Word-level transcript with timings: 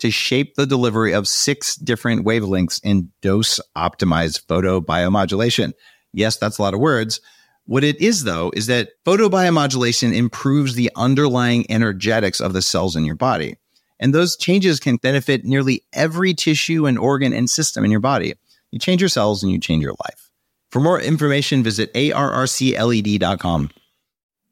to 0.00 0.10
shape 0.10 0.54
the 0.54 0.66
delivery 0.66 1.12
of 1.12 1.28
six 1.28 1.76
different 1.76 2.24
wavelengths 2.24 2.80
in 2.82 3.10
dose 3.22 3.60
optimized 3.76 4.46
photobiomodulation. 4.46 5.72
Yes, 6.12 6.36
that's 6.36 6.58
a 6.58 6.62
lot 6.62 6.74
of 6.74 6.80
words. 6.80 7.20
What 7.66 7.84
it 7.84 8.00
is, 8.00 8.24
though, 8.24 8.50
is 8.56 8.66
that 8.66 8.90
photobiomodulation 9.06 10.14
improves 10.14 10.74
the 10.74 10.90
underlying 10.96 11.70
energetics 11.70 12.40
of 12.40 12.52
the 12.52 12.62
cells 12.62 12.96
in 12.96 13.04
your 13.04 13.14
body. 13.14 13.56
And 14.00 14.14
those 14.14 14.36
changes 14.36 14.80
can 14.80 14.96
benefit 14.96 15.44
nearly 15.44 15.84
every 15.92 16.34
tissue 16.34 16.86
and 16.86 16.98
organ 16.98 17.32
and 17.32 17.48
system 17.48 17.84
in 17.84 17.90
your 17.90 18.00
body. 18.00 18.34
You 18.70 18.78
change 18.78 19.02
your 19.02 19.08
cells 19.08 19.42
and 19.42 19.52
you 19.52 19.60
change 19.60 19.82
your 19.82 19.94
life. 20.04 20.30
For 20.70 20.80
more 20.80 21.00
information, 21.00 21.62
visit 21.62 21.92
arrcled.com. 21.94 23.70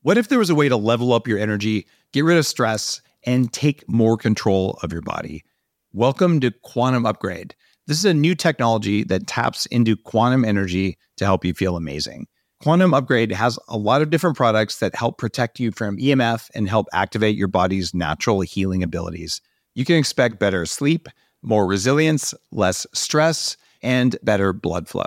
What 0.02 0.18
if 0.18 0.28
there 0.28 0.38
was 0.38 0.50
a 0.50 0.54
way 0.54 0.68
to 0.68 0.76
level 0.76 1.12
up 1.12 1.26
your 1.26 1.38
energy, 1.38 1.86
get 2.12 2.24
rid 2.24 2.38
of 2.38 2.46
stress, 2.46 3.00
and 3.24 3.52
take 3.52 3.88
more 3.88 4.16
control 4.16 4.78
of 4.82 4.92
your 4.92 5.02
body. 5.02 5.42
Welcome 5.92 6.40
to 6.40 6.50
Quantum 6.50 7.06
Upgrade. 7.06 7.54
This 7.86 7.98
is 7.98 8.04
a 8.04 8.14
new 8.14 8.34
technology 8.34 9.04
that 9.04 9.26
taps 9.26 9.66
into 9.66 9.96
quantum 9.96 10.44
energy 10.44 10.98
to 11.16 11.24
help 11.24 11.44
you 11.44 11.54
feel 11.54 11.76
amazing. 11.76 12.26
Quantum 12.62 12.92
Upgrade 12.92 13.32
has 13.32 13.58
a 13.68 13.78
lot 13.78 14.02
of 14.02 14.10
different 14.10 14.36
products 14.36 14.78
that 14.80 14.94
help 14.94 15.16
protect 15.16 15.60
you 15.60 15.70
from 15.70 15.96
EMF 15.96 16.48
and 16.54 16.68
help 16.68 16.86
activate 16.92 17.36
your 17.36 17.48
body's 17.48 17.94
natural 17.94 18.40
healing 18.40 18.82
abilities. 18.82 19.40
You 19.74 19.84
can 19.84 19.96
expect 19.96 20.40
better 20.40 20.66
sleep, 20.66 21.08
more 21.42 21.66
resilience, 21.66 22.34
less 22.50 22.86
stress, 22.92 23.56
and 23.80 24.16
better 24.22 24.52
blood 24.52 24.88
flow. 24.88 25.06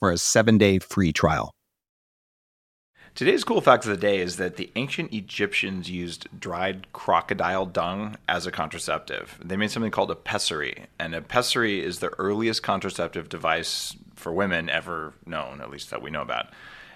for 0.00 0.10
a 0.10 0.18
seven 0.18 0.58
day 0.58 0.78
free 0.78 1.12
trial. 1.12 1.52
Today's 3.14 3.42
cool 3.42 3.60
fact 3.60 3.84
of 3.84 3.90
the 3.90 3.96
day 3.96 4.20
is 4.20 4.36
that 4.36 4.56
the 4.56 4.70
ancient 4.76 5.12
Egyptians 5.12 5.90
used 5.90 6.28
dried 6.38 6.86
crocodile 6.92 7.66
dung 7.66 8.16
as 8.28 8.46
a 8.46 8.52
contraceptive. 8.52 9.36
They 9.44 9.56
made 9.56 9.72
something 9.72 9.90
called 9.90 10.12
a 10.12 10.14
pessary, 10.14 10.86
and 11.00 11.16
a 11.16 11.20
pessary 11.20 11.84
is 11.84 11.98
the 11.98 12.12
earliest 12.20 12.62
contraceptive 12.62 13.28
device 13.28 13.96
for 14.14 14.32
women 14.32 14.70
ever 14.70 15.14
known, 15.26 15.60
at 15.60 15.68
least 15.70 15.90
that 15.90 16.00
we 16.00 16.10
know 16.12 16.22
about. 16.22 16.52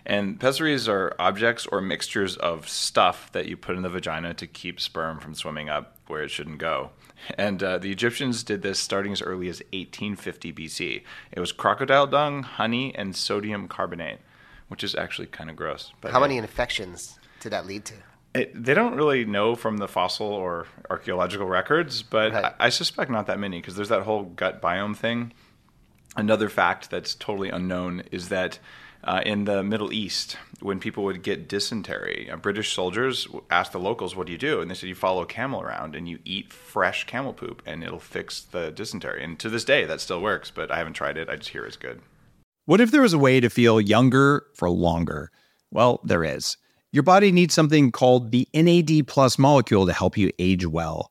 And 0.07 0.39
pessaries 0.39 0.89
are 0.89 1.15
objects 1.19 1.67
or 1.67 1.81
mixtures 1.81 2.37
of 2.37 2.69
stuff 2.69 3.33
that 3.33 3.47
you 3.47 3.57
put 3.57 3.75
in 3.75 3.83
the 3.83 3.89
vagina 3.89 4.33
to 4.35 4.47
keep 4.47 4.81
sperm 4.81 5.19
from 5.19 5.35
swimming 5.35 5.69
up 5.69 5.97
where 6.07 6.23
it 6.23 6.31
shouldn't 6.31 6.59
go. 6.59 6.91
And 7.37 7.63
uh, 7.63 7.79
the 7.79 7.91
Egyptians 7.91 8.43
did 8.43 8.63
this 8.63 8.79
starting 8.79 9.13
as 9.13 9.23
early 9.23 9.49
as 9.49 9.61
1850 9.73 10.53
BC. 10.53 11.03
It 11.33 11.41
was 11.41 11.53
crocodile 11.53 12.07
dung, 12.07 12.43
honey, 12.43 12.95
and 12.95 13.15
sodium 13.15 13.69
carbonate, 13.69 14.19
which 14.69 14.85
is 14.85 14.95
actually 14.95 15.27
kind 15.29 15.51
of 15.51 15.57
gross. 15.57 15.93
But 16.01 16.13
How 16.13 16.21
many 16.21 16.39
infections 16.39 17.19
did 17.41 17.53
that 17.53 17.67
lead 17.67 17.85
to? 17.87 17.95
It, 18.35 18.65
they 18.65 18.73
don't 18.73 18.95
really 18.95 19.25
know 19.25 19.55
from 19.55 19.77
the 19.77 19.89
fossil 19.89 20.27
or 20.27 20.67
archaeological 20.89 21.47
records, 21.47 22.03
but 22.03 22.33
right. 22.33 22.45
I, 22.47 22.67
I 22.67 22.69
suspect 22.71 23.11
not 23.11 23.27
that 23.27 23.39
many 23.39 23.61
because 23.61 23.77
there's 23.77 23.91
that 23.91 24.03
whole 24.03 24.25
gut 24.25 24.63
biome 24.63 24.97
thing. 24.97 25.33
Another 26.17 26.49
fact 26.49 26.91
that's 26.91 27.15
totally 27.15 27.51
unknown 27.51 28.03
is 28.11 28.29
that 28.31 28.59
uh, 29.05 29.23
in 29.25 29.45
the 29.45 29.63
Middle 29.63 29.93
East, 29.93 30.37
when 30.61 30.79
people 30.79 31.05
would 31.05 31.23
get 31.23 31.49
dysentery, 31.49 32.31
uh, 32.31 32.37
British 32.37 32.73
soldiers 32.73 33.27
asked 33.51 33.73
the 33.73 33.79
locals, 33.79 34.15
"What 34.15 34.27
do 34.27 34.33
you 34.33 34.39
do?" 34.39 34.61
And 34.61 34.71
they 34.71 34.75
said, 34.75 34.89
"You 34.89 34.95
follow 34.95 35.23
a 35.23 35.27
camel 35.27 35.61
around 35.61 35.95
and 35.97 36.09
you 36.09 36.19
eat 36.25 36.53
fresh 36.53 37.05
camel 37.05 37.33
poop, 37.33 37.63
and 37.67 37.83
it'll 37.83 37.99
fix 37.99 38.41
the 38.41 38.71
dysentery." 38.71 39.25
And 39.25 39.39
to 39.41 39.49
this 39.49 39.65
day, 39.65 39.85
that 39.85 40.01
still 40.01 40.21
works, 40.21 40.51
but 40.51 40.71
I 40.71 40.79
haven't 40.79 40.95
tried 40.95 41.17
it. 41.17 41.29
I 41.29 41.37
just 41.37 41.51
hear 41.51 41.65
it's 41.65 41.77
good. 41.77 42.01
What 42.65 42.81
if 42.81 42.91
there 42.91 43.03
was 43.03 43.13
a 43.13 43.19
way 43.19 43.41
to 43.41 43.51
feel 43.51 43.81
younger 43.81 44.47
for 44.55 44.71
longer? 44.71 45.31
Well, 45.73 46.01
there 46.05 46.23
is. 46.23 46.57
Your 46.93 47.03
body 47.03 47.33
needs 47.33 47.55
something 47.55 47.91
called 47.91 48.31
the 48.31 48.47
NAD 48.55 49.09
plus 49.09 49.39
molecule 49.39 49.87
to 49.87 49.93
help 49.93 50.17
you 50.17 50.31
age 50.39 50.67
well. 50.67 51.11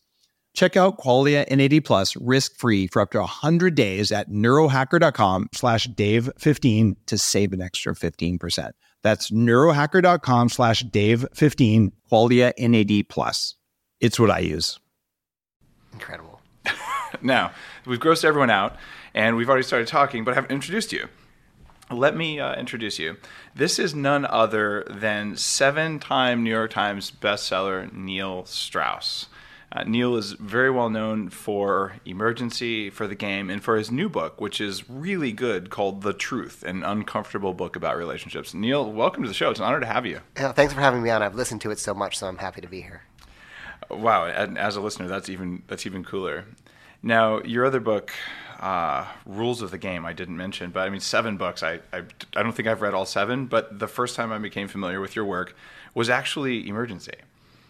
Check 0.53 0.75
out 0.75 0.97
Qualia 0.97 1.49
NAD 1.49 1.85
Plus 1.85 2.15
risk-free 2.17 2.87
for 2.87 3.01
up 3.01 3.11
to 3.11 3.19
100 3.19 3.75
days 3.75 4.11
at 4.11 4.29
neurohacker.com 4.29 5.49
slash 5.53 5.87
Dave15 5.87 6.95
to 7.05 7.17
save 7.17 7.53
an 7.53 7.61
extra 7.61 7.95
15%. 7.95 8.71
That's 9.01 9.31
neurohacker.com 9.31 10.49
slash 10.49 10.83
Dave15, 10.83 11.91
Qualia 12.11 12.53
NAD 12.57 13.09
Plus. 13.09 13.55
It's 13.99 14.19
what 14.19 14.29
I 14.29 14.39
use. 14.39 14.79
Incredible. 15.93 16.41
now, 17.21 17.51
we've 17.85 17.99
grossed 17.99 18.25
everyone 18.25 18.49
out, 18.49 18.77
and 19.13 19.35
we've 19.35 19.49
already 19.49 19.63
started 19.63 19.87
talking, 19.87 20.23
but 20.23 20.31
I 20.31 20.35
haven't 20.35 20.51
introduced 20.51 20.91
you. 20.91 21.07
Let 21.89 22.15
me 22.15 22.39
uh, 22.39 22.55
introduce 22.55 22.99
you. 22.99 23.17
This 23.53 23.77
is 23.77 23.93
none 23.93 24.25
other 24.25 24.85
than 24.89 25.35
seven 25.35 25.99
time 25.99 26.43
New 26.43 26.49
York 26.49 26.71
Times 26.71 27.11
bestseller 27.11 27.91
Neil 27.91 28.45
Strauss. 28.45 29.27
Uh, 29.73 29.83
Neil 29.83 30.17
is 30.17 30.33
very 30.33 30.69
well 30.69 30.89
known 30.89 31.29
for 31.29 31.93
Emergency, 32.05 32.89
for 32.89 33.07
the 33.07 33.15
game, 33.15 33.49
and 33.49 33.63
for 33.63 33.77
his 33.77 33.89
new 33.89 34.09
book, 34.09 34.41
which 34.41 34.59
is 34.59 34.89
really 34.89 35.31
good, 35.31 35.69
called 35.69 36.01
The 36.01 36.11
Truth, 36.11 36.63
an 36.63 36.83
uncomfortable 36.83 37.53
book 37.53 37.77
about 37.77 37.95
relationships. 37.95 38.53
Neil, 38.53 38.91
welcome 38.91 39.23
to 39.23 39.29
the 39.29 39.33
show. 39.33 39.49
It's 39.49 39.61
an 39.61 39.65
honor 39.65 39.79
to 39.79 39.85
have 39.85 40.05
you. 40.05 40.19
Yeah, 40.35 40.51
thanks 40.51 40.73
for 40.73 40.81
having 40.81 41.01
me 41.01 41.09
on. 41.09 41.23
I've 41.23 41.35
listened 41.35 41.61
to 41.61 41.71
it 41.71 41.79
so 41.79 41.93
much, 41.93 42.17
so 42.17 42.27
I'm 42.27 42.37
happy 42.37 42.59
to 42.59 42.67
be 42.67 42.81
here. 42.81 43.03
Wow, 43.89 44.25
and 44.25 44.57
as 44.57 44.75
a 44.75 44.81
listener, 44.81 45.07
that's 45.07 45.29
even 45.29 45.63
that's 45.67 45.85
even 45.85 46.03
cooler. 46.03 46.45
Now, 47.01 47.41
your 47.41 47.65
other 47.65 47.79
book, 47.79 48.11
uh, 48.59 49.05
Rules 49.25 49.61
of 49.61 49.71
the 49.71 49.77
Game, 49.77 50.05
I 50.05 50.11
didn't 50.11 50.35
mention, 50.35 50.71
but 50.71 50.81
I 50.81 50.89
mean, 50.89 50.99
seven 50.99 51.37
books. 51.37 51.63
I, 51.63 51.79
I, 51.93 52.03
I 52.35 52.43
don't 52.43 52.51
think 52.51 52.67
I've 52.67 52.81
read 52.81 52.93
all 52.93 53.05
seven, 53.05 53.45
but 53.45 53.79
the 53.79 53.87
first 53.87 54.17
time 54.17 54.33
I 54.33 54.37
became 54.37 54.67
familiar 54.67 54.99
with 54.99 55.15
your 55.15 55.25
work 55.25 55.55
was 55.93 56.09
actually 56.09 56.67
Emergency. 56.67 57.13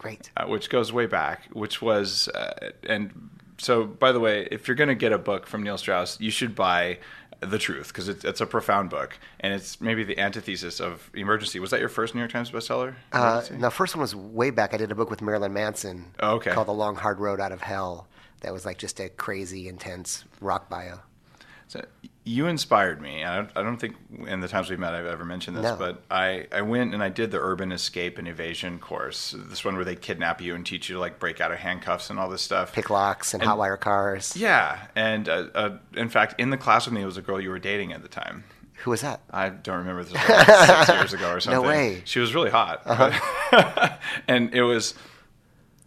Great. 0.02 0.32
Uh, 0.36 0.48
which 0.48 0.72
goes 0.72 0.92
way 0.92 1.06
back, 1.06 1.44
which 1.54 1.80
was, 1.80 2.28
uh, 2.30 2.72
and 2.90 3.30
so 3.60 3.86
by 3.86 4.12
the 4.12 4.20
way, 4.20 4.48
if 4.50 4.68
you're 4.68 4.74
going 4.74 4.88
to 4.88 4.96
get 4.96 5.14
a 5.14 5.20
book 5.20 5.46
from 5.46 5.62
Neil 5.62 5.78
Strauss, 5.78 6.20
you 6.20 6.32
should 6.32 6.56
buy 6.56 6.98
The 7.40 7.60
Truth 7.60 7.90
because 7.90 8.10
it's, 8.10 8.26
it's, 8.26 8.42
a 8.42 8.48
profound 8.48 8.90
book 8.90 9.20
and 9.42 9.54
it's 9.54 9.80
maybe 9.80 10.04
the 10.04 10.18
antithesis 10.18 10.80
of 10.80 11.08
Emergency. 11.14 11.60
Was 11.60 11.70
that 11.70 11.80
your 11.80 11.88
first 11.88 12.16
New 12.16 12.22
York 12.22 12.32
Times 12.32 12.50
bestseller? 12.50 12.96
Uh, 13.12 13.44
no, 13.52 13.70
first 13.70 13.96
one 13.96 14.02
was 14.02 14.16
way 14.16 14.50
back. 14.50 14.74
I 14.74 14.78
did 14.78 14.92
a 14.92 14.96
book 14.96 15.12
with 15.12 15.22
Marilyn 15.22 15.54
Manson 15.54 16.08
oh, 16.20 16.38
okay. 16.38 16.50
called 16.50 16.68
The 16.68 16.74
Long 16.74 16.96
Hard 16.96 17.20
Road 17.20 17.40
Out 17.40 17.52
of 17.52 17.62
Hell. 17.62 18.08
That 18.40 18.54
was 18.54 18.66
like 18.66 18.80
just 18.80 19.00
a 19.00 19.08
crazy, 19.08 19.68
intense 19.68 20.26
rock 20.40 20.68
bio. 20.68 20.98
So 21.68 21.86
you 22.24 22.46
inspired 22.48 23.02
me. 23.02 23.24
I 23.24 23.38
don't, 23.38 23.50
I 23.56 23.64
don't 23.64 23.78
think 23.78 23.96
in 24.28 24.42
the 24.42 24.48
times 24.48 24.70
we've 24.70 24.78
met 24.78 24.94
I've 24.94 25.06
ever 25.08 25.26
mentioned 25.26 25.58
this, 25.58 25.64
No. 25.64 25.76
but 25.76 26.04
I, 26.12 26.46
I 26.52 26.62
went 26.62 26.94
and 26.94 27.02
I 27.02 27.10
did 27.10 27.32
the 27.32 27.40
urban 27.40 27.72
escape 27.72 28.18
and 28.20 28.28
evasion 28.28 28.78
course. 28.78 29.34
This 29.38 29.66
one 29.66 29.76
where 29.76 29.86
they 29.86 29.96
kidnap 29.96 30.40
you 30.40 30.54
and 30.54 30.64
teach 30.66 30.88
you 30.88 30.96
to 30.96 31.00
like 31.02 31.20
break 31.20 31.42
out 31.42 31.52
of 31.52 31.58
handcuffs 31.58 32.10
and 32.12 32.20
all 32.20 32.30
this 32.30 32.42
stuff. 32.44 32.74
Pick 32.74 32.90
locks 32.92 33.34
and, 33.34 33.42
And- 33.42 33.52
hotwire 33.52 33.80
cars. 33.80 34.36
Yeah, 34.38 34.86
and 34.96 35.28
uh, 35.28 35.48
uh, 35.56 35.78
in 35.96 36.10
fact, 36.10 36.40
in 36.40 36.52
the 36.52 36.58
class 36.58 36.86
with 36.86 36.94
me 36.94 37.04
was 37.06 37.18
a 37.18 37.22
girl 37.24 37.42
you 37.42 37.50
were 37.50 37.60
dating 37.60 37.92
at 37.94 38.04
the 38.04 38.08
time. 38.10 38.44
Who 38.84 38.92
was 38.92 39.02
that? 39.02 39.22
I 39.30 39.50
don't 39.50 39.78
remember 39.80 40.04
this 40.04 40.14
was 40.14 40.28
like 40.30 40.86
six 40.86 40.90
years 40.90 41.14
ago 41.14 41.32
or 41.34 41.40
something. 41.40 41.62
No 41.62 41.68
way. 41.68 41.92
Uh-huh. 41.94 42.02
She 42.06 42.20
was 42.20 42.34
really 42.36 42.50
hot, 42.52 42.82
and 44.28 44.54
it 44.54 44.64
was. 44.64 44.94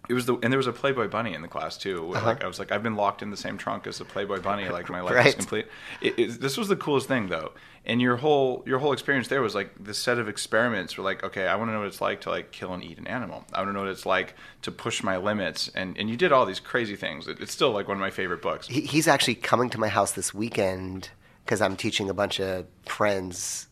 It 0.08 0.14
was 0.14 0.26
the 0.26 0.34
and 0.42 0.52
there 0.52 0.58
was 0.58 0.66
a 0.66 0.72
Playboy 0.72 1.08
bunny 1.08 1.34
in 1.34 1.42
the 1.42 1.48
class 1.48 1.78
too. 1.78 2.06
where, 2.06 2.20
Like 2.20 2.38
uh-huh. 2.38 2.44
I 2.44 2.46
was 2.46 2.58
like 2.58 2.72
I've 2.72 2.82
been 2.82 2.96
locked 2.96 3.22
in 3.22 3.30
the 3.30 3.36
same 3.36 3.56
trunk 3.56 3.86
as 3.86 3.98
the 3.98 4.04
Playboy 4.04 4.40
bunny. 4.40 4.68
Like 4.74 4.90
my 4.90 5.00
life 5.02 5.26
is 5.26 5.34
complete. 5.36 5.66
It, 6.00 6.18
it, 6.18 6.40
this 6.40 6.56
was 6.56 6.66
the 6.66 6.74
coolest 6.74 7.06
thing 7.06 7.28
though, 7.28 7.52
and 7.84 8.02
your 8.02 8.16
whole 8.16 8.64
your 8.66 8.80
whole 8.80 8.92
experience 8.92 9.28
there 9.28 9.40
was 9.40 9.54
like 9.54 9.72
this 9.78 9.98
set 9.98 10.18
of 10.18 10.28
experiments. 10.28 10.98
Were 10.98 11.04
like 11.04 11.22
okay, 11.22 11.46
I 11.46 11.54
want 11.54 11.68
to 11.68 11.72
know 11.72 11.80
what 11.80 11.88
it's 11.88 12.00
like 12.00 12.22
to 12.22 12.30
like 12.30 12.50
kill 12.50 12.74
and 12.74 12.82
eat 12.82 12.98
an 12.98 13.06
animal. 13.06 13.44
I 13.52 13.60
want 13.60 13.68
to 13.68 13.72
know 13.72 13.80
what 13.80 13.88
it's 13.88 14.06
like 14.06 14.34
to 14.62 14.72
push 14.72 15.02
my 15.02 15.16
limits, 15.16 15.70
and 15.74 15.96
and 15.96 16.10
you 16.10 16.16
did 16.16 16.32
all 16.32 16.44
these 16.44 16.60
crazy 16.60 16.96
things. 16.96 17.28
It, 17.28 17.40
it's 17.40 17.52
still 17.52 17.70
like 17.70 17.86
one 17.86 17.96
of 17.96 18.00
my 18.00 18.10
favorite 18.10 18.42
books. 18.42 18.66
He, 18.66 18.80
he's 18.80 19.06
actually 19.06 19.36
coming 19.36 19.70
to 19.70 19.78
my 19.78 19.88
house 19.88 20.12
this 20.12 20.34
weekend 20.34 21.10
because 21.44 21.60
I'm 21.60 21.76
teaching 21.76 22.10
a 22.10 22.14
bunch 22.14 22.40
of 22.40 22.66
friends 22.84 23.68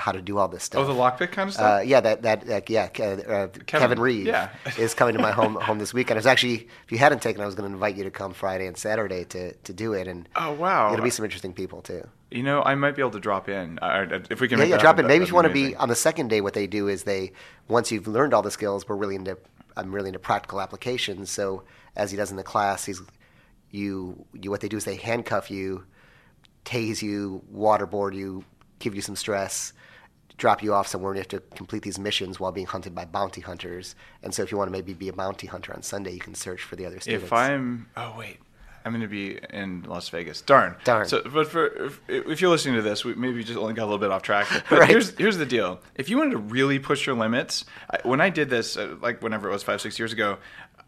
how 0.00 0.12
to 0.12 0.22
do 0.22 0.38
all 0.38 0.48
this 0.48 0.64
stuff. 0.64 0.80
Oh, 0.82 0.86
the 0.86 0.98
lockpick 0.98 1.30
kind 1.32 1.48
of 1.48 1.54
stuff. 1.54 1.80
Uh, 1.80 1.82
yeah, 1.82 2.00
that 2.00 2.22
that 2.22 2.48
uh, 2.50 2.60
yeah, 2.68 2.88
uh, 3.28 3.48
Kevin, 3.66 4.00
Reeve 4.00 4.26
yeah. 4.26 4.48
is 4.78 4.94
coming 4.94 5.14
to 5.14 5.20
my 5.20 5.30
home 5.30 5.54
home 5.56 5.78
this 5.78 5.92
weekend. 5.92 6.16
It's 6.18 6.26
actually, 6.26 6.68
if 6.84 6.90
you 6.90 6.98
hadn't 6.98 7.20
taken, 7.20 7.42
I 7.42 7.46
was 7.46 7.54
going 7.54 7.68
to 7.68 7.74
invite 7.74 7.96
you 7.96 8.04
to 8.04 8.10
come 8.10 8.32
Friday 8.32 8.66
and 8.66 8.76
Saturday 8.76 9.24
to 9.26 9.52
to 9.52 9.72
do 9.72 9.92
it, 9.92 10.08
and 10.08 10.28
Oh, 10.36 10.52
wow. 10.52 10.92
it'll 10.92 11.04
be 11.04 11.10
some 11.10 11.24
interesting 11.24 11.52
people 11.52 11.82
too. 11.82 12.06
You 12.30 12.42
know, 12.42 12.62
I 12.62 12.74
might 12.76 12.94
be 12.96 13.02
able 13.02 13.10
to 13.10 13.20
drop 13.20 13.48
in 13.48 13.78
I, 13.82 14.02
I- 14.02 14.20
if 14.30 14.40
we 14.40 14.48
can. 14.48 14.58
Yeah, 14.58 14.64
yeah, 14.64 14.78
drop 14.78 14.98
in. 14.98 15.06
Maybe 15.06 15.22
if 15.24 15.28
you 15.30 15.34
want 15.34 15.48
to 15.48 15.52
be 15.52 15.76
on 15.76 15.88
the 15.88 15.96
second 15.96 16.28
day, 16.28 16.40
what 16.40 16.54
they 16.54 16.66
do 16.66 16.88
is 16.88 17.02
they 17.04 17.32
once 17.68 17.92
you've 17.92 18.08
learned 18.08 18.32
all 18.34 18.42
the 18.42 18.50
skills, 18.50 18.88
we're 18.88 18.96
really 18.96 19.16
into 19.16 19.36
I'm 19.76 19.94
really 19.94 20.08
into 20.08 20.18
practical 20.18 20.60
applications. 20.60 21.30
So 21.30 21.62
as 21.94 22.10
he 22.10 22.16
does 22.16 22.30
in 22.30 22.36
the 22.36 22.42
class, 22.42 22.84
he's 22.86 23.02
you 23.70 24.24
you 24.32 24.50
what 24.50 24.60
they 24.60 24.68
do 24.68 24.76
is 24.78 24.84
they 24.84 24.96
handcuff 24.96 25.50
you, 25.50 25.84
tase 26.64 27.02
you, 27.02 27.42
waterboard 27.54 28.14
you, 28.14 28.44
give 28.78 28.94
you 28.94 29.02
some 29.02 29.16
stress, 29.16 29.72
drop 30.40 30.62
you 30.62 30.72
off 30.74 30.88
somewhere, 30.88 31.12
and 31.12 31.18
you 31.18 31.20
have 31.20 31.28
to 31.28 31.56
complete 31.56 31.82
these 31.82 31.98
missions 31.98 32.40
while 32.40 32.50
being 32.50 32.66
hunted 32.66 32.94
by 32.94 33.04
bounty 33.04 33.42
hunters. 33.42 33.94
And 34.22 34.34
so 34.34 34.42
if 34.42 34.50
you 34.50 34.56
want 34.58 34.68
to 34.68 34.72
maybe 34.72 34.94
be 34.94 35.08
a 35.08 35.12
bounty 35.12 35.46
hunter 35.46 35.72
on 35.74 35.82
Sunday, 35.82 36.12
you 36.12 36.18
can 36.18 36.34
search 36.34 36.62
for 36.62 36.76
the 36.76 36.86
other 36.86 36.98
students. 36.98 37.26
If 37.26 37.32
I'm, 37.32 37.88
oh 37.96 38.14
wait, 38.18 38.38
I'm 38.84 38.92
going 38.92 39.02
to 39.02 39.08
be 39.08 39.38
in 39.50 39.82
Las 39.82 40.08
Vegas. 40.08 40.40
Darn. 40.40 40.74
Darn. 40.84 41.06
So, 41.06 41.20
but 41.30 41.46
for 41.48 41.66
if, 41.66 42.00
if 42.08 42.40
you're 42.40 42.50
listening 42.50 42.76
to 42.76 42.82
this, 42.82 43.04
we 43.04 43.14
maybe 43.14 43.44
just 43.44 43.58
only 43.58 43.74
got 43.74 43.82
a 43.82 43.88
little 43.90 43.98
bit 43.98 44.10
off 44.10 44.22
track. 44.22 44.46
But 44.70 44.78
Right. 44.80 44.88
here's 44.88 45.10
here's 45.18 45.36
the 45.36 45.44
deal: 45.46 45.80
if 45.96 46.08
you 46.08 46.16
wanted 46.16 46.30
to 46.32 46.38
really 46.38 46.78
push 46.78 47.06
your 47.06 47.14
limits, 47.16 47.66
I, 47.90 47.98
when 48.08 48.22
I 48.22 48.30
did 48.30 48.48
this, 48.48 48.78
uh, 48.78 48.96
like 49.02 49.22
whenever 49.22 49.48
it 49.48 49.52
was 49.52 49.62
five 49.62 49.80
six 49.82 49.98
years 49.98 50.12
ago. 50.12 50.38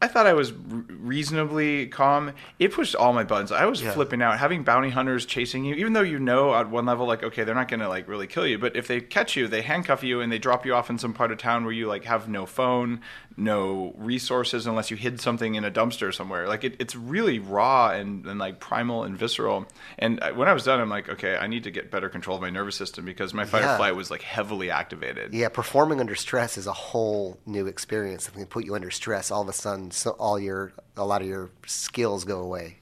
I 0.02 0.08
thought 0.08 0.26
I 0.26 0.32
was 0.34 0.52
reasonably 0.52 1.86
calm. 1.86 2.32
It 2.58 2.72
pushed 2.72 2.94
all 2.96 3.12
my 3.12 3.24
buttons. 3.24 3.52
I 3.52 3.66
was 3.66 3.82
Yeah. 3.82 3.92
flipping 3.92 4.20
out. 4.22 4.38
Having 4.38 4.64
bounty 4.64 4.90
hunters 4.90 5.24
chasing 5.26 5.64
you, 5.64 5.74
even 5.76 5.92
though 5.92 6.00
you 6.02 6.18
know 6.18 6.54
at 6.54 6.68
one 6.70 6.86
level, 6.86 7.06
like, 7.06 7.22
okay, 7.22 7.44
they're 7.44 7.54
not 7.54 7.68
going 7.68 7.80
to 7.80 7.88
like 7.88 8.08
really 8.08 8.26
kill 8.26 8.46
you, 8.46 8.58
but 8.58 8.74
if 8.74 8.88
they 8.88 9.00
catch 9.00 9.36
you, 9.36 9.46
they 9.46 9.62
handcuff 9.62 10.02
you 10.02 10.20
and 10.20 10.32
they 10.32 10.38
drop 10.38 10.66
you 10.66 10.74
off 10.74 10.90
in 10.90 10.98
some 10.98 11.12
part 11.12 11.30
of 11.30 11.38
town 11.38 11.64
where 11.64 11.72
you 11.72 11.86
like 11.86 12.04
have 12.04 12.28
no 12.28 12.46
phone, 12.46 13.00
no 13.36 13.94
resources 13.96 14.66
unless 14.66 14.90
you 14.90 14.96
hid 14.96 15.20
something 15.20 15.54
in 15.54 15.64
a 15.64 15.70
dumpster 15.70 16.12
somewhere. 16.12 16.48
Like 16.48 16.64
it, 16.64 16.74
it's 16.80 16.96
really 16.96 17.38
raw 17.38 17.90
and, 17.90 18.26
and 18.26 18.40
like 18.40 18.58
primal 18.58 19.04
and 19.04 19.16
visceral. 19.16 19.66
And 20.00 20.20
I- 20.20 20.32
when 20.32 20.48
I 20.48 20.52
was 20.52 20.64
done, 20.64 20.80
I'm 20.80 20.90
like, 20.90 21.08
okay, 21.08 21.36
I 21.36 21.46
need 21.46 21.62
to 21.64 21.70
get 21.70 21.92
better 21.92 22.08
control 22.08 22.34
of 22.36 22.42
my 22.42 22.50
nervous 22.50 22.74
system 22.74 23.04
because 23.04 23.32
my 23.32 23.44
fight 23.44 23.62
Yeah. 23.62 23.74
or 23.74 23.76
flight 23.78 23.94
was 23.96 24.10
like 24.10 24.22
heavily 24.22 24.68
activated. 24.70 25.32
Yeah, 25.32 25.48
performing 25.48 26.00
under 26.00 26.14
stress 26.16 26.58
is 26.58 26.66
a 26.66 26.72
whole 26.72 27.38
new 27.46 27.66
experience. 27.68 28.26
If 28.26 28.34
they 28.34 28.44
put 28.44 28.64
you 28.64 28.74
under 28.74 28.90
stress, 28.90 29.30
all 29.30 29.42
of 29.42 29.48
a 29.48 29.52
sudden, 29.52 29.90
so 29.92 30.10
all 30.12 30.38
your 30.38 30.72
a 30.96 31.04
lot 31.04 31.22
of 31.22 31.28
your 31.28 31.50
skills 31.66 32.24
go 32.24 32.40
away. 32.40 32.76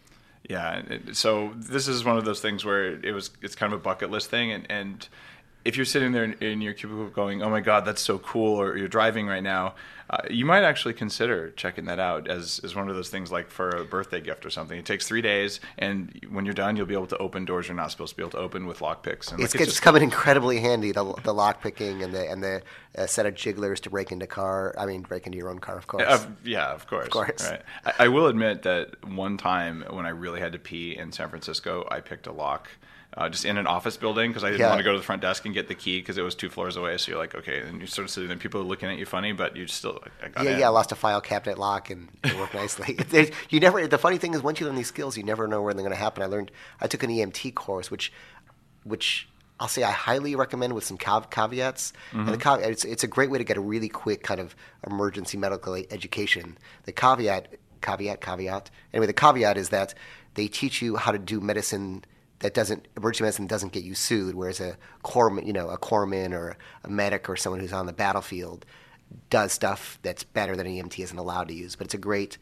Yeah. 0.48 0.82
So 1.12 1.52
this 1.56 1.86
is 1.86 2.04
one 2.04 2.18
of 2.18 2.24
those 2.24 2.40
things 2.40 2.64
where 2.64 2.94
it 3.04 3.12
was 3.12 3.30
it's 3.42 3.54
kind 3.54 3.72
of 3.72 3.80
a 3.80 3.82
bucket 3.82 4.10
list 4.10 4.30
thing, 4.30 4.50
and 4.50 4.66
and 4.70 5.08
if 5.64 5.76
you're 5.76 5.86
sitting 5.86 6.12
there 6.12 6.24
in, 6.24 6.32
in 6.34 6.60
your 6.60 6.72
cubicle 6.72 7.08
going, 7.08 7.42
"Oh 7.42 7.50
my 7.50 7.60
God, 7.60 7.84
that's 7.84 8.00
so 8.00 8.18
cool," 8.18 8.60
or 8.60 8.76
you're 8.76 8.88
driving 8.88 9.26
right 9.26 9.42
now, 9.42 9.74
uh, 10.08 10.18
you 10.28 10.44
might 10.44 10.64
actually 10.64 10.94
consider 10.94 11.50
checking 11.50 11.84
that 11.84 11.98
out 11.98 12.28
as 12.28 12.60
as 12.64 12.74
one 12.74 12.88
of 12.88 12.96
those 12.96 13.10
things 13.10 13.30
like 13.30 13.48
for 13.50 13.68
a 13.68 13.84
birthday 13.84 14.20
gift 14.20 14.44
or 14.44 14.50
something. 14.50 14.78
It 14.78 14.84
takes 14.84 15.06
three 15.06 15.22
days, 15.22 15.60
and 15.78 16.26
when 16.30 16.44
you're 16.44 16.54
done, 16.54 16.76
you'll 16.76 16.86
be 16.86 16.94
able 16.94 17.06
to 17.08 17.18
open 17.18 17.44
doors 17.44 17.68
you're 17.68 17.76
not 17.76 17.90
supposed 17.90 18.10
to 18.10 18.16
be 18.16 18.22
able 18.22 18.32
to 18.32 18.38
open 18.38 18.66
with 18.66 18.80
lockpicks. 18.80 19.30
And 19.30 19.40
It's, 19.40 19.54
like, 19.54 19.68
it's 19.68 19.78
coming 19.78 20.02
incredibly 20.02 20.60
handy 20.60 20.92
the 20.92 21.14
the 21.22 21.32
lock 21.32 21.62
picking 21.62 22.02
and 22.02 22.12
the 22.12 22.28
and 22.28 22.42
the 22.42 22.62
uh, 22.96 23.06
set 23.06 23.26
of 23.26 23.34
jigglers 23.34 23.80
to 23.80 23.90
break 23.90 24.10
into 24.10 24.26
car. 24.26 24.74
I 24.78 24.86
mean, 24.86 25.02
break 25.02 25.26
into 25.26 25.38
your 25.38 25.50
own 25.50 25.58
car, 25.58 25.76
of 25.76 25.86
course. 25.86 26.04
Uh, 26.06 26.26
yeah, 26.42 26.72
of 26.72 26.86
course. 26.86 27.08
course. 27.08 27.48
Right. 27.48 27.62
I, 27.84 28.04
I 28.04 28.08
will 28.08 28.26
admit 28.26 28.62
that 28.62 29.04
one 29.06 29.36
time 29.36 29.84
when 29.90 30.06
I 30.06 30.10
really 30.10 30.40
had 30.40 30.52
to 30.52 30.58
pee 30.58 30.96
in 30.96 31.12
San 31.12 31.28
Francisco, 31.28 31.86
I 31.90 32.00
picked 32.00 32.26
a 32.26 32.32
lock. 32.32 32.68
Uh, 33.16 33.28
just 33.28 33.44
in 33.44 33.56
an 33.58 33.66
office 33.66 33.96
building 33.96 34.30
because 34.30 34.44
I 34.44 34.50
didn't 34.50 34.60
Yeah. 34.60 34.68
want 34.68 34.78
to 34.78 34.84
go 34.84 34.92
to 34.92 34.98
the 34.98 35.04
front 35.04 35.20
desk 35.20 35.44
and 35.44 35.52
get 35.52 35.66
the 35.66 35.74
key 35.74 35.98
because 35.98 36.16
it 36.16 36.22
was 36.22 36.36
two 36.36 36.48
floors 36.48 36.76
away. 36.76 36.96
So 36.96 37.10
you're 37.10 37.18
like, 37.18 37.34
okay, 37.34 37.58
and 37.60 37.78
you're 37.78 37.88
sort 37.88 38.04
of 38.04 38.10
sitting 38.12 38.28
there, 38.28 38.36
people 38.38 38.60
are 38.60 38.64
looking 38.64 38.88
at 38.88 38.98
you 38.98 39.04
funny, 39.04 39.32
but 39.32 39.56
you 39.56 39.66
still, 39.66 39.98
I 40.22 40.28
got 40.28 40.44
yeah, 40.44 40.50
in. 40.52 40.58
yeah. 40.60 40.66
I 40.66 40.68
lost 40.68 40.92
a 40.92 40.94
file 40.94 41.20
cabinet 41.20 41.58
lock 41.58 41.90
and 41.90 42.08
it 42.22 42.36
worked 42.38 42.54
nicely. 42.54 42.96
You 43.50 43.58
never. 43.58 43.84
The 43.88 43.98
funny 43.98 44.18
thing 44.18 44.32
is, 44.34 44.42
once 44.44 44.60
you 44.60 44.66
learn 44.66 44.76
these 44.76 44.86
skills, 44.86 45.16
you 45.16 45.24
never 45.24 45.48
know 45.48 45.60
when 45.60 45.74
they're 45.76 45.82
going 45.82 45.96
to 45.96 46.00
happen. 46.00 46.22
I 46.22 46.26
learned. 46.26 46.52
I 46.80 46.86
took 46.86 47.02
an 47.02 47.10
EMT 47.10 47.52
course, 47.56 47.90
which, 47.90 48.12
which 48.84 49.28
I'll 49.58 49.66
say 49.66 49.82
I 49.82 49.90
highly 49.90 50.36
recommend 50.36 50.74
with 50.74 50.84
some 50.84 50.96
cav- 50.96 51.30
caveats. 51.30 51.92
And 52.12 52.28
the 52.28 52.38
cav- 52.38 52.64
it's 52.64 52.84
it's 52.84 53.02
a 53.02 53.08
great 53.08 53.28
way 53.30 53.38
to 53.38 53.44
get 53.44 53.56
a 53.56 53.60
really 53.60 53.88
quick 53.88 54.22
kind 54.22 54.38
of 54.38 54.54
emergency 54.86 55.36
medical 55.36 55.74
education. 55.74 56.56
The 56.84 56.92
caveat, 56.92 57.56
caveat, 57.82 58.20
caveat. 58.20 58.70
Anyway, 58.94 59.06
the 59.08 59.12
caveat 59.12 59.56
is 59.58 59.70
that 59.70 59.94
they 60.34 60.46
teach 60.46 60.80
you 60.80 60.94
how 60.94 61.10
to 61.10 61.18
do 61.18 61.40
medicine 61.40 62.04
that 62.40 62.54
doesn't 62.54 62.88
emergency 62.96 63.22
medicine 63.24 63.46
doesn't 63.46 63.72
get 63.72 63.84
you 63.84 63.94
sued, 63.94 64.34
whereas 64.34 64.60
a 64.60 64.76
corpsman, 65.04 65.46
you 65.46 65.52
know, 65.52 65.68
a 65.68 65.78
corpsman 65.78 66.32
or 66.32 66.56
a 66.84 66.88
medic 66.90 67.28
or 67.28 67.36
someone 67.36 67.60
who's 67.60 67.72
on 67.72 67.86
the 67.86 67.92
battlefield 67.92 68.64
does 69.28 69.50
stuff 69.50 69.98
that's 70.02 70.22
better 70.22 70.54
than 70.54 70.68
an 70.68 70.72
EMT 70.72 71.02
isn't 71.02 71.18
allowed 71.18 71.48
to 71.48 71.54
use. 71.54 71.74
But 71.74 71.88
it's 71.88 71.94
a 71.94 71.98
great, 71.98 72.38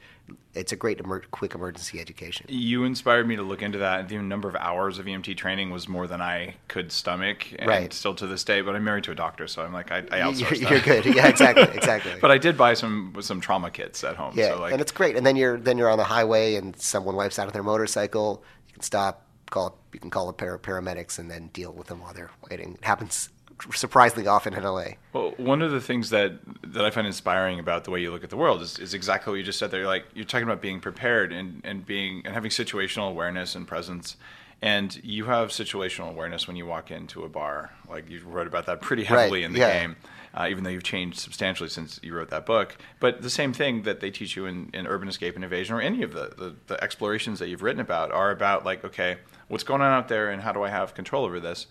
it's 0.53 0.71
a 0.71 0.77
great 0.77 1.01
emer- 1.01 1.23
quick 1.31 1.55
emergency 1.55 1.99
education. 1.99 2.45
You 2.51 2.85
inspired 2.85 3.27
me 3.27 3.37
to 3.37 3.43
look 3.43 3.63
into 3.63 3.79
that. 3.79 4.07
The 4.11 4.19
number 4.19 4.51
of 4.51 4.55
hours 4.57 4.99
of 4.99 5.07
EMT 5.07 5.35
training 5.39 5.71
was 5.71 5.89
more 5.89 6.07
than 6.07 6.21
I 6.21 6.57
could 6.69 6.93
stomach, 6.93 7.47
and 7.59 7.67
Right. 7.67 7.91
still 7.95 8.15
to 8.17 8.27
this 8.27 8.45
day. 8.45 8.61
But 8.61 8.77
I'm 8.77 8.85
married 8.85 9.05
to 9.05 9.13
a 9.13 9.15
doctor, 9.15 9.49
so 9.49 9.63
I'm 9.63 9.73
like, 9.73 9.91
I, 9.91 10.05
I 10.13 10.19
You're, 10.19 10.27
outsource 10.51 10.71
you're 10.71 10.81
good. 10.81 11.07
Yeah, 11.07 11.27
exactly, 11.29 11.63
exactly. 11.75 12.13
but 12.21 12.31
I 12.31 12.37
did 12.37 12.59
buy 12.59 12.75
some 12.75 13.15
some 13.21 13.41
trauma 13.41 13.71
kits 13.71 14.05
at 14.05 14.17
home. 14.17 14.35
yeah, 14.37 14.51
so 14.51 14.61
like, 14.61 14.73
and 14.73 14.81
it's 14.83 14.93
great. 14.93 15.17
And 15.17 15.25
then 15.25 15.37
you're 15.37 15.57
then 15.59 15.79
you're 15.79 15.89
on 15.91 15.97
the 15.99 16.05
highway, 16.05 16.57
and 16.57 16.79
someone 16.79 17.17
wipes 17.17 17.39
out 17.39 17.47
of 17.47 17.55
their 17.55 17.63
motorcycle. 17.63 18.45
You 18.67 18.75
can 18.75 18.83
stop, 18.83 19.27
call. 19.51 19.79
You 19.93 20.01
can 20.01 20.11
call 20.11 20.27
the 20.27 20.33
para- 20.33 20.59
paramedics, 20.59 21.19
and 21.19 21.31
then 21.31 21.49
deal 21.53 21.73
with 21.73 21.89
them 21.89 22.01
while 22.01 22.13
they're 22.13 22.31
waiting. 22.51 22.75
It 22.75 22.85
happens 22.85 23.31
surprisingly 23.75 24.27
often 24.27 24.55
in 24.55 24.63
LA. 24.63 24.85
Well, 25.13 25.35
one 25.37 25.63
of 25.63 25.71
the 25.71 25.81
things 25.81 26.11
that 26.11 26.39
that 26.63 26.85
I 26.85 26.91
find 26.91 27.07
inspiring 27.07 27.59
about 27.59 27.85
the 27.85 27.91
way 27.91 28.01
you 28.01 28.11
look 28.11 28.25
at 28.25 28.31
the 28.31 28.37
world 28.37 28.63
is, 28.63 28.79
is 28.79 28.95
exactly 28.95 29.33
what 29.33 29.37
you 29.37 29.43
just 29.43 29.59
said 29.59 29.71
there. 29.71 29.87
Like 29.87 30.05
you're 30.15 30.25
talking 30.25 30.47
about 30.47 30.61
being 30.61 30.81
prepared 30.81 31.33
and, 31.33 31.61
and 31.65 31.85
being 31.85 32.23
and 32.25 32.35
having 32.35 32.51
situational 32.51 33.11
awareness 33.11 33.55
and 33.55 33.67
presence. 33.67 34.17
And 34.61 34.99
you 35.05 35.27
have 35.27 35.51
situational 35.51 36.11
awareness 36.11 36.49
when 36.49 36.57
you 36.57 36.67
walk 36.67 36.91
into 36.91 37.23
a 37.23 37.29
bar. 37.29 37.73
Like 37.89 38.11
you 38.11 38.21
wrote 38.27 38.49
about 38.49 38.67
that 38.67 38.81
pretty 38.81 39.05
heavily 39.05 39.41
Right, 39.41 39.47
in 39.47 39.53
the 39.53 39.61
yeah. 39.61 39.81
game, 39.81 39.97
uh, 40.35 40.49
even 40.51 40.65
though 40.65 40.71
you've 40.71 40.83
changed 40.83 41.21
substantially 41.21 41.69
since 41.69 42.01
you 42.03 42.13
wrote 42.13 42.31
that 42.31 42.45
book. 42.45 42.77
But 42.99 43.23
the 43.23 43.31
same 43.31 43.53
thing 43.53 43.83
that 43.83 44.01
they 44.01 44.11
teach 44.11 44.35
you 44.35 44.47
in, 44.47 44.71
in 44.75 44.89
Urban 44.89 45.09
Escape 45.09 45.37
and 45.37 45.45
Evasion 45.45 45.77
or 45.77 45.81
any 45.81 46.03
of 46.03 46.13
the, 46.13 46.33
the, 46.37 46.57
the 46.67 46.83
explorations 46.83 47.39
that 47.39 47.49
you've 47.49 47.63
written 47.63 47.81
about 47.81 48.11
are 48.11 48.33
about 48.33 48.65
like, 48.65 48.85
okay, 48.85 49.19
what's 49.47 49.65
going 49.65 49.81
on 49.81 49.93
out 49.93 50.09
there 50.09 50.31
and 50.31 50.43
how 50.43 50.53
do 50.53 50.65
I 50.65 50.71
have 50.71 50.93
control 50.93 51.25
over 51.25 51.39
this? 51.39 51.67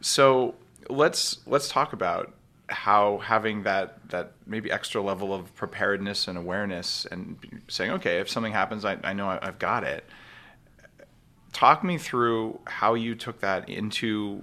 So 0.00 0.54
let's 0.88 1.38
let's 1.46 1.68
talk 1.68 1.92
about 1.92 2.32
how 2.68 3.18
having 3.18 3.64
that 3.64 3.98
that 4.10 4.32
maybe 4.46 4.70
extra 4.70 5.02
level 5.02 5.34
of 5.34 5.54
preparedness 5.56 6.28
and 6.28 6.38
awareness 6.38 7.04
and 7.10 7.36
saying 7.68 7.90
okay 7.90 8.18
if 8.18 8.30
something 8.30 8.52
happens 8.52 8.84
i, 8.84 8.96
I 9.02 9.12
know 9.12 9.28
I, 9.28 9.40
i've 9.42 9.58
got 9.58 9.82
it 9.84 10.04
talk 11.52 11.82
me 11.82 11.98
through 11.98 12.60
how 12.66 12.94
you 12.94 13.14
took 13.14 13.40
that 13.40 13.68
into 13.68 14.42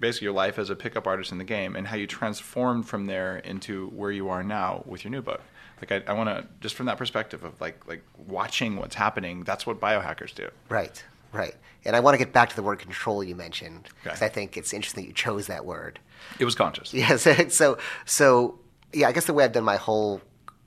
basically 0.00 0.24
your 0.26 0.34
life 0.34 0.58
as 0.58 0.70
a 0.70 0.76
pickup 0.76 1.06
artist 1.06 1.30
in 1.32 1.38
the 1.38 1.44
game 1.44 1.76
and 1.76 1.86
how 1.86 1.96
you 1.96 2.06
transformed 2.06 2.86
from 2.88 3.06
there 3.06 3.36
into 3.38 3.88
where 3.90 4.10
you 4.10 4.28
are 4.28 4.42
now 4.42 4.82
with 4.86 5.04
your 5.04 5.10
new 5.10 5.22
book 5.22 5.40
like 5.80 5.92
i, 5.92 6.10
I 6.10 6.14
want 6.14 6.28
to 6.28 6.46
just 6.60 6.74
from 6.74 6.86
that 6.86 6.98
perspective 6.98 7.44
of 7.44 7.60
like 7.60 7.86
like 7.86 8.02
watching 8.26 8.76
what's 8.76 8.96
happening 8.96 9.44
that's 9.44 9.66
what 9.66 9.80
biohackers 9.80 10.34
do 10.34 10.48
Right, 10.68 11.02
right. 11.32 11.54
And 11.84 11.94
I 11.94 12.00
want 12.00 12.14
to 12.14 12.18
get 12.18 12.32
back 12.32 12.48
to 12.50 12.56
the 12.56 12.62
word 12.62 12.80
control 12.80 13.22
you 13.22 13.36
mentioned 13.36 13.88
because 14.02 14.18
Okay. 14.18 14.26
I 14.26 14.28
think 14.28 14.56
it's 14.56 14.72
interesting 14.72 15.04
that 15.04 15.08
you 15.08 15.14
chose 15.14 15.46
that 15.46 15.64
word. 15.64 16.00
it 16.40 16.44
was 16.44 16.54
conscious 16.56 16.92
Yes. 17.02 17.26
So, 17.54 17.78
so 18.04 18.58
yeah, 18.92 19.08
I 19.08 19.12
guess 19.12 19.26
the 19.26 19.32
way 19.34 19.44
I've 19.44 19.52
done 19.52 19.64
my 19.64 19.76
whole 19.76 20.20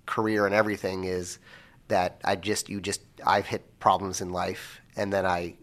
career 0.06 0.46
and 0.46 0.56
everything 0.56 1.04
is 1.04 1.38
that 1.90 2.22
I 2.24 2.38
just, 2.38 2.70
you 2.70 2.80
just, 2.80 3.02
I've 3.26 3.46
hit 3.48 3.80
problems 3.80 4.22
in 4.22 4.30
life 4.30 4.80
and 4.96 5.12
then 5.12 5.26
I 5.26 5.56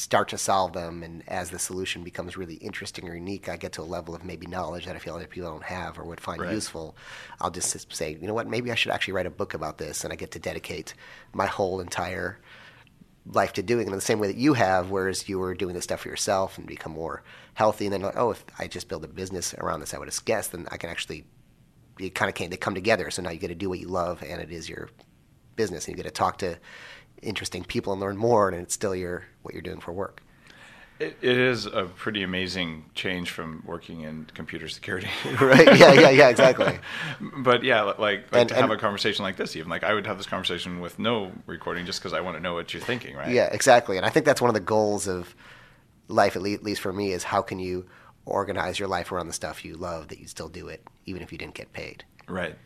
start 0.00 0.30
to 0.30 0.38
solve 0.38 0.72
them, 0.72 1.02
and 1.02 1.22
as 1.28 1.50
the 1.50 1.58
solution 1.58 2.02
becomes 2.02 2.34
really 2.34 2.54
interesting 2.54 3.06
or 3.06 3.14
unique, 3.14 3.50
I 3.50 3.58
get 3.58 3.72
to 3.72 3.82
a 3.82 3.84
level 3.84 4.14
of 4.14 4.24
maybe 4.24 4.46
knowledge 4.46 4.86
that 4.86 4.96
I 4.96 4.98
feel 4.98 5.14
other 5.14 5.26
people 5.26 5.50
don't 5.50 5.62
have 5.62 5.98
or 5.98 6.04
would 6.04 6.22
find 6.22 6.40
Right. 6.40 6.54
useful. 6.54 6.96
I'll 7.38 7.50
just 7.50 7.92
say, 7.94 8.16
you 8.18 8.26
know 8.26 8.32
what, 8.32 8.48
maybe 8.48 8.72
I 8.72 8.76
should 8.76 8.92
actually 8.92 9.12
write 9.12 9.26
a 9.26 9.30
book 9.30 9.52
about 9.52 9.76
this, 9.76 10.02
and 10.02 10.10
I 10.10 10.16
get 10.16 10.30
to 10.30 10.38
dedicate 10.38 10.94
my 11.34 11.44
whole 11.44 11.80
entire 11.80 12.38
life 13.26 13.52
to 13.52 13.62
doing 13.62 13.82
it 13.82 13.90
in 13.90 13.94
the 13.94 14.00
same 14.00 14.18
way 14.18 14.28
that 14.28 14.38
you 14.38 14.54
have, 14.54 14.90
whereas 14.90 15.28
you 15.28 15.38
were 15.38 15.54
doing 15.54 15.74
this 15.74 15.84
stuff 15.84 16.00
for 16.00 16.08
yourself 16.08 16.56
and 16.56 16.66
become 16.66 16.92
more 16.92 17.22
healthy. 17.52 17.84
And 17.84 17.92
then, 17.92 18.00
like, 18.00 18.16
oh, 18.16 18.30
if 18.30 18.42
I 18.58 18.68
just 18.68 18.88
build 18.88 19.04
a 19.04 19.08
business 19.08 19.52
around 19.58 19.80
this, 19.80 19.92
I 19.92 19.98
would 19.98 20.08
have 20.08 20.24
guessed, 20.24 20.52
then 20.52 20.66
I 20.70 20.78
can 20.78 20.88
actually, 20.88 21.26
it 21.98 22.14
kind 22.14 22.30
of 22.30 22.34
came, 22.34 22.48
they 22.48 22.56
come 22.56 22.74
together. 22.74 23.10
So 23.10 23.20
now 23.20 23.30
you 23.30 23.38
get 23.38 23.48
to 23.48 23.54
do 23.54 23.68
what 23.68 23.80
you 23.80 23.88
love, 23.88 24.22
and 24.22 24.40
it 24.40 24.50
is 24.50 24.66
your 24.66 24.88
business, 25.56 25.86
and 25.86 25.94
you 25.94 26.02
get 26.02 26.08
to 26.08 26.14
talk 26.14 26.38
to 26.38 26.58
interesting 27.22 27.64
people 27.64 27.92
and 27.92 28.00
learn 28.00 28.16
more, 28.16 28.48
and 28.48 28.60
it's 28.60 28.74
still 28.74 28.94
your 28.94 29.24
what 29.42 29.54
you're 29.54 29.62
doing 29.62 29.80
for 29.80 29.92
work. 29.92 30.22
It, 30.98 31.16
it 31.22 31.38
is 31.38 31.64
a 31.64 31.84
pretty 31.84 32.22
amazing 32.22 32.84
change 32.94 33.30
from 33.30 33.62
working 33.66 34.02
in 34.02 34.26
computer 34.34 34.68
security. 34.68 35.08
right? 35.40 35.78
Yeah, 35.78 35.94
yeah, 35.94 36.10
yeah, 36.10 36.28
exactly. 36.28 36.78
but 37.38 37.62
yeah, 37.64 37.82
like, 37.82 37.98
like 37.98 38.26
And- 38.32 38.48
to 38.50 38.54
have 38.54 38.70
a 38.70 38.76
conversation 38.76 39.22
like 39.22 39.36
this, 39.36 39.56
even 39.56 39.70
like 39.70 39.82
I 39.82 39.94
would 39.94 40.06
have 40.06 40.18
this 40.18 40.26
conversation 40.26 40.80
with 40.80 40.98
no 40.98 41.32
recording 41.46 41.86
just 41.86 42.00
because 42.00 42.12
I 42.12 42.20
want 42.20 42.36
to 42.36 42.42
know 42.42 42.52
what 42.52 42.74
you're 42.74 42.82
thinking, 42.82 43.16
right? 43.16 43.30
Yeah, 43.30 43.48
exactly. 43.50 43.96
And 43.96 44.04
I 44.04 44.10
think 44.10 44.26
that's 44.26 44.42
one 44.42 44.50
of 44.50 44.54
the 44.54 44.60
goals 44.60 45.08
of 45.08 45.34
life, 46.08 46.36
at 46.36 46.42
le- 46.42 46.52
at 46.52 46.62
least 46.62 46.82
for 46.82 46.92
me, 46.92 47.12
is 47.12 47.24
how 47.24 47.40
can 47.40 47.58
you 47.58 47.86
organize 48.26 48.78
your 48.78 48.88
life 48.88 49.10
around 49.10 49.26
the 49.26 49.32
stuff 49.32 49.64
you 49.64 49.76
love 49.76 50.08
that 50.08 50.18
you 50.18 50.26
still 50.26 50.48
do 50.48 50.68
it, 50.68 50.86
even 51.06 51.22
if 51.22 51.32
you 51.32 51.38
didn't 51.38 51.54
get 51.54 51.72
paid. 51.72 52.04
Right. 52.28 52.56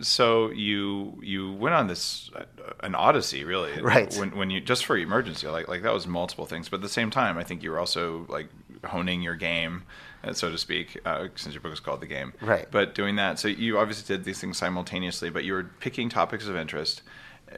So 0.00 0.50
you 0.50 1.18
you 1.22 1.52
went 1.52 1.74
on 1.74 1.86
this 1.86 2.30
uh, 2.34 2.44
an 2.80 2.94
odyssey, 2.94 3.44
really, 3.44 3.80
Right. 3.80 4.14
When 4.16 4.36
when 4.36 4.50
you 4.50 4.60
just 4.60 4.86
for 4.86 4.96
emergency, 4.96 5.46
like 5.48 5.68
like 5.68 5.82
that 5.82 5.92
was 5.92 6.06
multiple 6.06 6.46
things, 6.46 6.68
but 6.68 6.76
at 6.76 6.82
the 6.82 6.88
same 6.88 7.10
time, 7.10 7.36
I 7.36 7.44
think 7.44 7.62
you 7.62 7.70
were 7.70 7.78
also 7.78 8.26
like 8.28 8.48
honing 8.84 9.22
your 9.22 9.34
game, 9.34 9.82
uh, 10.24 10.32
so 10.32 10.50
to 10.50 10.58
speak, 10.58 10.98
uh, 11.04 11.28
since 11.34 11.54
your 11.54 11.60
book 11.60 11.72
is 11.72 11.80
called 11.80 12.00
The 12.00 12.06
Game. 12.06 12.32
Right. 12.40 12.66
But 12.70 12.94
doing 12.94 13.16
that, 13.16 13.38
so 13.38 13.48
you 13.48 13.78
obviously 13.78 14.16
did 14.16 14.24
these 14.24 14.40
things 14.40 14.56
simultaneously, 14.56 15.30
but 15.30 15.44
you 15.44 15.52
were 15.52 15.64
picking 15.80 16.08
topics 16.08 16.46
of 16.46 16.56
interest. 16.56 17.02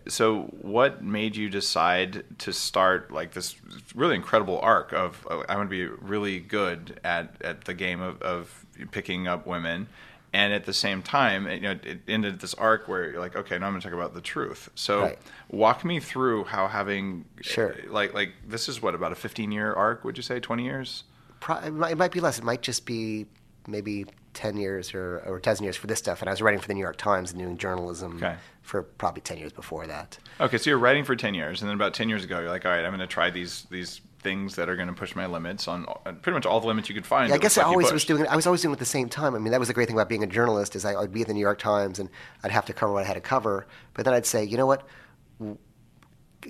So, 0.07 0.43
what 0.61 1.03
made 1.03 1.35
you 1.35 1.49
decide 1.49 2.25
to 2.41 2.53
start 2.53 3.11
like 3.11 3.33
this 3.33 3.57
really 3.95 4.17
incredible 4.17 4.61
arc 4.61 4.93
of 4.93 5.27
uh, 5.31 5.45
I 5.49 5.57
want 5.57 5.71
to 5.71 5.77
be 5.77 5.87
really 5.87 6.41
good 6.41 7.01
at, 7.05 7.41
at 7.43 7.65
the 7.65 7.75
game 7.75 8.01
of, 8.01 8.21
of 8.21 8.67
picking 8.91 9.27
up 9.27 9.47
women, 9.47 9.89
and 10.39 10.53
at 10.53 10.65
the 10.67 10.73
same 10.73 11.03
time, 11.03 11.49
you 11.51 11.61
know, 11.61 11.73
it 11.83 11.99
ended 12.07 12.39
this 12.39 12.55
arc 12.55 12.87
where 12.87 13.11
you're 13.11 13.19
like, 13.21 13.35
okay, 13.35 13.59
now 13.59 13.67
I'm 13.67 13.73
going 13.73 13.81
to 13.81 13.89
talk 13.89 13.95
about 13.95 14.15
the 14.15 14.21
truth. 14.21 14.71
So, 14.77 15.01
Right. 15.03 15.19
walk 15.51 15.85
me 15.85 15.99
through 15.99 16.45
how 16.45 16.69
having 16.69 17.25
Sure. 17.41 17.73
Eh, 17.73 17.87
like 17.91 18.15
like 18.15 18.31
this 18.47 18.69
is 18.69 18.81
what 18.81 18.95
about 18.95 19.11
a 19.11 19.17
15 19.17 19.51
year 19.51 19.73
arc? 19.75 20.05
Would 20.05 20.17
you 20.17 20.23
say 20.23 20.39
20 20.39 20.63
years? 20.65 21.03
Pro- 21.41 21.57
it, 21.59 21.73
might, 21.73 21.91
it 21.93 21.99
might 21.99 22.13
be 22.13 22.21
less. 22.21 22.39
It 22.39 22.45
might 22.45 22.63
just 22.63 22.87
be 22.87 23.27
maybe 23.67 24.07
10 24.35 24.57
years 24.57 24.95
or, 24.95 25.19
or 25.27 25.39
a 25.39 25.41
dozen 25.43 25.65
years 25.65 25.77
for 25.77 25.89
this 25.89 25.99
stuff. 25.99 26.21
And 26.23 26.29
I 26.29 26.33
was 26.33 26.41
writing 26.41 26.61
for 26.61 26.69
the 26.69 26.75
New 26.75 26.81
York 26.89 26.97
Times 26.99 27.33
and 27.33 27.41
doing 27.41 27.59
journalism 27.59 28.17
Okay. 28.19 28.37
for 28.63 28.85
probably 28.85 29.23
10 29.23 29.39
years 29.39 29.53
before 29.53 29.87
that. 29.89 30.19
Okay, 30.41 30.57
so 30.59 30.71
you're 30.71 30.79
writing 30.79 31.03
for 31.05 31.17
10 31.17 31.35
years, 31.35 31.63
and 31.63 31.69
then 31.69 31.75
about 31.75 31.95
10 31.95 32.09
years 32.09 32.23
ago, 32.23 32.39
you're 32.39 32.49
like, 32.49 32.65
all 32.65 32.71
right, 32.71 32.85
I'm 32.85 32.91
going 32.93 33.01
to 33.01 33.07
try 33.09 33.31
these 33.31 33.67
these 33.71 34.01
things 34.29 34.57
that 34.57 34.69
are 34.69 34.77
going 34.77 34.89
to 34.89 34.95
push 34.95 35.17
my 35.17 35.25
limits 35.25 35.67
on 35.69 35.87
uh, 36.05 36.13
pretty 36.13 36.35
much 36.35 36.45
all 36.45 36.61
the 36.61 36.67
limits 36.67 36.91
you 36.91 36.95
could 36.95 37.07
find. 37.07 37.31
Yeah, 37.31 37.37
I 37.37 37.39
guess 37.39 37.57
I 37.57 37.63
like 37.63 37.71
always 37.71 37.91
was 37.91 38.05
doing 38.05 38.25
it. 38.25 38.29
I 38.29 38.37
was 38.37 38.47
always 38.47 38.61
doing 38.61 38.73
it 38.73 38.77
at 38.77 38.79
the 38.79 38.85
same 38.85 39.09
time. 39.09 39.35
I 39.35 39.39
mean, 39.39 39.53
that 39.53 39.59
was 39.59 39.69
the 39.69 39.75
great 39.75 39.87
thing 39.87 39.97
about 39.97 40.11
being 40.11 40.23
a 40.23 40.27
journalist 40.27 40.77
is 40.77 40.85
I, 40.85 40.95
I'd 40.95 41.13
be 41.13 41.23
at 41.23 41.29
the 41.29 41.33
New 41.33 41.41
York 41.41 41.59
Times 41.59 41.99
and 41.99 42.11
I'd 42.45 42.51
have 42.51 42.67
to 42.67 42.75
cover 42.75 42.93
what 42.93 43.05
I 43.05 43.07
had 43.07 43.15
to 43.15 43.23
cover. 43.23 43.67
But 43.95 44.05
then 44.05 44.13
I'd 44.13 44.27
say, 44.27 44.45
you 44.45 44.59
know 44.59 44.67
what? 44.67 44.87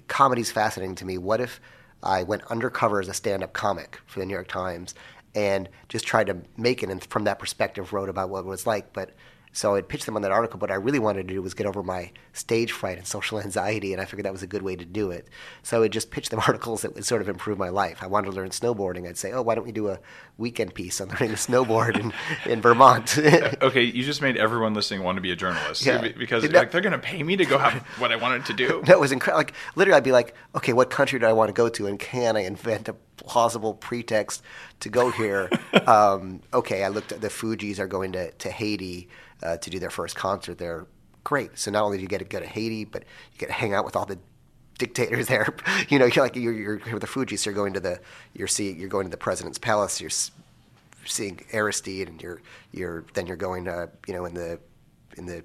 Comedy's 0.08 0.50
fascinating 0.50 0.96
to 0.96 1.04
me. 1.04 1.18
What 1.18 1.40
if 1.40 1.60
I 2.02 2.24
went 2.24 2.42
undercover 2.50 3.00
as 3.00 3.06
a 3.06 3.14
stand-up 3.14 3.52
comic 3.52 4.00
for 4.06 4.18
the 4.18 4.26
New 4.26 4.34
York 4.34 4.48
Times 4.48 4.94
and 5.36 5.68
just 5.88 6.04
tried 6.04 6.26
to 6.26 6.36
make 6.56 6.82
it, 6.82 6.90
and 6.90 7.04
from 7.04 7.24
that 7.24 7.38
perspective, 7.38 7.92
wrote 7.92 8.08
about 8.08 8.28
what 8.28 8.40
it 8.40 8.46
was 8.46 8.66
like. 8.66 8.92
But 8.92 9.14
so 9.52 9.74
I'd 9.74 9.88
pitch 9.88 10.04
them 10.04 10.16
on 10.16 10.22
that 10.22 10.30
article. 10.32 10.58
But 10.58 10.70
what 10.70 10.74
I 10.74 10.76
really 10.78 10.98
wanted 10.98 11.26
to 11.28 11.34
do 11.34 11.42
was 11.42 11.54
get 11.54 11.66
over 11.66 11.82
my 11.82 12.12
stage 12.32 12.72
fright 12.72 12.98
and 12.98 13.06
social 13.06 13.40
anxiety, 13.48 13.92
and 13.92 14.00
I 14.02 14.04
figured 14.04 14.24
that 14.26 14.32
was 14.32 14.42
a 14.42 14.46
good 14.46 14.62
way 14.62 14.76
to 14.76 14.84
do 14.84 15.10
it. 15.10 15.28
So 15.62 15.76
I 15.76 15.80
would 15.80 15.92
just 15.92 16.10
pitch 16.10 16.28
them 16.28 16.40
articles 16.46 16.82
that 16.82 16.94
would 16.94 17.04
sort 17.04 17.22
of 17.22 17.28
improve 17.28 17.58
my 17.58 17.68
life. 17.68 18.02
I 18.02 18.06
wanted 18.06 18.30
to 18.30 18.36
learn 18.36 18.50
snowboarding. 18.50 19.08
I'd 19.08 19.18
say, 19.18 19.32
oh, 19.32 19.42
why 19.42 19.54
don't 19.54 19.64
we 19.64 19.72
do 19.72 19.88
a 19.88 19.98
weekend 20.36 20.74
piece 20.74 21.00
on 21.00 21.08
learning 21.20 21.30
to 21.30 21.34
snowboard 21.36 21.98
in, 21.98 22.12
in 22.50 22.60
Vermont? 22.60 23.18
Okay, 23.18 23.82
you 23.82 24.04
just 24.04 24.22
made 24.22 24.36
everyone 24.36 24.74
listening 24.74 25.02
want 25.02 25.16
to 25.16 25.22
be 25.22 25.32
a 25.32 25.36
journalist 25.36 25.84
Yeah. 25.84 26.06
Because 26.16 26.42
that- 26.42 26.52
like, 26.52 26.70
they're 26.70 26.80
going 26.80 26.92
to 26.92 26.98
pay 26.98 27.22
me 27.22 27.36
to 27.36 27.44
go 27.44 27.58
have 27.58 27.82
what 27.98 28.12
I 28.12 28.16
wanted 28.16 28.44
to 28.46 28.52
do. 28.52 28.82
That 28.86 29.00
was 29.00 29.12
incredible. 29.12 29.38
Like 29.38 29.52
literally, 29.74 29.96
I'd 29.96 30.04
be 30.04 30.12
like, 30.12 30.34
okay, 30.54 30.72
what 30.72 30.90
country 30.90 31.18
do 31.18 31.26
I 31.26 31.32
want 31.32 31.48
to 31.48 31.52
go 31.52 31.68
to, 31.68 31.86
and 31.86 31.98
can 31.98 32.36
I 32.36 32.40
invent 32.40 32.88
a 32.88 32.94
plausible 33.16 33.74
pretext 33.74 34.42
to 34.80 34.88
go 34.88 35.10
here? 35.10 35.50
um, 35.86 36.40
okay, 36.52 36.84
I 36.84 36.88
looked 36.88 37.12
at 37.12 37.20
the 37.20 37.28
Fugees 37.28 37.78
are 37.78 37.86
going 37.86 38.12
to 38.12 38.30
to 38.32 38.50
Haiti 38.50 39.08
uh, 39.42 39.56
to 39.58 39.70
do 39.70 39.78
their 39.78 39.90
first 39.90 40.16
concert 40.16 40.58
there. 40.58 40.86
Great. 41.24 41.58
So 41.58 41.70
not 41.70 41.84
only 41.84 41.98
do 41.98 42.02
you 42.02 42.08
get 42.08 42.18
to 42.18 42.24
go 42.24 42.40
to 42.40 42.46
Haiti, 42.46 42.84
but 42.84 43.04
you 43.32 43.38
get 43.38 43.46
to 43.46 43.52
hang 43.52 43.74
out 43.74 43.84
with 43.84 43.96
all 43.96 44.06
the 44.06 44.18
dictators 44.78 45.26
there. 45.26 45.54
You 45.88 45.98
know, 45.98 46.06
you're 46.06 46.24
like 46.24 46.36
you're, 46.36 46.52
you're 46.52 46.78
with 46.92 47.00
the 47.00 47.06
Fugees. 47.06 47.40
So 47.40 47.50
you're 47.50 47.54
going 47.54 47.74
to 47.74 47.80
the 47.80 48.00
you're 48.34 48.48
seeing 48.48 48.78
you're 48.78 48.88
going 48.88 49.06
to 49.06 49.10
the 49.10 49.16
president's 49.16 49.58
palace. 49.58 50.00
You're 50.00 50.10
seeing 51.04 51.40
Aristide, 51.52 52.08
and 52.08 52.22
you're 52.22 52.42
you're 52.72 53.04
then 53.14 53.26
you're 53.26 53.36
going 53.36 53.64
to 53.64 53.90
you 54.06 54.14
know 54.14 54.24
in 54.24 54.34
the 54.34 54.58
in 55.16 55.26
the 55.26 55.44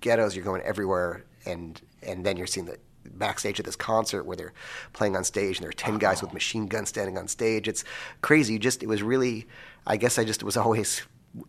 ghettos. 0.00 0.34
You're 0.34 0.44
going 0.44 0.62
everywhere, 0.62 1.24
and 1.46 1.80
and 2.02 2.24
then 2.24 2.36
you're 2.36 2.46
seeing 2.46 2.66
the 2.66 2.78
backstage 3.12 3.58
at 3.58 3.66
this 3.66 3.76
concert 3.76 4.24
where 4.24 4.36
they're 4.36 4.52
playing 4.92 5.16
on 5.16 5.24
stage, 5.24 5.56
and 5.56 5.62
there 5.62 5.70
are 5.70 5.72
ten 5.72 5.98
guys 5.98 6.20
with 6.20 6.32
machine 6.32 6.66
guns 6.66 6.88
standing 6.90 7.16
on 7.16 7.28
stage. 7.28 7.68
It's 7.68 7.84
crazy. 8.20 8.54
You 8.54 8.58
just 8.58 8.82
it 8.82 8.88
was 8.88 9.02
really. 9.02 9.46
I 9.86 9.96
guess 9.96 10.18
I 10.18 10.24
just 10.24 10.42
was 10.42 10.56
always 10.56 11.02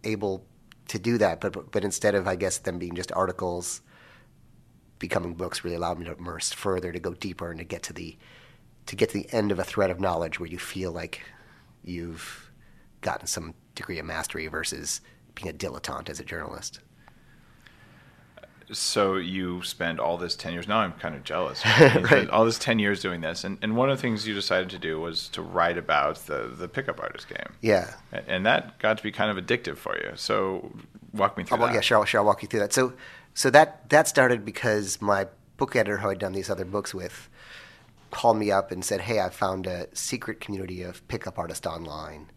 able 0.06 0.46
to 0.90 1.00
do 1.00 1.18
that, 1.18 1.40
but 1.40 1.72
but, 1.72 1.84
instead 1.84 2.16
of 2.16 2.28
I 2.28 2.36
guess 2.36 2.58
them 2.58 2.78
being 2.78 2.96
just 2.96 3.12
articles. 3.14 3.82
Becoming 5.00 5.34
books 5.34 5.64
really 5.64 5.78
allowed 5.78 5.98
me 5.98 6.06
to 6.06 6.16
immerse 6.18 6.52
further, 6.52 6.92
to 6.92 7.00
go 7.00 7.14
deeper, 7.14 7.50
and 7.50 7.60
to 7.60 7.64
get 7.64 7.84
to 7.84 7.94
the 7.94 8.18
to 8.88 8.96
get 8.96 9.10
to 9.10 9.20
the 9.20 9.32
end 9.32 9.52
of 9.52 9.60
a 9.60 9.64
thread 9.64 9.92
of 9.92 10.00
knowledge 10.00 10.40
where 10.40 10.50
you 10.50 10.60
feel 10.60 10.92
like 10.92 11.22
you've 11.84 12.52
gotten 13.02 13.28
some 13.28 13.54
degree 13.76 14.00
of 14.00 14.06
mastery 14.06 14.48
versus 14.48 15.00
being 15.36 15.48
a 15.48 15.54
dilettante 15.54 16.10
as 16.10 16.20
a 16.20 16.26
journalist. 16.26 16.80
So 18.72 19.16
you 19.16 19.64
spend 19.64 20.00
all 20.00 20.18
this 20.18 20.36
10 20.36 20.54
years. 20.54 20.68
Now 20.68 20.80
I'm 20.80 20.94
kind 20.94 21.16
of 21.16 21.24
jealous. 21.24 21.64
Right. 22.12 22.30
All 22.30 22.46
this 22.46 22.60
10 22.60 22.78
years 22.80 23.02
doing 23.02 23.22
this. 23.22 23.44
And, 23.44 23.58
and 23.62 23.76
one 23.76 23.90
of 23.90 23.98
the 23.98 24.02
things 24.02 24.28
you 24.28 24.34
decided 24.36 24.70
to 24.72 24.78
do 24.80 25.00
was 25.00 25.28
to 25.30 25.42
write 25.42 25.78
about 25.78 26.18
the, 26.28 26.52
the 26.56 26.68
pickup 26.68 27.00
artist 27.00 27.28
game. 27.28 27.54
Yeah. 27.62 27.94
And 28.28 28.46
that 28.46 28.78
got 28.80 28.98
to 28.98 29.04
be 29.04 29.12
kind 29.12 29.36
of 29.36 29.44
addictive 29.44 29.78
for 29.78 29.98
you. 29.98 30.12
So 30.16 30.72
walk 31.14 31.36
me 31.38 31.44
Oh, 31.44 31.48
through 31.48 31.58
well, 31.58 31.68
that. 31.68 31.74
yeah, 31.76 31.82
sure, 31.82 31.98
I'll, 31.98 32.06
sure, 32.06 32.20
I'll 32.22 32.26
walk 32.26 32.42
you 32.44 32.48
through 32.48 32.60
that. 32.62 32.74
So, 32.74 32.94
so 33.34 33.50
that 33.52 33.90
that 33.90 34.08
started 34.08 34.46
because 34.46 35.02
my 35.02 35.28
book 35.58 35.76
editor, 35.76 35.98
who 35.98 36.10
I'd 36.10 36.20
done 36.20 36.34
these 36.34 36.50
other 36.50 36.66
books 36.66 36.94
with, 36.94 37.30
called 38.12 38.38
me 38.38 38.52
up 38.52 38.72
and 38.72 38.84
said, 38.84 39.02
"Hey, 39.02 39.20
I 39.20 39.30
found 39.30 39.66
a 39.68 39.88
secret 39.96 40.40
community 40.42 40.82
of 40.84 41.08
pickup 41.08 41.38
artists 41.40 41.66
online, 41.66 42.32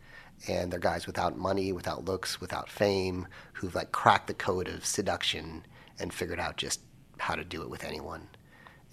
and 0.49 0.71
they're 0.73 0.79
guys 0.79 1.07
without 1.07 1.37
money, 1.37 1.73
without 1.73 2.05
looks, 2.05 2.41
without 2.41 2.69
fame, 2.71 3.27
who've 3.55 3.75
like 3.75 3.91
cracked 3.93 4.27
the 4.29 4.35
code 4.35 4.69
of 4.69 4.85
seduction 4.85 5.65
and 6.03 6.13
figured 6.13 6.39
out 6.41 6.57
just 6.59 6.81
how 7.19 7.35
to 7.35 7.45
do 7.45 7.63
it 7.63 7.71
with 7.71 7.85
anyone." 7.85 8.29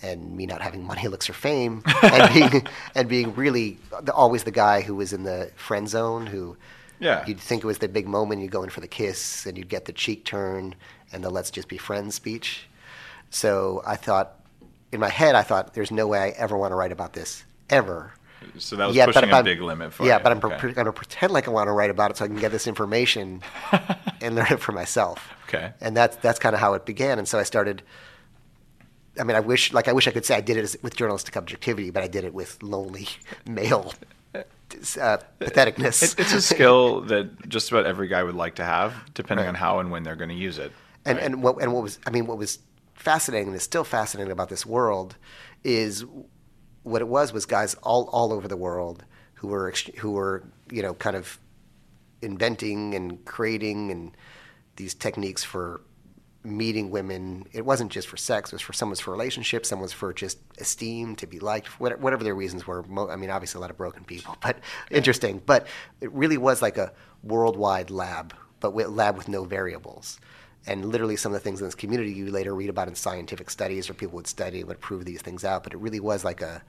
And 0.01 0.37
me 0.37 0.45
not 0.45 0.61
having 0.61 0.83
money, 0.85 1.07
looks, 1.13 1.29
or 1.29 1.33
fame, 1.33 1.83
and 2.03 2.33
being 2.33 2.67
and 2.95 3.09
being 3.09 3.35
really 3.35 3.77
the, 4.01 4.13
always 4.13 4.45
the 4.45 4.51
guy 4.51 4.79
who 4.81 4.95
was 4.95 5.11
in 5.11 5.23
the 5.23 5.51
friend 5.57 5.89
zone, 5.89 6.25
who 6.27 6.55
Yeah. 6.99 7.25
you'd 7.27 7.39
think 7.39 7.63
it 7.63 7.67
was 7.67 7.79
the 7.79 7.89
big 7.89 8.07
moment, 8.07 8.41
you'd 8.41 8.51
go 8.51 8.63
in 8.63 8.69
for 8.69 8.79
the 8.79 8.87
kiss, 8.87 9.45
and 9.45 9.57
you'd 9.57 9.67
get 9.69 9.83
the 9.85 9.91
cheek 9.93 10.23
turn 10.23 10.75
and 11.11 11.21
the 11.23 11.29
let's 11.29 11.51
just 11.51 11.67
be 11.67 11.77
friends 11.77 12.15
speech. 12.15 12.67
So 13.29 13.81
I 13.85 13.95
thought, 13.97 14.39
in 14.91 14.99
my 15.01 15.09
head, 15.09 15.35
I 15.35 15.41
thought, 15.43 15.73
there's 15.73 15.91
no 15.91 16.07
way 16.07 16.19
I 16.19 16.29
ever 16.29 16.57
want 16.57 16.71
to 16.71 16.75
write 16.75 16.91
about 16.93 17.13
this, 17.13 17.43
ever. 17.69 18.13
So 18.58 18.75
that 18.77 18.88
was 18.88 18.96
Yeah, 18.96 19.05
pushing 19.05 19.29
a 19.29 19.36
I'm- 19.36 19.43
big 19.43 19.62
limit 19.62 19.93
for 19.93 20.05
yeah, 20.05 20.17
you. 20.17 20.24
but 20.24 20.31
I'm 20.31 20.38
Okay. 20.43 20.72
going 20.74 20.86
to 20.86 20.93
pretend 20.93 21.34
like 21.34 21.48
I 21.48 21.51
want 21.51 21.67
to 21.67 21.72
write 21.72 21.89
about 21.89 22.12
it 22.12 22.17
so 22.17 22.25
I 22.25 22.27
can 22.27 22.38
get 22.38 22.51
this 22.51 22.67
information 22.67 23.41
and 24.22 24.36
learn 24.36 24.48
it 24.51 24.60
for 24.60 24.72
myself. 24.72 25.29
Okay. 25.48 25.74
And 25.81 25.96
that's 25.96 26.15
that's 26.17 26.39
kind 26.39 26.53
of 26.53 26.60
how 26.62 26.74
it 26.74 26.86
began. 26.86 27.19
And 27.19 27.27
so 27.27 27.38
I 27.39 27.43
started. 27.43 27.81
I 29.19 29.24
mean, 29.24 29.36
I 29.36 29.41
wish 29.41 29.74
like 29.74 29.88
I 29.88 29.93
wish 29.93 30.08
I 30.08 30.12
could 30.12 30.25
say 30.25 30.36
I 30.36 30.41
did 30.41 30.58
it 30.58 30.75
with 30.81 30.96
journalistic 30.96 31.36
objectivity, 31.36 31.89
but 31.89 32.03
I 32.03 32.08
did 32.08 32.24
it 32.24 32.34
with 32.34 32.62
lonely 32.63 33.08
male 33.50 33.93
uh, 34.36 35.17
patheticness. 35.41 36.03
It, 36.03 36.19
it's 36.19 36.34
a 36.34 36.41
skill 36.41 37.01
that 37.12 37.50
just 37.50 37.72
about 37.72 37.86
every 37.86 38.08
guy 38.08 38.24
would 38.24 38.36
like 38.36 38.55
to 38.55 38.63
have, 38.63 38.93
depending 39.13 39.46
Right. 39.46 39.50
on 39.50 39.55
how 39.55 39.79
and 39.79 39.91
when 39.91 40.03
they're 40.03 40.15
going 40.15 40.29
to 40.29 40.36
use 40.36 40.58
it. 40.60 40.72
And 41.05 41.17
right? 41.17 41.25
and 41.25 41.43
what 41.43 41.62
and 41.62 41.74
what 41.74 41.84
was 41.84 42.00
I 42.08 42.12
mean 42.12 42.25
what 42.27 42.38
was 42.38 42.60
fascinating 42.93 43.48
and 43.48 43.55
is 43.58 43.63
still 43.63 43.84
fascinating 43.84 44.31
about 44.31 44.50
this 44.50 44.65
world 44.65 45.15
is 45.63 46.05
what 46.83 47.01
it 47.01 47.07
was 47.07 47.33
was 47.33 47.45
guys 47.45 47.75
all 47.83 48.09
all 48.12 48.33
over 48.33 48.48
the 48.48 48.57
world 48.57 49.03
who 49.36 49.48
were 49.48 49.74
who 50.00 50.12
were 50.12 50.43
you 50.71 50.81
know 50.81 50.93
kind 50.93 51.15
of 51.15 51.39
inventing 52.21 52.93
and 52.95 53.24
creating 53.25 53.91
and 53.91 54.15
these 54.75 54.93
techniques 54.93 55.43
for 55.43 55.81
meeting 56.43 56.89
women. 56.89 57.45
It 57.51 57.65
wasn't 57.65 57.91
just 57.91 58.07
for 58.07 58.17
sex; 58.17 58.51
it 58.51 58.55
was 58.55 58.62
for 58.62 58.74
some 58.74 58.89
was 58.89 59.00
for 59.00 59.12
relationships, 59.12 59.69
some 59.69 59.79
was 59.79 59.93
for 59.93 60.13
just 60.13 60.39
esteem, 60.57 61.15
to 61.17 61.27
be 61.27 61.39
liked, 61.39 61.67
whatever 61.79 62.24
their 62.24 62.36
reasons 62.36 62.65
were. 62.65 62.83
I 63.09 63.15
mean, 63.15 63.29
obviously 63.29 63.59
a 63.59 63.62
lot 63.62 63.69
of 63.69 63.77
broken 63.77 64.03
people, 64.03 64.38
but 64.41 64.57
interesting. 64.89 65.41
But 65.45 65.67
it 66.01 66.12
really 66.12 66.38
was 66.38 66.62
like 66.62 66.77
a 66.77 66.93
worldwide 67.24 67.89
lab, 67.89 68.33
but 68.59 68.71
with, 68.71 68.88
lab 68.88 69.17
with 69.17 69.27
no 69.27 69.43
variables. 69.43 70.19
And 70.69 70.85
literally, 70.85 71.15
some 71.15 71.33
of 71.33 71.33
the 71.33 71.43
things 71.43 71.61
in 71.61 71.67
this 71.67 71.73
community 71.73 72.13
you 72.13 72.29
later 72.29 72.53
read 72.53 72.69
about 72.69 72.88
in 72.88 72.93
scientific 72.93 73.49
studies, 73.49 73.89
or 73.89 73.95
people 73.95 74.15
would 74.17 74.27
study 74.27 74.59
and 74.59 74.67
would 74.67 74.79
prove 74.79 75.03
these 75.03 75.19
things 75.21 75.43
out. 75.43 75.63
But 75.63 75.73
it 75.73 75.77
really 75.77 75.99
was 75.99 76.23
like 76.23 76.41
a, 76.41 76.61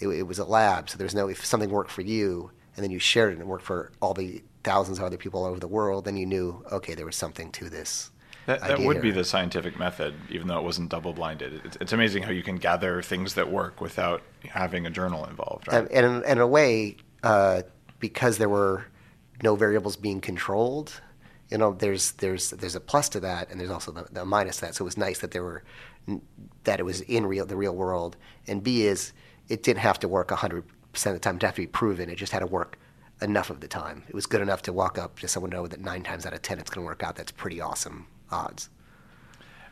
it, 0.00 0.08
it 0.08 0.24
was 0.24 0.40
a 0.40 0.44
lab. 0.44 0.90
So 0.90 0.98
there's 0.98 1.14
no 1.14 1.28
if 1.28 1.46
something 1.46 1.70
worked 1.70 1.92
for 1.92 2.02
you, 2.02 2.50
and 2.74 2.82
then 2.82 2.90
you 2.90 2.98
shared 2.98 3.30
it 3.30 3.32
and 3.34 3.42
it 3.42 3.46
worked 3.46 3.64
for 3.64 3.92
all 4.02 4.14
the 4.14 4.42
thousands 4.64 4.98
of 4.98 5.04
other 5.04 5.16
people 5.16 5.44
all 5.44 5.46
over 5.46 5.60
the 5.60 5.68
world, 5.68 6.06
then 6.06 6.16
you 6.16 6.26
knew 6.26 6.64
okay, 6.72 6.94
there 6.94 7.06
was 7.06 7.14
something 7.14 7.52
to 7.52 7.70
this. 7.70 8.10
That, 8.46 8.60
that 8.62 8.80
would 8.80 9.00
be 9.00 9.12
the 9.12 9.24
scientific 9.24 9.78
method, 9.78 10.14
even 10.30 10.48
though 10.48 10.58
it 10.58 10.64
wasn't 10.64 10.88
double 10.88 11.12
blinded. 11.12 11.60
It's, 11.64 11.76
it's 11.80 11.92
amazing 11.92 12.24
how 12.24 12.30
you 12.30 12.42
can 12.42 12.56
gather 12.56 13.02
things 13.02 13.34
that 13.34 13.50
work 13.50 13.80
without 13.80 14.22
having 14.48 14.86
a 14.86 14.90
journal 14.90 15.24
involved, 15.26 15.68
right? 15.68 15.78
And, 15.78 15.90
and 15.90 16.06
in, 16.06 16.12
and 16.22 16.24
in 16.24 16.38
a 16.38 16.46
way, 16.46 16.96
uh, 17.22 17.62
because 17.98 18.38
there 18.38 18.48
were 18.48 18.86
no 19.42 19.56
variables 19.56 19.96
being 19.96 20.20
controlled, 20.20 21.00
you 21.50 21.58
know, 21.58 21.72
there's 21.72 22.12
there's 22.12 22.50
there's 22.50 22.74
a 22.74 22.80
plus 22.80 23.08
to 23.10 23.20
that, 23.20 23.50
and 23.50 23.60
there's 23.60 23.70
also 23.70 23.92
the, 23.92 24.06
the 24.10 24.24
minus 24.24 24.56
to 24.56 24.62
that. 24.66 24.74
So 24.74 24.84
it 24.84 24.86
was 24.86 24.96
nice 24.96 25.18
that 25.20 25.30
there 25.30 25.42
were 25.44 25.62
that 26.64 26.80
it 26.80 26.84
was 26.84 27.00
in 27.02 27.26
real 27.26 27.46
the 27.46 27.56
real 27.56 27.74
world. 27.74 28.16
And 28.46 28.62
B 28.62 28.82
is 28.86 29.12
it 29.48 29.62
didn't 29.62 29.80
have 29.80 29.98
to 30.00 30.08
work 30.08 30.30
100 30.30 30.64
percent 30.92 31.14
of 31.14 31.20
the 31.22 31.24
time. 31.24 31.36
It 31.36 31.40
didn't 31.40 31.48
have 31.48 31.54
to 31.56 31.62
be 31.62 31.66
proven. 31.66 32.10
It 32.10 32.16
just 32.16 32.32
had 32.32 32.40
to 32.40 32.46
work 32.46 32.78
enough 33.22 33.48
of 33.50 33.60
the 33.60 33.68
time. 33.68 34.02
It 34.08 34.14
was 34.14 34.26
good 34.26 34.40
enough 34.40 34.62
to 34.62 34.72
walk 34.72 34.98
up 34.98 35.18
to 35.20 35.28
someone 35.28 35.50
know 35.50 35.66
that 35.66 35.80
nine 35.80 36.02
times 36.02 36.26
out 36.26 36.32
of 36.34 36.42
ten 36.42 36.58
it's 36.58 36.70
going 36.70 36.84
to 36.84 36.86
work 36.86 37.02
out. 37.02 37.16
That's 37.16 37.32
pretty 37.32 37.60
awesome 37.60 38.06
odds. 38.30 38.68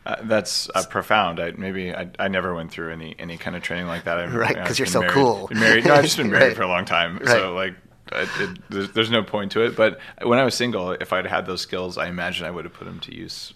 Uh, 0.05 0.15
that's 0.23 0.69
uh, 0.75 0.85
profound. 0.85 1.39
I, 1.39 1.51
maybe 1.57 1.91
I, 1.93 2.07
I 2.19 2.27
never 2.27 2.53
went 2.53 2.69
through 2.71 2.91
any, 2.91 3.15
any 3.17 3.37
kind 3.39 3.55
of 3.55 3.63
training 3.63 3.87
like 3.87 4.03
that. 4.03 4.19
I've, 4.19 4.33
Right, 4.35 4.55
I've 4.55 4.67
'cause 4.67 4.77
you're 4.77 4.85
so 4.85 4.99
married- 4.99 5.13
cool. 5.13 5.49
married. 5.51 5.83
No, 5.85 5.95
I've 5.95 6.03
just 6.03 6.17
been 6.17 6.29
married 6.31 6.49
Right. 6.49 6.55
for 6.55 6.61
a 6.61 6.67
long 6.67 6.85
time. 6.85 7.17
Right. 7.17 7.27
So 7.27 7.55
like, 7.55 7.73
it, 8.17 8.29
it, 8.71 8.93
there's, 8.93 9.11
no 9.11 9.23
point 9.23 9.51
to 9.53 9.61
it. 9.61 9.75
But 9.75 9.99
when 10.23 10.39
I 10.39 10.43
was 10.43 10.55
single, 10.55 10.91
if 10.91 11.13
I'd 11.13 11.25
had 11.25 11.45
those 11.45 11.61
skills, 11.61 11.97
I 11.97 12.07
imagine 12.07 12.45
I 12.45 12.51
would 12.51 12.65
have 12.65 12.73
put 12.73 12.85
them 12.85 12.99
to 13.01 13.15
use 13.15 13.53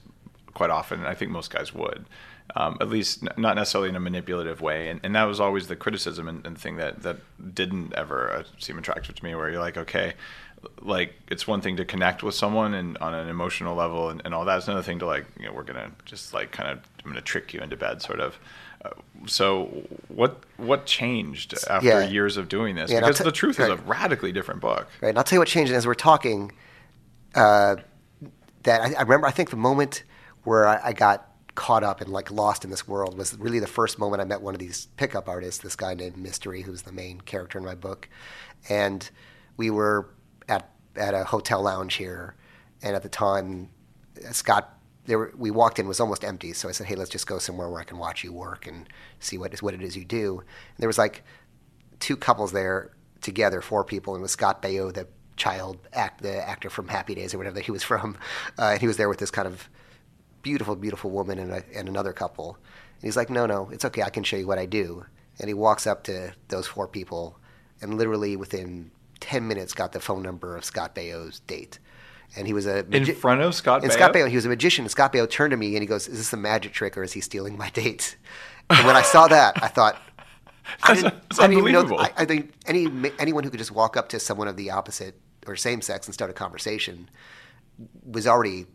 quite 0.53 0.69
often. 0.69 0.99
And 0.99 1.07
I 1.07 1.13
think 1.13 1.31
most 1.31 1.51
guys 1.51 1.73
would. 1.73 2.05
Um, 2.55 2.77
at 2.81 2.89
least 2.89 3.21
n- 3.21 3.29
not 3.37 3.55
necessarily 3.55 3.89
in 3.89 3.95
a 3.95 3.99
manipulative 3.99 4.59
way, 4.59 4.89
and, 4.89 4.99
and 5.03 5.15
that 5.15 5.25
was 5.25 5.39
always 5.39 5.67
the 5.67 5.75
criticism 5.75 6.27
and, 6.27 6.43
and 6.47 6.57
thing 6.57 6.77
that 6.77 7.03
that 7.03 7.17
didn't 7.53 7.93
ever 7.93 8.31
uh, 8.31 8.43
seem 8.57 8.79
attractive 8.79 9.13
to 9.13 9.23
me. 9.23 9.35
Where 9.35 9.51
you're 9.51 9.61
like, 9.61 9.77
okay, 9.77 10.15
like 10.81 11.13
it's 11.29 11.47
one 11.47 11.61
thing 11.61 11.77
to 11.77 11.85
connect 11.85 12.23
with 12.23 12.35
someone 12.35 12.73
and 12.73 12.97
on 12.97 13.13
an 13.13 13.29
emotional 13.29 13.75
level 13.75 14.09
and, 14.09 14.21
and 14.25 14.33
all 14.33 14.45
that. 14.45 14.57
It's 14.57 14.67
another 14.67 14.83
thing 14.83 14.99
to 14.99 15.05
like, 15.05 15.25
you 15.39 15.45
know, 15.45 15.53
we're 15.53 15.63
gonna 15.63 15.91
just 16.05 16.33
like 16.33 16.51
kind 16.51 16.69
of 16.69 16.79
I'm 17.03 17.11
gonna 17.11 17.21
trick 17.21 17.53
you 17.53 17.59
into 17.59 17.77
bed, 17.77 18.01
sort 18.01 18.19
of. 18.19 18.39
So 19.27 19.65
what 20.07 20.39
what 20.57 20.86
changed 20.86 21.53
after 21.69 21.88
Yeah. 21.88 22.07
years 22.07 22.38
of 22.38 22.48
doing 22.48 22.75
this? 22.75 22.89
Yeah, 22.89 23.01
because 23.01 23.17
t- 23.17 23.24
the 23.24 23.31
truth 23.31 23.59
is 23.59 23.67
a 23.67 23.75
radically 23.77 24.31
different 24.31 24.62
book. 24.62 24.88
Right. 25.01 25.09
And 25.09 25.17
I'll 25.17 25.24
tell 25.24 25.36
you 25.38 25.41
what 25.41 25.48
changed 25.50 25.71
as 25.74 25.86
we're 25.86 25.93
talking. 25.93 26.51
Uh, 27.36 27.77
that 28.63 28.81
I, 28.81 28.93
I 28.93 29.01
remember. 29.01 29.27
I 29.27 29.31
think 29.31 29.50
the 29.50 29.57
moment 29.57 30.03
where 30.43 30.67
I, 30.67 30.79
I 30.86 30.93
got 30.93 31.25
caught 31.55 31.83
up 31.83 32.00
and 32.00 32.09
like 32.09 32.31
lost 32.31 32.63
in 32.63 32.69
this 32.69 32.88
world 32.88 33.17
was 33.17 33.38
really 33.38 33.59
the 33.59 33.67
first 33.67 34.00
moment 34.00 34.21
I 34.21 34.25
met 34.25 34.41
one 34.41 34.55
of 34.55 34.59
these 34.59 34.88
pickup 34.95 35.27
artists. 35.27 35.62
This 35.62 35.75
guy 35.75 35.93
named 35.93 36.17
Mystery, 36.17 36.62
who's 36.62 36.83
the 36.83 36.93
main 36.93 37.19
character 37.21 37.57
in 37.57 37.65
my 37.65 37.75
book, 37.75 38.07
and 38.69 39.09
we 39.57 39.69
were 39.69 40.09
at 40.48 40.69
at 40.95 41.13
a 41.13 41.25
hotel 41.25 41.62
lounge 41.62 41.95
here, 41.95 42.36
and 42.81 42.95
at 42.95 43.03
the 43.03 43.09
time, 43.09 43.69
Scott. 44.31 44.78
There 45.09 45.31
we 45.35 45.49
walked 45.49 45.79
in 45.79 45.87
was 45.87 45.99
almost 45.99 46.23
empty, 46.23 46.53
so 46.53 46.69
I 46.69 46.71
said, 46.71 46.85
"Hey, 46.85 46.93
let's 46.93 47.09
just 47.09 47.25
go 47.25 47.39
somewhere 47.39 47.67
where 47.67 47.81
I 47.81 47.83
can 47.83 47.97
watch 47.97 48.23
you 48.23 48.31
work 48.31 48.67
and 48.67 48.87
see 49.19 49.39
what 49.39 49.55
is 49.55 49.63
what 49.63 49.73
it 49.73 49.81
is 49.81 49.97
you 49.97 50.05
do." 50.05 50.39
And 50.41 50.77
there 50.77 50.87
was 50.87 50.99
like 50.99 51.23
two 51.99 52.15
couples 52.15 52.51
there 52.51 52.91
together, 53.19 53.59
four 53.59 53.83
people, 53.83 54.13
and 54.13 54.21
it 54.21 54.27
was 54.29 54.31
Scott 54.31 54.61
Baio, 54.61 54.93
the 54.93 55.07
child 55.35 55.79
act, 55.93 56.21
the 56.21 56.47
actor 56.47 56.69
from 56.69 56.89
Happy 56.89 57.15
Days 57.15 57.33
or 57.33 57.39
whatever 57.39 57.55
that 57.55 57.65
he 57.65 57.71
was 57.71 57.83
from, 57.91 58.17
uh, 58.59 58.65
and 58.73 58.81
he 58.81 58.87
was 58.87 58.97
there 58.97 59.09
with 59.09 59.17
this 59.17 59.31
kind 59.31 59.47
of 59.47 59.67
beautiful, 60.43 60.75
beautiful 60.75 61.09
woman 61.09 61.39
and, 61.39 61.51
a, 61.51 61.63
and 61.75 61.89
another 61.89 62.13
couple. 62.13 62.59
And 63.01 63.03
he's 63.07 63.17
like, 63.17 63.31
"No, 63.31 63.47
no, 63.47 63.69
it's 63.71 63.85
okay. 63.85 64.03
I 64.03 64.11
can 64.11 64.23
show 64.23 64.37
you 64.37 64.45
what 64.45 64.59
I 64.59 64.67
do." 64.67 65.05
And 65.39 65.47
he 65.47 65.55
walks 65.55 65.87
up 65.87 66.03
to 66.03 66.33
those 66.49 66.67
four 66.67 66.87
people, 66.87 67.39
and 67.81 67.97
literally 67.97 68.36
within 68.36 68.91
ten 69.19 69.47
minutes, 69.47 69.73
got 69.73 69.91
the 69.91 69.99
phone 69.99 70.21
number 70.21 70.55
of 70.55 70.63
Scott 70.63 70.93
Baio's 70.93 71.39
date. 71.39 71.79
And 72.35 72.45
he 72.45 72.53
was 72.53 72.67
a 72.67 72.85
In 72.91 73.05
front 73.15 73.41
of 73.41 73.55
Scott 73.55 73.81
and 73.81 73.91
Baio? 73.91 73.95
Scott 73.95 74.13
Baio, 74.13 74.29
he 74.29 74.35
was 74.35 74.45
a 74.45 74.49
magician. 74.49 74.85
And 74.85 74.91
Scott 74.91 75.11
Baio 75.11 75.29
turned 75.29 75.51
to 75.51 75.57
me 75.57 75.75
and 75.75 75.81
he 75.81 75.87
goes, 75.87 76.07
"Is 76.07 76.17
this 76.17 76.33
a 76.33 76.37
magic 76.37 76.73
trick 76.73 76.97
or 76.97 77.03
is 77.03 77.13
he 77.13 77.21
stealing 77.21 77.57
my 77.57 77.69
date?" 77.69 78.17
And 78.69 78.85
when 78.85 78.95
I 78.95 79.01
saw 79.01 79.27
that, 79.27 79.61
I 79.63 79.67
thought, 79.67 79.99
I 80.83 80.93
didn't, 80.93 81.13
that's 81.29 81.39
I 81.39 81.47
didn't 81.47 81.59
even 81.59 81.73
know. 81.73 81.79
unbelievable. 81.79 81.99
I, 82.17 82.21
I 82.23 82.25
think 82.25 82.53
any 82.67 82.87
anyone 83.17 83.43
who 83.43 83.49
could 83.49 83.57
just 83.57 83.71
walk 83.71 83.97
up 83.97 84.09
to 84.09 84.19
someone 84.19 84.47
of 84.47 84.57
the 84.57 84.69
opposite 84.71 85.15
or 85.47 85.55
same 85.55 85.81
sex 85.81 86.07
and 86.07 86.13
start 86.13 86.29
a 86.29 86.33
conversation 86.33 87.09
was 88.03 88.27
already, 88.27 88.65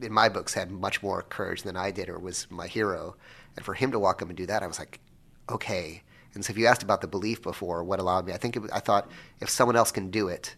in 0.00 0.12
my 0.12 0.28
books, 0.28 0.54
had 0.54 0.70
much 0.70 1.02
more 1.02 1.22
courage 1.22 1.62
than 1.62 1.76
I 1.76 1.90
did 1.90 2.08
or 2.08 2.18
was 2.18 2.46
my 2.50 2.66
hero. 2.66 3.14
And 3.56 3.64
for 3.64 3.74
him 3.74 3.92
to 3.92 3.98
walk 3.98 4.22
up 4.22 4.28
and 4.28 4.36
do 4.36 4.46
that, 4.46 4.62
I 4.62 4.66
was 4.66 4.78
like, 4.78 5.00
okay. 5.48 6.02
And 6.34 6.44
so 6.44 6.50
if 6.50 6.58
you 6.58 6.66
asked 6.66 6.82
about 6.82 7.00
the 7.00 7.06
belief 7.06 7.42
before, 7.42 7.84
what 7.84 8.00
allowed 8.00 8.26
me, 8.26 8.32
I 8.32 8.38
think 8.38 8.56
it, 8.56 8.62
I 8.72 8.80
thought 8.80 9.08
if 9.40 9.48
someone 9.48 9.76
else 9.76 9.92
can 9.92 10.10
do 10.10 10.26
it, 10.28 10.56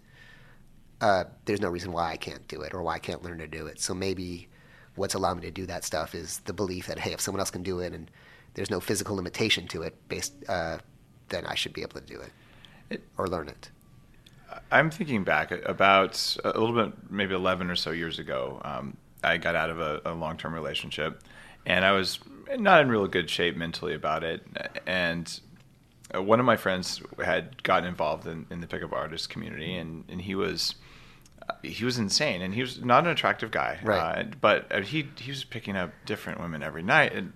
uh, 1.00 1.24
there's 1.44 1.60
no 1.60 1.68
reason 1.68 1.92
why 1.92 2.12
I 2.12 2.16
can't 2.16 2.46
do 2.48 2.62
it 2.62 2.74
or 2.74 2.82
why 2.82 2.94
I 2.94 2.98
can't 2.98 3.22
learn 3.22 3.38
to 3.38 3.46
do 3.46 3.66
it. 3.66 3.80
So 3.80 3.94
maybe 3.94 4.48
what's 4.94 5.14
allowed 5.14 5.36
me 5.36 5.42
to 5.42 5.50
do 5.50 5.66
that 5.66 5.84
stuff 5.84 6.14
is 6.14 6.38
the 6.40 6.52
belief 6.52 6.86
that 6.86 6.98
hey, 6.98 7.12
if 7.12 7.20
someone 7.20 7.40
else 7.40 7.50
can 7.50 7.62
do 7.62 7.80
it 7.80 7.92
and 7.92 8.10
there's 8.54 8.70
no 8.70 8.80
physical 8.80 9.16
limitation 9.16 9.68
to 9.68 9.82
it, 9.82 9.94
based, 10.08 10.32
uh, 10.48 10.78
then 11.28 11.44
I 11.46 11.54
should 11.54 11.72
be 11.74 11.82
able 11.82 12.00
to 12.00 12.06
do 12.06 12.20
it, 12.20 12.32
It- 12.90 13.04
or 13.18 13.28
learn 13.28 13.48
it. 13.48 13.70
I'm 14.70 14.90
thinking 14.90 15.24
back 15.24 15.50
about 15.50 16.36
a 16.44 16.58
little 16.58 16.74
bit, 16.74 17.10
maybe 17.10 17.34
11 17.34 17.68
or 17.70 17.76
so 17.76 17.90
years 17.90 18.18
ago. 18.18 18.60
Um, 18.64 18.96
I 19.22 19.36
got 19.36 19.54
out 19.54 19.70
of 19.70 19.80
a, 19.80 20.00
a 20.06 20.14
long 20.14 20.36
term 20.38 20.54
relationship, 20.54 21.22
and 21.66 21.84
I 21.84 21.92
was 21.92 22.20
not 22.56 22.80
in 22.80 22.88
real 22.88 23.06
good 23.06 23.28
shape 23.28 23.56
mentally 23.56 23.92
about 23.92 24.24
it. 24.24 24.46
And 24.86 25.38
uh, 26.14 26.22
one 26.22 26.40
of 26.40 26.46
my 26.46 26.56
friends 26.56 27.02
had 27.22 27.62
gotten 27.64 27.88
involved 27.88 28.26
in, 28.26 28.46
in 28.50 28.60
the 28.60 28.66
pickup 28.66 28.92
artist 28.92 29.28
community, 29.28 29.76
and, 29.76 30.04
and 30.08 30.22
he 30.22 30.34
was. 30.34 30.76
He 31.62 31.84
was 31.84 31.98
insane, 31.98 32.42
and 32.42 32.54
he 32.54 32.60
was 32.60 32.82
not 32.84 33.04
an 33.04 33.10
attractive 33.10 33.50
guy. 33.50 33.78
Right. 33.82 34.20
Uh, 34.20 34.24
but 34.40 34.66
uh, 34.72 34.80
he 34.82 35.08
he 35.18 35.30
was 35.30 35.44
picking 35.44 35.76
up 35.76 35.90
different 36.04 36.40
women 36.40 36.62
every 36.62 36.82
night, 36.82 37.12
and 37.14 37.32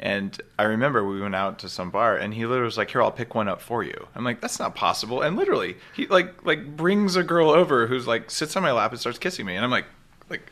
and 0.00 0.40
I 0.58 0.64
remember 0.64 1.04
we 1.06 1.20
went 1.20 1.34
out 1.36 1.58
to 1.60 1.68
some 1.68 1.90
bar, 1.90 2.16
and 2.16 2.34
he 2.34 2.46
literally 2.46 2.64
was 2.66 2.76
like, 2.78 2.90
"Here, 2.90 3.00
I'll 3.02 3.12
pick 3.12 3.34
one 3.34 3.48
up 3.48 3.60
for 3.60 3.82
you." 3.84 4.08
I'm 4.14 4.24
like, 4.24 4.40
"That's 4.40 4.58
not 4.58 4.74
possible." 4.74 5.22
And 5.22 5.36
literally, 5.36 5.76
he 5.94 6.06
like 6.08 6.44
like 6.44 6.76
brings 6.76 7.16
a 7.16 7.22
girl 7.22 7.50
over 7.50 7.86
who's 7.86 8.06
like 8.06 8.30
sits 8.30 8.56
on 8.56 8.62
my 8.62 8.72
lap 8.72 8.90
and 8.90 9.00
starts 9.00 9.18
kissing 9.18 9.46
me, 9.46 9.54
and 9.54 9.64
I'm 9.64 9.70
like, 9.70 9.86
like, 10.28 10.50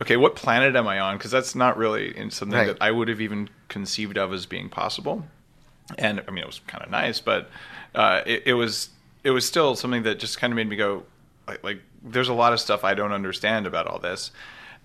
okay, 0.00 0.16
what 0.16 0.34
planet 0.34 0.74
am 0.74 0.88
I 0.88 1.00
on? 1.00 1.18
Because 1.18 1.30
that's 1.30 1.54
not 1.54 1.76
really 1.76 2.16
in 2.16 2.30
something 2.30 2.58
Right. 2.58 2.66
that 2.68 2.78
I 2.80 2.90
would 2.90 3.08
have 3.08 3.20
even 3.20 3.50
conceived 3.68 4.16
of 4.16 4.32
as 4.32 4.46
being 4.46 4.68
possible. 4.70 5.26
And 5.98 6.22
I 6.26 6.30
mean, 6.30 6.42
it 6.44 6.46
was 6.46 6.60
kind 6.66 6.82
of 6.82 6.90
nice, 6.90 7.20
but 7.20 7.50
uh, 7.94 8.22
it, 8.24 8.44
it 8.46 8.54
was 8.54 8.88
it 9.22 9.30
was 9.30 9.44
still 9.46 9.76
something 9.76 10.02
that 10.04 10.18
just 10.18 10.38
kind 10.40 10.52
of 10.52 10.56
made 10.56 10.68
me 10.68 10.76
go, 10.76 11.04
like, 11.46 11.62
like, 11.64 11.82
there's 12.02 12.28
a 12.28 12.34
lot 12.34 12.52
of 12.52 12.60
stuff 12.60 12.84
I 12.84 12.94
don't 12.94 13.12
understand 13.12 13.66
about 13.66 13.86
all 13.86 13.98
this. 13.98 14.30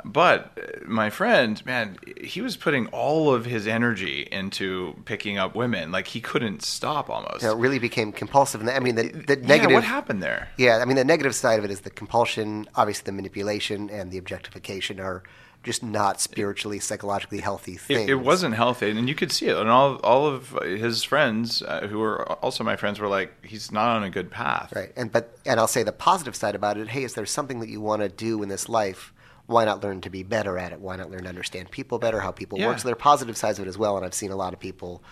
But 0.05 0.51
uh, 0.57 0.85
my 0.87 1.09
friend, 1.09 1.63
man, 1.65 1.97
he 2.21 2.41
was 2.41 2.55
putting 2.55 2.85
all 2.87 3.33
of 3.33 3.45
his 3.45 3.65
energy 3.67 4.27
into 4.31 4.95
picking 5.05 5.39
up 5.39 5.55
women. 5.55 5.91
Like 5.91 6.07
he 6.07 6.21
couldn't 6.21 6.61
stop 6.61 7.09
almost. 7.09 7.41
Know, 7.43 7.51
it 7.51 7.57
really 7.57 7.79
became 7.79 8.11
compulsive. 8.11 8.61
And 8.61 8.69
I 8.69 8.79
mean, 8.79 8.93
the, 8.95 9.07
the 9.09 9.39
Yeah, 9.39 9.47
negative. 9.47 9.73
what 9.73 9.83
happened 9.83 10.21
there? 10.21 10.49
Yeah, 10.57 10.77
I 10.77 10.85
mean, 10.85 10.97
the 10.97 11.03
negative 11.03 11.33
side 11.33 11.57
of 11.57 11.65
it 11.65 11.71
is 11.71 11.81
the 11.81 11.89
compulsion, 11.89 12.67
obviously 12.75 13.05
the 13.05 13.11
manipulation 13.11 13.89
and 13.89 14.11
the 14.11 14.19
objectification 14.19 14.99
are 14.99 15.23
just 15.67 15.83
not 15.83 16.19
spiritually, 16.19 16.79
psychologically 16.79 17.39
healthy 17.39 17.75
things. 17.75 18.01
It, 18.01 18.09
it 18.09 18.15
wasn't 18.15 18.55
healthy, 18.55 18.89
and 18.89 19.07
you 19.07 19.13
could 19.13 19.31
see 19.31 19.47
it. 19.47 19.57
And 19.57 19.69
all 19.69 19.97
all 19.97 20.25
of 20.25 20.57
his 20.63 21.03
friends, 21.03 21.61
uh, 21.61 21.87
who 21.87 21.99
were 21.99 22.31
also 22.41 22.63
my 22.63 22.75
friends, 22.75 22.99
were 22.99 23.07
like, 23.07 23.45
"He's 23.45 23.71
not 23.71 23.89
on 23.97 24.03
a 24.03 24.09
good 24.09 24.31
path." 24.31 24.73
Right. 24.75 24.91
And 24.95 25.11
but 25.11 25.37
and 25.45 25.59
I'll 25.59 25.67
say 25.67 25.83
the 25.83 25.91
positive 25.91 26.35
side 26.35 26.55
about 26.55 26.77
it, 26.77 26.87
hey, 26.87 27.03
is 27.03 27.13
there 27.13 27.25
something 27.25 27.59
that 27.59 27.69
you 27.69 27.81
want 27.81 28.01
to 28.01 28.09
do 28.09 28.41
in 28.41 28.49
this 28.49 28.67
life? 28.67 29.13
Why 29.45 29.63
not 29.65 29.83
learn 29.83 30.01
to 30.01 30.09
be 30.09 30.23
better 30.23 30.57
at 30.57 30.71
it? 30.71 30.81
Why 30.81 30.95
not 30.95 31.11
learn 31.11 31.23
to 31.23 31.29
understand 31.29 31.69
people 31.71 31.99
better, 31.99 32.19
how 32.21 32.31
people 32.31 32.57
Yeah. 32.57 32.67
work? 32.67 32.79
So 32.79 32.87
there 32.87 32.93
are 32.93 32.95
positive 32.95 33.37
sides 33.37 33.59
of 33.59 33.65
it 33.65 33.69
as 33.69 33.77
well. 33.77 33.95
And 33.95 34.05
I've 34.05 34.13
seen 34.13 34.31
a 34.31 34.35
lot 34.35 34.53
of 34.53 34.59
people, 34.59 35.03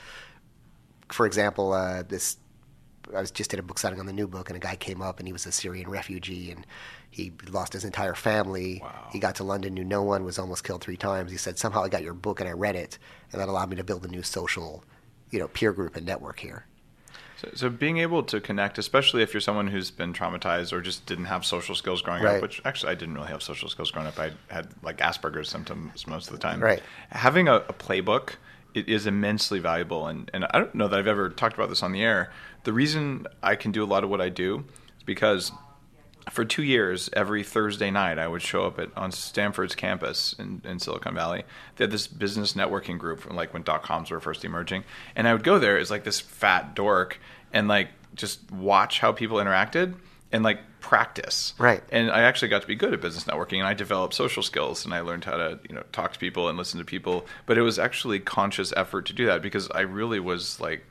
for 1.09 1.25
example, 1.25 1.71
uh, 1.73 2.03
this 2.03 2.37
I 3.13 3.21
was 3.21 3.31
just 3.31 3.53
at 3.53 3.59
a 3.59 3.63
book 3.63 3.77
signing 3.79 3.99
on 3.99 4.05
the 4.05 4.13
new 4.13 4.27
book, 4.27 4.49
and 4.49 4.57
a 4.57 4.59
guy 4.59 4.75
came 4.75 5.01
up, 5.01 5.19
and 5.19 5.27
he 5.27 5.33
was 5.33 5.45
a 5.45 5.51
Syrian 5.51 5.89
refugee, 5.89 6.51
and 6.51 6.65
he 7.11 7.31
lost 7.49 7.73
his 7.73 7.85
entire 7.85 8.15
family. 8.15 8.79
Wow. 8.81 9.09
He 9.11 9.19
got 9.19 9.35
to 9.35 9.43
London, 9.43 9.73
knew 9.73 9.83
no 9.83 10.03
one, 10.03 10.23
was 10.23 10.39
almost 10.39 10.63
killed 10.63 10.81
three 10.81 10.97
times. 10.97 11.31
He 11.31 11.37
said 11.37 11.57
somehow 11.57 11.83
I 11.83 11.89
got 11.89 12.03
your 12.03 12.13
book 12.13 12.39
and 12.39 12.49
I 12.49 12.53
read 12.53 12.75
it, 12.75 12.97
and 13.31 13.41
that 13.41 13.49
allowed 13.49 13.69
me 13.69 13.75
to 13.75 13.83
build 13.83 14.05
a 14.05 14.07
new 14.07 14.23
social, 14.23 14.83
you 15.31 15.39
know, 15.39 15.47
peer 15.47 15.71
group 15.71 15.95
and 15.95 16.05
network 16.05 16.39
here. 16.39 16.65
So, 17.37 17.49
so 17.53 17.69
being 17.69 17.97
able 17.97 18.23
to 18.23 18.39
connect, 18.39 18.77
especially 18.77 19.21
if 19.21 19.33
you're 19.33 19.41
someone 19.41 19.67
who's 19.67 19.91
been 19.91 20.13
traumatized 20.13 20.71
or 20.71 20.81
just 20.81 21.05
didn't 21.05 21.25
have 21.25 21.45
social 21.45 21.75
skills 21.75 22.01
growing 22.01 22.23
Right. 22.23 22.37
up, 22.37 22.41
which 22.41 22.61
actually 22.63 22.93
I 22.93 22.95
didn't 22.95 23.15
really 23.15 23.27
have 23.27 23.43
social 23.43 23.67
skills 23.67 23.91
growing 23.91 24.07
up. 24.07 24.17
I 24.17 24.31
had 24.47 24.69
like 24.83 24.97
Asperger's 24.97 25.49
symptoms 25.49 26.07
most 26.07 26.27
of 26.27 26.33
the 26.33 26.39
time. 26.39 26.61
Right. 26.61 26.81
Having 27.09 27.49
a, 27.49 27.55
a 27.55 27.73
playbook 27.73 28.35
it 28.75 28.89
is 28.89 29.07
immensely 29.07 29.59
valuable, 29.59 30.05
and 30.07 30.29
and 30.33 30.45
I 30.45 30.59
don't 30.59 30.75
know 30.75 30.87
that 30.87 30.99
I've 30.99 31.07
ever 31.07 31.29
talked 31.29 31.55
about 31.55 31.69
this 31.69 31.81
on 31.81 31.93
the 31.93 32.03
air. 32.03 32.31
The 32.63 32.73
reason 32.73 33.25
I 33.41 33.55
can 33.55 33.71
do 33.71 33.83
a 33.83 33.87
lot 33.87 34.03
of 34.03 34.09
what 34.09 34.21
I 34.21 34.29
do 34.29 34.65
is 34.97 35.03
because 35.03 35.51
for 36.29 36.43
two 36.43 36.63
years, 36.63 37.09
every 37.13 37.43
Thursday 37.43 37.91
night, 37.91 38.19
I 38.19 38.27
would 38.27 38.41
show 38.41 38.65
up 38.65 38.77
at 38.77 38.89
on 38.97 39.11
Stanford's 39.11 39.75
campus 39.75 40.35
in, 40.37 40.61
in 40.65 40.79
Silicon 40.79 41.15
Valley. 41.15 41.43
They 41.75 41.85
had 41.85 41.91
this 41.91 42.07
business 42.07 42.53
networking 42.53 42.97
group, 42.97 43.21
from 43.21 43.35
like 43.35 43.53
when 43.53 43.63
dot 43.63 43.83
coms 43.83 44.11
were 44.11 44.19
first 44.19 44.43
emerging, 44.43 44.83
and 45.15 45.27
I 45.27 45.33
would 45.33 45.43
go 45.43 45.57
there 45.57 45.77
as 45.77 45.89
like 45.89 46.03
this 46.03 46.19
fat 46.19 46.75
dork 46.75 47.19
and 47.53 47.67
like 47.67 47.89
just 48.13 48.51
watch 48.51 48.99
how 48.99 49.11
people 49.11 49.37
interacted 49.37 49.95
and 50.31 50.43
like 50.43 50.59
practice. 50.79 51.53
Right. 51.57 51.81
And 51.91 52.11
I 52.11 52.21
actually 52.21 52.49
got 52.49 52.61
to 52.61 52.67
be 52.67 52.75
good 52.75 52.93
at 52.93 53.01
business 53.01 53.23
networking, 53.25 53.57
and 53.59 53.67
I 53.67 53.73
developed 53.73 54.13
social 54.13 54.43
skills, 54.43 54.85
and 54.85 54.93
I 54.93 55.01
learned 55.01 55.25
how 55.25 55.37
to 55.37 55.59
you 55.67 55.75
know 55.75 55.83
talk 55.91 56.13
to 56.13 56.19
people 56.19 56.47
and 56.49 56.57
listen 56.57 56.79
to 56.79 56.85
people. 56.85 57.25
But 57.45 57.57
it 57.57 57.61
was 57.61 57.79
actually 57.79 58.19
conscious 58.19 58.73
effort 58.77 59.05
to 59.07 59.13
do 59.13 59.25
that 59.25 59.41
because 59.41 59.69
I 59.71 59.81
really 59.81 60.19
was 60.19 60.59
like 60.59 60.85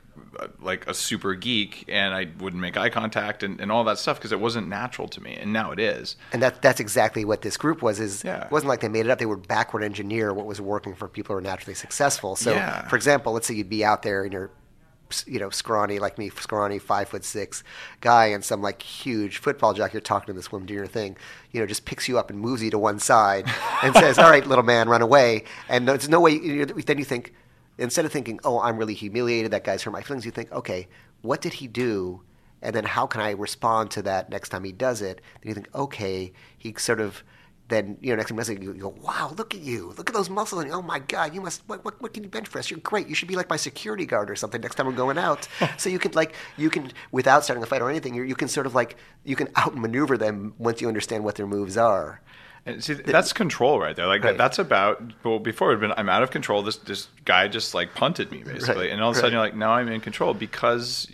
like 0.61 0.87
a 0.87 0.93
super 0.93 1.33
geek 1.33 1.85
and 1.89 2.13
I 2.13 2.27
wouldn't 2.39 2.61
make 2.61 2.77
eye 2.77 2.89
contact 2.89 3.43
and, 3.43 3.59
and 3.59 3.69
all 3.71 3.83
that 3.85 3.99
stuff 3.99 4.17
because 4.17 4.31
it 4.31 4.39
wasn't 4.39 4.67
natural 4.69 5.07
to 5.09 5.21
me 5.21 5.35
and 5.35 5.51
now 5.51 5.71
it 5.71 5.79
is. 5.79 6.15
And 6.31 6.41
that 6.41 6.61
that's 6.61 6.79
exactly 6.79 7.25
what 7.25 7.41
this 7.41 7.57
group 7.57 7.81
was. 7.81 7.99
Is 7.99 8.23
Yeah. 8.23 8.45
it 8.45 8.51
wasn't 8.51 8.69
like 8.69 8.79
they 8.79 8.87
made 8.87 9.05
it 9.05 9.09
up. 9.09 9.19
They 9.19 9.25
would 9.25 9.45
backward 9.47 9.83
engineer 9.83 10.33
what 10.33 10.45
was 10.45 10.59
working 10.61 10.95
for 10.95 11.07
people 11.09 11.33
who 11.33 11.39
are 11.39 11.41
naturally 11.41 11.75
successful. 11.75 12.35
So, 12.37 12.53
Yeah. 12.53 12.87
for 12.87 12.95
example, 12.95 13.33
let's 13.33 13.45
say 13.47 13.55
you'd 13.55 13.69
be 13.69 13.83
out 13.83 14.03
there 14.03 14.23
and 14.23 14.31
you're, 14.31 14.51
you 15.25 15.39
know, 15.39 15.49
scrawny 15.49 15.99
like 15.99 16.17
me, 16.17 16.29
scrawny 16.29 16.79
five 16.79 17.09
foot 17.09 17.23
six 17.23 17.63
guy, 18.01 18.27
and 18.27 18.43
some 18.43 18.61
like 18.61 18.81
huge 18.81 19.37
football 19.37 19.73
jock. 19.73 19.93
You're 19.93 20.01
talking 20.01 20.27
to 20.27 20.33
this 20.33 20.51
woman, 20.51 20.67
doing 20.67 20.79
your 20.79 20.87
thing. 20.87 21.17
You 21.51 21.59
know, 21.59 21.65
just 21.65 21.85
picks 21.85 22.07
you 22.07 22.17
up 22.17 22.29
and 22.29 22.39
moves 22.39 22.61
you 22.61 22.71
to 22.71 22.79
one 22.79 22.99
side 22.99 23.45
and 23.83 23.93
says, 23.95 24.17
"All 24.17 24.29
right, 24.29 24.45
little 24.45 24.63
man, 24.63 24.89
run 24.89 25.01
away." 25.01 25.43
And 25.69 25.87
there's 25.87 26.09
no 26.09 26.19
way. 26.19 26.33
You 26.33 26.65
then 26.65 26.97
you 26.97 27.05
think, 27.05 27.33
instead 27.77 28.05
of 28.05 28.11
thinking, 28.11 28.39
"Oh, 28.43 28.59
I'm 28.59 28.77
really 28.77 28.93
humiliated. 28.93 29.51
That 29.51 29.63
guy's 29.63 29.83
hurt 29.83 29.91
my 29.91 30.01
feelings," 30.01 30.25
you 30.25 30.31
think, 30.31 30.51
"Okay, 30.51 30.87
what 31.21 31.41
did 31.41 31.53
he 31.53 31.67
do?" 31.67 32.21
and 32.65 32.75
then 32.75 32.85
how 32.85 33.05
can 33.05 33.21
I 33.21 33.31
respond 33.31 33.91
to 33.91 34.01
that 34.03 34.31
next 34.31 34.49
time 34.49 34.63
he 34.63 34.71
does 34.71 35.01
it? 35.03 35.21
Then 35.41 35.49
you 35.49 35.53
think, 35.53 35.69
okay, 35.75 36.33
he 36.57 36.73
sort 36.77 36.99
of, 36.99 37.23
then 37.67 37.97
you 38.01 38.11
know, 38.11 38.17
next 38.17 38.29
time 38.29 38.61
you 38.61 38.73
go, 38.73 38.95
wow, 39.01 39.33
look 39.37 39.55
at 39.55 39.61
you, 39.61 39.93
look 39.97 40.09
at 40.09 40.13
those 40.13 40.29
muscles, 40.29 40.63
and 40.63 40.71
oh 40.71 40.81
my 40.81 40.99
god, 40.99 41.33
you 41.33 41.41
must, 41.41 41.63
what, 41.67 41.83
what, 41.83 41.99
what 42.01 42.13
can 42.13 42.23
you 42.23 42.29
bench 42.29 42.49
press? 42.51 42.69
You're 42.69 42.79
great. 42.79 43.07
You 43.07 43.15
should 43.15 43.27
be 43.27 43.35
like 43.35 43.49
my 43.49 43.55
security 43.55 44.05
guard 44.05 44.29
or 44.29 44.35
something 44.35 44.61
next 44.61 44.75
time 44.75 44.87
I'm 44.87 44.95
going 44.95 45.17
out. 45.17 45.47
so 45.77 45.89
you 45.89 45.97
can 45.97 46.11
like, 46.11 46.35
you 46.57 46.69
can 46.69 46.91
without 47.11 47.43
starting 47.43 47.63
a 47.63 47.65
fight 47.65 47.81
or 47.81 47.89
anything, 47.89 48.13
you 48.13 48.23
you 48.23 48.35
can 48.35 48.47
sort 48.47 48.67
of 48.67 48.75
like, 48.75 48.97
you 49.23 49.35
can 49.35 49.49
outmaneuver 49.57 50.17
them 50.17 50.53
once 50.57 50.81
you 50.81 50.87
understand 50.87 51.23
what 51.23 51.35
their 51.35 51.47
moves 51.47 51.77
are. 51.77 52.21
And 52.67 52.83
see, 52.83 52.93
that's 52.95 53.31
control 53.31 53.79
right 53.79 53.95
there. 53.95 54.07
Like 54.07 54.23
Right. 54.23 54.37
that's 54.37 54.57
about. 54.57 55.01
Well, 55.23 55.37
before 55.37 55.69
it 55.71 55.75
had 55.75 55.81
been, 55.81 55.93
I'm 55.97 56.09
out 56.09 56.23
of 56.23 56.31
control. 56.31 56.63
This 56.63 56.77
this 56.77 57.09
guy 57.23 57.47
just 57.47 57.75
like 57.75 57.93
punted 57.93 58.31
me 58.31 58.41
basically, 58.43 58.85
Right, 58.85 58.91
and 58.91 59.01
all 59.03 59.11
of 59.11 59.17
a 59.17 59.19
sudden 59.19 59.37
right. 59.37 59.43
you're 59.43 59.51
like, 59.51 59.55
now 59.55 59.71
I'm 59.73 59.87
in 59.87 60.01
control 60.01 60.33
because 60.33 61.07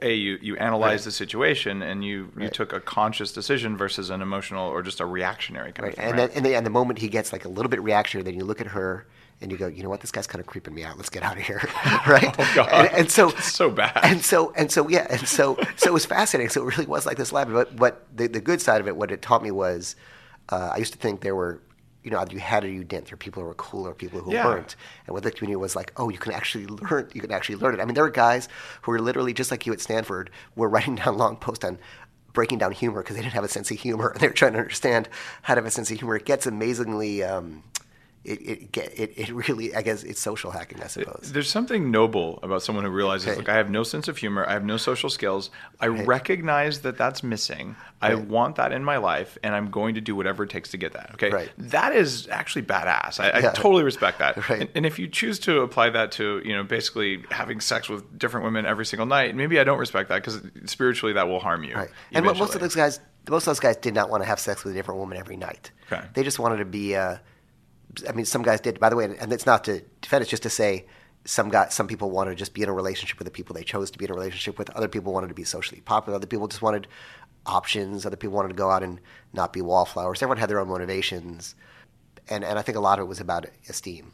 a 0.00 0.14
you 0.14 0.38
you 0.40 0.56
analyzed 0.56 1.04
the 1.04 1.12
situation 1.12 1.82
and 1.82 2.02
you 2.02 2.32
you 2.38 2.48
took 2.48 2.72
a 2.72 2.80
conscious 2.80 3.30
decision 3.32 3.76
versus 3.76 4.08
an 4.08 4.22
emotional 4.22 4.68
or 4.68 4.82
just 4.82 5.00
a 5.00 5.06
reactionary 5.06 5.72
kind 5.72 5.90
of 5.90 5.94
thing. 5.96 6.04
And 6.04 6.12
right? 6.18 6.28
then, 6.28 6.36
and, 6.38 6.46
the, 6.46 6.56
and 6.56 6.64
the 6.64 6.70
moment 6.70 6.98
he 6.98 7.08
gets 7.08 7.30
like 7.30 7.44
a 7.44 7.48
little 7.48 7.68
bit 7.68 7.82
reactionary, 7.82 8.24
then 8.24 8.34
you 8.34 8.44
look 8.46 8.62
at 8.62 8.68
her 8.68 9.06
and 9.42 9.52
you 9.52 9.58
go, 9.58 9.66
you 9.66 9.82
know 9.82 9.90
what, 9.90 10.00
this 10.00 10.10
guy's 10.10 10.26
kind 10.26 10.40
of 10.40 10.46
creeping 10.46 10.74
me 10.74 10.82
out. 10.82 10.96
Let's 10.96 11.10
get 11.10 11.22
out 11.22 11.36
of 11.36 11.42
here, 11.42 11.60
right? 12.06 12.34
Oh, 12.38 12.52
God. 12.54 12.70
And, 12.72 12.88
and 13.00 13.10
so, 13.10 13.28
It's 13.28 13.52
so 13.52 13.68
bad. 13.70 13.98
And 14.02 14.24
so, 14.24 14.54
and 14.56 14.72
so, 14.72 14.88
yeah, 14.88 15.06
and 15.10 15.28
so, 15.28 15.58
so 15.76 15.90
it 15.90 15.92
was 15.92 16.06
fascinating. 16.06 16.48
So 16.48 16.62
it 16.62 16.64
really 16.74 16.86
was 16.86 17.04
like 17.04 17.18
this 17.18 17.32
lab. 17.32 17.52
But, 17.52 17.76
but 17.76 18.06
the, 18.16 18.28
the 18.28 18.40
good 18.40 18.62
side 18.62 18.80
of 18.80 18.88
it, 18.88 18.96
what 18.96 19.10
it 19.10 19.20
taught 19.20 19.42
me 19.42 19.50
was, 19.50 19.94
uh, 20.50 20.70
I 20.74 20.78
used 20.78 20.92
to 20.92 20.98
think 20.98 21.20
there 21.20 21.34
were, 21.34 21.60
you 22.04 22.10
know, 22.10 22.18
either 22.18 22.32
you 22.32 22.40
had 22.40 22.64
or 22.64 22.68
you 22.68 22.84
didn't. 22.84 23.06
There 23.06 23.14
were 23.14 23.18
people 23.18 23.42
who 23.42 23.48
were 23.48 23.54
cool 23.54 23.86
or 23.86 23.94
people 23.94 24.20
who 24.20 24.32
Yeah. 24.32 24.44
weren't. 24.46 24.76
And 25.06 25.14
what 25.14 25.22
the 25.22 25.30
community 25.30 25.56
was 25.56 25.74
like, 25.76 25.92
oh, 25.96 26.08
you 26.08 26.18
can 26.18 26.32
actually 26.32 26.66
learn. 26.66 27.08
You 27.14 27.20
can 27.20 27.32
actually 27.32 27.56
learn 27.56 27.74
it. 27.74 27.80
I 27.80 27.84
mean, 27.84 27.94
there 27.94 28.04
were 28.04 28.10
guys 28.10 28.48
who 28.82 28.92
were 28.92 29.00
literally 29.00 29.32
just 29.34 29.50
like 29.50 29.66
you 29.66 29.72
at 29.72 29.80
Stanford, 29.80 30.30
were 30.54 30.68
writing 30.68 30.96
down 30.96 31.18
long 31.18 31.36
posts 31.36 31.64
on 31.64 31.78
breaking 32.32 32.58
down 32.58 32.70
humor 32.72 33.02
because 33.02 33.16
they 33.16 33.22
didn't 33.22 33.32
have 33.34 33.44
a 33.44 33.48
sense 33.48 33.70
of 33.70 33.78
humor. 33.80 34.14
They 34.20 34.28
were 34.28 34.34
trying 34.34 34.52
to 34.52 34.58
understand 34.58 35.08
how 35.42 35.54
to 35.54 35.60
have 35.60 35.66
a 35.66 35.70
sense 35.70 35.90
of 35.90 35.98
humor. 35.98 36.16
It 36.16 36.24
gets 36.26 36.46
amazingly. 36.46 37.22
Um, 37.24 37.62
it, 38.26 38.40
it, 38.50 38.72
get- 38.72 38.98
it, 38.98 39.12
it 39.16 39.30
really, 39.32 39.74
I 39.74 39.82
guess, 39.82 40.02
it's 40.02 40.20
social 40.20 40.50
hacking, 40.50 40.82
I 40.82 40.88
suppose. 40.88 41.30
There's 41.32 41.48
something 41.50 41.90
noble 41.90 42.38
about 42.42 42.62
someone 42.62 42.84
who 42.84 42.90
realizes, 42.90 43.28
Right. 43.28 43.36
look, 43.38 43.48
I 43.48 43.54
have 43.56 43.70
no 43.70 43.82
sense 43.82 44.08
of 44.08 44.16
humor, 44.18 44.44
I 44.46 44.52
have 44.52 44.64
no 44.64 44.76
social 44.76 45.08
skills. 45.10 45.50
I 45.80 45.86
recognize 45.86 46.80
that 46.80 46.98
that's 46.98 47.22
missing. 47.22 47.76
I 48.02 48.14
want 48.14 48.56
that 48.56 48.72
in 48.72 48.84
my 48.84 48.98
life, 48.98 49.38
and 49.42 49.54
I'm 49.54 49.70
going 49.70 49.94
to 49.94 50.00
do 50.00 50.14
whatever 50.14 50.44
it 50.44 50.50
takes 50.50 50.70
to 50.72 50.76
get 50.76 50.92
that. 50.92 51.10
Okay, 51.14 51.30
Right. 51.30 51.50
that 51.58 51.94
is 51.94 52.28
actually 52.28 52.62
badass. 52.62 53.18
I, 53.20 53.38
I 53.38 53.40
totally 53.52 53.84
respect 53.84 54.18
that. 54.18 54.48
Right. 54.50 54.60
And, 54.62 54.70
and 54.74 54.86
if 54.86 54.98
you 54.98 55.08
choose 55.08 55.38
to 55.40 55.60
apply 55.62 55.90
that 55.90 56.12
to, 56.12 56.42
you 56.44 56.54
know, 56.54 56.62
basically 56.64 57.24
having 57.30 57.60
sex 57.60 57.88
with 57.88 58.18
different 58.18 58.44
women 58.44 58.66
every 58.66 58.84
single 58.86 59.06
night, 59.06 59.34
maybe 59.34 59.58
I 59.58 59.64
don't 59.64 59.78
respect 59.78 60.08
that 60.10 60.16
because 60.22 60.40
spiritually 60.66 61.14
that 61.14 61.26
will 61.28 61.40
harm 61.40 61.64
you. 61.64 61.74
Right. 61.74 61.88
And 62.12 62.24
mo- 62.26 62.34
most 62.34 62.54
of 62.54 62.60
those 62.60 62.74
guys, 62.74 63.00
most 63.28 63.42
of 63.44 63.46
those 63.46 63.60
guys 63.60 63.76
did 63.76 63.94
not 63.94 64.10
want 64.10 64.22
to 64.22 64.26
have 64.28 64.38
sex 64.38 64.62
with 64.62 64.74
a 64.74 64.76
different 64.76 65.00
woman 65.00 65.16
every 65.18 65.36
night. 65.36 65.70
Okay. 65.90 66.04
They 66.14 66.22
just 66.22 66.38
wanted 66.38 66.58
to 66.58 66.64
be. 66.64 66.94
Uh, 66.96 67.16
I 68.08 68.12
mean, 68.12 68.24
some 68.24 68.42
guys 68.42 68.60
did. 68.60 68.80
By 68.80 68.88
the 68.88 68.96
way, 68.96 69.04
and 69.04 69.32
it's 69.32 69.46
not 69.46 69.64
to 69.64 69.82
defend. 70.00 70.22
It's 70.22 70.30
just 70.30 70.42
to 70.44 70.50
say 70.50 70.86
some 71.24 71.48
guy, 71.48 71.68
some 71.68 71.86
people 71.86 72.10
wanted 72.10 72.30
to 72.30 72.36
just 72.36 72.54
be 72.54 72.62
in 72.62 72.68
a 72.68 72.72
relationship 72.72 73.18
with 73.18 73.26
the 73.26 73.32
people 73.32 73.54
they 73.54 73.64
chose 73.64 73.90
to 73.90 73.98
be 73.98 74.04
in 74.04 74.10
a 74.10 74.14
relationship 74.14 74.58
with. 74.58 74.70
Other 74.70 74.88
people 74.88 75.12
wanted 75.12 75.28
to 75.28 75.34
be 75.34 75.44
socially 75.44 75.80
popular. 75.80 76.16
Other 76.16 76.26
people 76.26 76.48
just 76.48 76.62
wanted 76.62 76.86
options. 77.44 78.06
Other 78.06 78.16
people 78.16 78.36
wanted 78.36 78.48
to 78.48 78.54
go 78.54 78.70
out 78.70 78.82
and 78.82 79.00
not 79.32 79.52
be 79.52 79.60
wallflowers. 79.60 80.22
Everyone 80.22 80.38
had 80.38 80.50
their 80.50 80.60
own 80.60 80.68
motivations, 80.68 81.54
and 82.28 82.44
and 82.44 82.58
I 82.58 82.62
think 82.62 82.76
a 82.76 82.80
lot 82.80 82.98
of 82.98 83.04
it 83.04 83.08
was 83.08 83.20
about 83.20 83.46
esteem. 83.68 84.12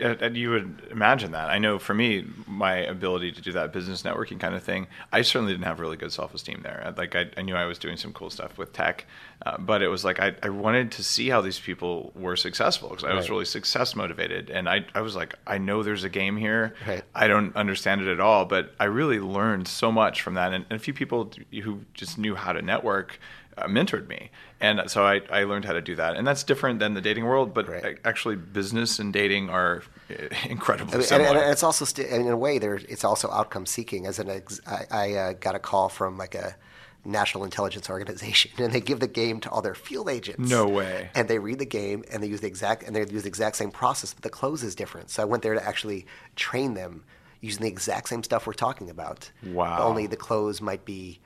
And 0.00 0.36
you 0.36 0.50
would 0.50 0.88
imagine 0.90 1.32
that. 1.32 1.48
I 1.50 1.58
know 1.58 1.78
for 1.78 1.94
me, 1.94 2.26
my 2.46 2.76
ability 2.76 3.32
to 3.32 3.40
do 3.40 3.52
that 3.52 3.72
business 3.72 4.02
networking 4.02 4.40
kind 4.40 4.54
of 4.54 4.62
thing, 4.62 4.88
I 5.12 5.22
certainly 5.22 5.52
didn't 5.52 5.64
have 5.66 5.78
really 5.78 5.96
good 5.96 6.12
self 6.12 6.34
esteem 6.34 6.60
there. 6.62 6.82
I- 6.84 6.90
Like 7.00 7.14
I, 7.14 7.26
I 7.36 7.42
knew 7.42 7.54
I 7.54 7.64
was 7.66 7.78
doing 7.78 7.96
some 7.96 8.12
cool 8.12 8.30
stuff 8.30 8.58
with 8.58 8.72
tech, 8.72 9.06
uh, 9.46 9.58
but 9.58 9.82
it 9.82 9.88
was 9.88 10.04
like 10.04 10.18
I, 10.20 10.34
I 10.42 10.48
wanted 10.48 10.90
to 10.92 11.04
see 11.04 11.28
how 11.28 11.40
these 11.40 11.60
people 11.60 12.12
were 12.16 12.34
successful 12.36 12.88
because 12.90 13.04
I 13.04 13.14
was 13.14 13.30
really 13.30 13.44
success 13.44 13.94
motivated, 13.94 14.50
and 14.50 14.68
I, 14.68 14.84
I 14.94 15.00
was 15.00 15.14
like, 15.16 15.34
I 15.46 15.58
know 15.58 15.82
there's 15.82 16.04
a 16.04 16.08
game 16.10 16.36
here. 16.36 16.74
Right. 16.86 17.02
I 17.14 17.28
don't 17.28 17.54
understand 17.56 18.00
it 18.00 18.08
at 18.08 18.20
all, 18.20 18.44
but 18.44 18.72
I 18.80 18.84
really 18.84 19.20
learned 19.20 19.68
so 19.68 19.92
much 19.92 20.22
from 20.22 20.34
that, 20.34 20.52
and, 20.52 20.64
and 20.70 20.76
a 20.76 20.82
few 20.82 20.94
people 20.94 21.30
who 21.62 21.80
just 21.94 22.18
knew 22.18 22.34
how 22.34 22.52
to 22.52 22.62
network. 22.62 23.18
Uh, 23.58 23.66
mentored 23.66 24.08
me, 24.08 24.30
and 24.60 24.90
so 24.90 25.04
I, 25.04 25.20
I 25.30 25.44
learned 25.44 25.66
how 25.66 25.74
to 25.74 25.82
do 25.82 25.94
that, 25.96 26.16
and 26.16 26.26
that's 26.26 26.42
different 26.42 26.78
than 26.78 26.94
the 26.94 27.02
dating 27.02 27.26
world. 27.26 27.52
But 27.52 27.68
Right. 27.68 27.98
actually, 28.02 28.36
business 28.36 28.98
and 28.98 29.12
dating 29.12 29.50
are 29.50 29.82
uh, 30.10 30.14
incredibly 30.48 30.94
I 30.94 30.96
mean, 30.98 31.06
similar. 31.06 31.38
and 31.42 31.50
it's 31.52 31.62
also 31.62 31.84
sti- 31.84 32.04
in 32.04 32.28
a 32.28 32.36
way 32.36 32.58
there 32.58 32.76
it's 32.76 33.04
also 33.04 33.30
outcome 33.30 33.66
seeking. 33.66 34.06
As 34.06 34.18
an 34.18 34.30
ex- 34.30 34.60
I, 34.66 34.86
I 34.90 35.12
uh, 35.14 35.32
got 35.34 35.54
a 35.54 35.58
call 35.58 35.90
from 35.90 36.16
like 36.16 36.34
a 36.34 36.56
national 37.04 37.44
intelligence 37.44 37.90
organization, 37.90 38.52
and 38.58 38.72
they 38.72 38.80
give 38.80 39.00
the 39.00 39.06
game 39.06 39.38
to 39.40 39.50
all 39.50 39.60
their 39.60 39.74
field 39.74 40.08
agents. 40.08 40.48
No 40.48 40.66
way. 40.66 41.10
And 41.14 41.28
they 41.28 41.38
read 41.38 41.58
the 41.58 41.66
game, 41.66 42.04
and 42.10 42.22
they 42.22 42.28
use 42.28 42.40
the 42.40 42.46
exact 42.46 42.84
and 42.84 42.96
they 42.96 43.00
use 43.06 43.24
the 43.24 43.28
exact 43.28 43.56
same 43.56 43.70
process, 43.70 44.14
but 44.14 44.22
the 44.22 44.30
close 44.30 44.62
is 44.62 44.74
different. 44.74 45.10
So 45.10 45.20
I 45.20 45.26
went 45.26 45.42
there 45.42 45.52
to 45.54 45.62
actually 45.62 46.06
train 46.36 46.72
them 46.72 47.04
using 47.42 47.60
the 47.62 47.68
exact 47.68 48.08
same 48.08 48.22
stuff 48.22 48.46
we're 48.46 48.54
talking 48.54 48.88
about. 48.88 49.30
Wow. 49.44 49.86
Only 49.88 50.06
the 50.06 50.16
close 50.16 50.62
might 50.62 50.84
be 50.86 51.20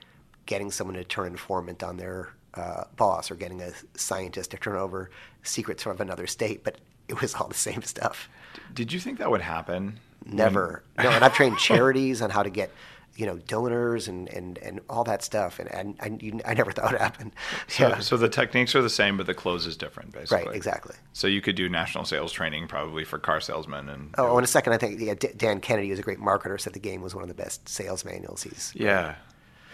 getting 0.47 0.71
someone 0.71 0.95
to 0.95 1.03
turn 1.03 1.27
informant 1.27 1.83
on 1.83 1.97
their 1.97 2.29
uh, 2.55 2.85
boss 2.95 3.29
or 3.29 3.35
getting 3.35 3.61
a 3.61 3.71
scientist 3.95 4.49
to 4.51 4.57
turn 4.57 4.75
over 4.75 5.11
secrets 5.43 5.83
from 5.83 5.99
another 6.01 6.25
state, 6.25 6.63
but 6.63 6.77
it 7.07 7.21
was 7.21 7.35
all 7.35 7.47
the 7.47 7.53
same 7.53 7.83
stuff. 7.83 8.27
Did 8.73 8.91
you 8.91 8.99
think 8.99 9.19
that 9.19 9.29
would 9.29 9.41
happen? 9.41 9.99
Never. 10.25 10.81
No, 10.97 11.09
and 11.11 11.23
I've 11.23 11.35
trained 11.35 11.57
charities 11.59 12.21
on 12.21 12.31
how 12.31 12.41
to 12.43 12.49
get, 12.49 12.71
you 13.15 13.25
know, 13.25 13.37
donors 13.37 14.07
and, 14.07 14.27
and, 14.29 14.57
and 14.57 14.81
all 14.89 15.03
that 15.05 15.23
stuff, 15.23 15.59
and, 15.59 15.71
and 15.71 15.95
I, 16.01 16.17
you, 16.23 16.39
I 16.45 16.53
never 16.53 16.71
thought 16.71 16.93
it 16.93 16.99
happened. 16.99 17.31
So, 17.67 17.87
yeah. 17.89 17.99
so 17.99 18.17
the 18.17 18.27
techniques 18.27 18.75
are 18.75 18.81
the 18.81 18.89
same, 18.89 19.15
but 19.17 19.25
the 19.25 19.33
close 19.33 19.65
is 19.65 19.77
different, 19.77 20.11
basically. 20.11 20.47
right, 20.47 20.55
exactly. 20.55 20.95
So 21.13 21.27
you 21.27 21.39
could 21.41 21.55
do 21.55 21.69
national 21.69 22.03
sales 22.05 22.31
training 22.33 22.67
probably 22.67 23.05
for 23.05 23.19
car 23.19 23.39
salesmen 23.39 23.87
and 23.89 24.13
Oh, 24.17 24.37
in 24.37 24.43
a 24.43 24.47
second, 24.47 24.73
I 24.73 24.77
think 24.77 24.99
yeah, 24.99 25.13
D- 25.13 25.29
Dan 25.37 25.61
Kennedy, 25.61 25.89
who's 25.89 25.99
a 25.99 26.03
great 26.03 26.19
marketer, 26.19 26.59
said 26.59 26.73
the 26.73 26.79
game 26.79 27.01
was 27.01 27.13
one 27.15 27.23
of 27.23 27.29
the 27.29 27.35
best 27.35 27.69
sales 27.69 28.03
manuals 28.03 28.43
he's. 28.43 28.73
yeah. 28.75 29.15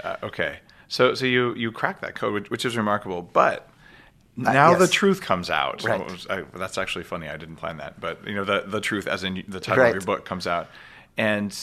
Uh, 0.04 0.16
okay. 0.24 0.60
So 0.88 1.14
so 1.16 1.26
you 1.26 1.54
you 1.56 1.72
cracked 1.72 2.02
that 2.02 2.16
code, 2.16 2.34
which, 2.34 2.50
which 2.50 2.66
is 2.66 2.78
remarkable, 2.78 3.22
but. 3.22 3.70
Now 4.36 4.72
yes. 4.72 4.80
the 4.80 4.88
truth 4.88 5.22
comes 5.22 5.52
out. 5.52 5.84
Right. 5.84 6.04
Was- 6.04 6.26
I- 6.28 6.42
that's 6.56 6.80
actually 6.80 7.04
funny. 7.04 7.30
I 7.30 7.38
didn't 7.38 7.58
plan 7.58 7.78
that, 7.78 8.00
but 8.00 8.26
you 8.28 8.34
know 8.34 8.44
the 8.44 8.64
the 8.66 8.82
truth, 8.82 9.06
as 9.06 9.24
in 9.24 9.44
the 9.48 9.60
title 9.60 9.84
Right. 9.84 9.90
of 9.90 9.94
your 9.96 10.02
book, 10.02 10.26
comes 10.26 10.48
out. 10.48 10.70
And 11.18 11.56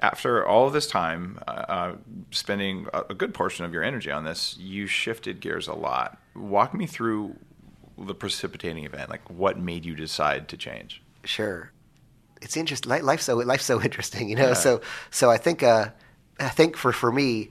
after 0.00 0.46
all 0.46 0.66
of 0.66 0.72
this 0.72 0.86
time, 0.86 1.38
uh, 1.46 1.50
uh, 1.50 1.96
spending 2.30 2.86
a, 2.94 3.02
a 3.10 3.14
good 3.14 3.34
portion 3.34 3.66
of 3.66 3.74
your 3.74 3.82
energy 3.82 4.10
on 4.10 4.24
this, 4.24 4.56
you 4.58 4.86
shifted 4.86 5.40
gears 5.40 5.68
a 5.68 5.74
lot. 5.74 6.18
Walk 6.34 6.72
me 6.72 6.86
through 6.86 7.36
the 7.98 8.14
precipitating 8.14 8.84
event. 8.84 9.10
Like, 9.10 9.28
what 9.28 9.58
made 9.58 9.84
you 9.84 9.94
decide 9.94 10.48
to 10.48 10.56
change? 10.56 11.02
Sure, 11.24 11.72
it's 12.40 12.56
interesting. 12.56 12.90
Li- 12.90 13.02
Life's 13.02 13.24
so 13.24 13.36
life's 13.36 13.66
so 13.66 13.82
interesting, 13.88 14.30
you 14.30 14.36
know. 14.36 14.54
So 14.54 14.80
so 15.10 15.30
I 15.30 15.36
think 15.36 15.62
uh, 15.62 15.90
I 16.40 16.48
think 16.48 16.78
for 16.78 16.90
for 16.90 17.12
me, 17.12 17.50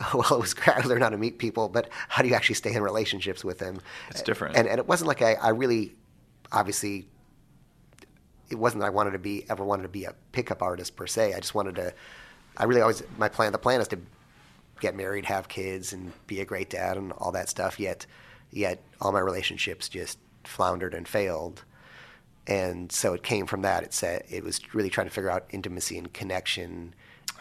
well, 0.14 0.34
it 0.34 0.40
was 0.40 0.54
great. 0.54 0.76
I 0.76 0.80
learned 0.80 1.02
how 1.02 1.10
to 1.10 1.18
meet 1.18 1.38
people, 1.38 1.68
but 1.68 1.88
how 2.08 2.22
do 2.22 2.28
you 2.28 2.34
actually 2.34 2.54
stay 2.54 2.74
in 2.74 2.82
relationships 2.82 3.44
with 3.44 3.58
them? 3.58 3.80
It's 4.10 4.22
different. 4.22 4.56
And 4.56 4.66
and 4.66 4.78
it 4.78 4.86
wasn't 4.86 5.08
like 5.08 5.22
I, 5.22 5.34
I 5.34 5.50
really, 5.50 5.94
obviously, 6.52 7.06
it 8.48 8.56
wasn't 8.56 8.80
that 8.80 8.86
I 8.86 8.90
wanted 8.90 9.12
to 9.12 9.18
be 9.18 9.44
ever 9.50 9.64
wanted 9.64 9.82
to 9.82 9.88
be 9.88 10.04
a 10.04 10.14
pickup 10.32 10.62
artist 10.62 10.96
per 10.96 11.06
se. 11.06 11.34
I 11.34 11.40
just 11.40 11.54
wanted 11.54 11.74
to. 11.76 11.92
I 12.56 12.64
really 12.64 12.80
always 12.80 13.02
my 13.18 13.28
plan. 13.28 13.52
The 13.52 13.58
plan 13.58 13.80
is 13.80 13.88
to 13.88 13.98
get 14.80 14.96
married, 14.96 15.26
have 15.26 15.48
kids, 15.48 15.92
and 15.92 16.12
be 16.26 16.40
a 16.40 16.44
great 16.44 16.70
dad 16.70 16.96
and 16.96 17.12
all 17.12 17.32
that 17.32 17.48
stuff. 17.48 17.78
Yet, 17.78 18.06
yet 18.50 18.82
all 19.00 19.12
my 19.12 19.20
relationships 19.20 19.88
just 19.88 20.18
floundered 20.44 20.94
and 20.94 21.06
failed. 21.06 21.64
And 22.46 22.90
so 22.90 23.12
it 23.12 23.22
came 23.22 23.46
from 23.46 23.62
that. 23.62 23.84
It 23.84 23.92
said 23.92 24.24
it 24.30 24.42
was 24.42 24.74
really 24.74 24.88
trying 24.88 25.06
to 25.06 25.12
figure 25.12 25.30
out 25.30 25.44
intimacy 25.50 25.98
and 25.98 26.10
connection. 26.12 26.94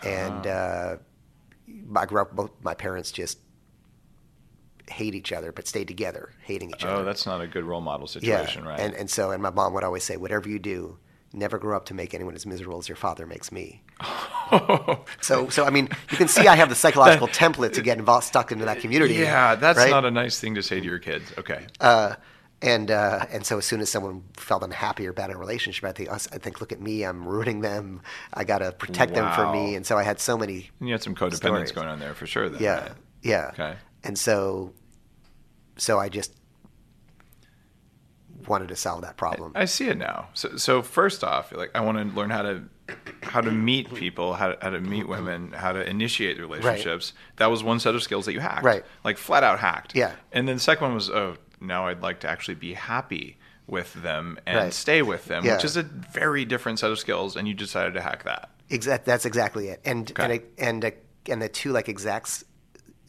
And 0.04 0.46
uh, 0.46 0.98
I 1.96 2.06
grew 2.06 2.22
up. 2.22 2.36
Both 2.36 2.52
my 2.62 2.74
parents 2.74 3.12
just 3.12 3.40
hate 4.90 5.16
each 5.16 5.32
other, 5.32 5.52
but 5.52 5.68
stayed 5.68 5.88
together, 5.88 6.32
hating 6.42 6.70
each 6.70 6.84
other. 6.84 7.02
Oh, 7.02 7.06
that's 7.06 7.26
not 7.26 7.42
a 7.42 7.48
good 7.48 7.64
role 7.64 7.82
model 7.82 8.08
yeah. 8.22 8.42
situation, 8.42 8.66
right? 8.66 8.80
And 8.80 8.94
and 8.96 9.10
so 9.10 9.32
and 9.32 9.42
my 9.42 9.50
mom 9.50 9.74
would 9.74 9.84
always 9.84 10.04
say, 10.04 10.18
whatever 10.18 10.50
you 10.50 10.60
do, 10.60 10.98
never 11.34 11.58
grow 11.58 11.76
up 11.76 11.86
to 11.86 11.94
make 11.94 12.14
anyone 12.14 12.36
as 12.36 12.46
miserable 12.46 12.80
as 12.80 12.90
your 12.90 12.96
father 12.96 13.26
makes 13.26 13.52
me. 13.52 13.84
so 15.22 15.50
so 15.50 15.66
I 15.66 15.70
mean, 15.70 15.90
you 16.12 16.18
can 16.18 16.28
see 16.28 16.48
I 16.48 16.56
have 16.56 16.70
the 16.70 16.76
psychological 16.76 17.28
template 17.44 17.74
to 17.74 17.82
get 17.82 17.98
involved, 17.98 18.26
stuck 18.26 18.52
into 18.52 18.66
that 18.66 18.80
community. 18.80 19.16
yeah, 19.16 19.56
that's 19.56 19.78
right? 19.78 19.90
not 19.90 20.06
a 20.06 20.12
nice 20.12 20.40
thing 20.40 20.56
to 20.56 20.64
say 20.64 20.80
to 20.80 20.86
your 20.86 21.00
kids. 21.00 21.32
Okay. 21.38 21.68
Uh, 21.80 22.16
and 22.62 22.92
uh, 22.92 23.26
and 23.32 23.46
so 23.46 23.58
as 23.58 23.66
soon 23.66 23.80
as 23.80 23.90
someone 23.90 24.24
felt 24.36 24.64
unhappy 24.64 25.08
or 25.08 25.14
bad 25.14 25.30
in 25.30 25.36
a 25.36 25.40
relationship, 25.40 25.84
I 25.86 25.92
think 25.94 26.10
I 26.10 26.18
think, 26.18 26.60
look 26.60 26.72
at 26.72 26.82
me, 26.82 27.04
I'm 27.04 27.28
ruining 27.28 27.62
them. 27.62 28.02
I 28.34 28.44
got 28.44 28.60
to 28.60 28.72
protect 28.74 29.14
them 29.14 29.32
from 29.34 29.54
me. 29.54 29.76
And 29.76 29.86
so 29.86 29.98
I 29.98 30.04
had 30.04 30.20
so 30.20 30.38
many. 30.38 30.70
And 30.80 30.90
you 30.90 30.94
had 30.94 31.02
some 31.04 31.16
codependence 31.16 31.36
Stories. 31.38 31.72
going 31.72 31.88
on 31.88 32.00
there 32.00 32.14
for 32.14 32.28
sure. 32.28 32.50
Then, 32.50 32.62
Yeah, 32.62 32.80
right? 32.82 32.92
yeah. 33.22 33.50
Okay. 33.54 33.76
And 34.04 34.18
so, 34.18 34.74
so 35.78 36.00
I 36.00 36.10
just 36.10 36.34
wanted 38.48 38.70
to 38.70 38.76
solve 38.76 39.02
that 39.02 39.18
problem. 39.18 39.52
I 39.56 39.66
see 39.66 39.88
it 39.88 39.98
now. 39.98 40.30
So, 40.34 40.58
so 40.58 40.82
first 40.82 41.24
off, 41.24 41.52
like 41.52 41.72
I 41.76 41.82
want 41.82 41.98
to 41.98 42.16
learn 42.16 42.30
how 42.30 42.42
to 42.42 42.64
how 43.22 43.40
to 43.42 43.52
meet 43.52 43.94
people, 43.94 44.34
how 44.34 44.50
to, 44.54 44.58
how 44.62 44.72
to 44.72 44.80
meet 44.82 45.08
women, 45.08 45.52
how 45.52 45.72
to 45.72 45.88
initiate 45.88 46.40
relationships. 46.40 47.14
That 47.38 47.48
was 47.52 47.64
one 47.64 47.80
set 47.80 47.94
of 47.94 48.02
skills 48.02 48.26
that 48.26 48.34
you 48.34 48.40
hacked, 48.40 48.64
Right. 48.64 48.84
Like 49.04 49.18
flat 49.18 49.44
out 49.44 49.60
hacked. 49.60 49.96
Yeah. 49.96 50.14
And 50.32 50.48
then 50.48 50.56
the 50.56 50.62
second 50.62 50.86
one 50.88 50.96
was, 50.96 51.10
oh, 51.10 51.36
now 51.62 51.88
I'd 51.88 52.02
like 52.02 52.20
to 52.22 52.28
actually 52.30 52.56
be 52.56 52.74
happy 52.74 53.38
with 53.68 53.94
them 54.02 54.40
and 54.48 54.58
Right. 54.58 54.74
stay 54.74 55.02
with 55.02 55.26
them, 55.26 55.46
Yeah. 55.46 55.56
which 55.56 55.66
is 55.66 55.78
a 55.78 55.84
very 55.84 56.44
different 56.46 56.80
set 56.80 56.90
of 56.92 56.98
skills. 57.00 57.36
And 57.36 57.48
you 57.48 57.54
decided 57.54 57.94
to 57.94 58.02
hack 58.02 58.24
that. 58.24 58.50
Exact. 58.70 59.06
That's 59.06 59.26
exactly 59.26 59.70
it. 59.70 59.82
And 59.86 60.10
Okay. 60.12 60.24
and 60.24 60.34
it- 60.34 60.54
and 60.58 60.86
uh, 60.86 60.92
and 61.28 61.42
the 61.42 61.50
two 61.50 61.72
like 61.72 61.88
exacts 61.90 62.44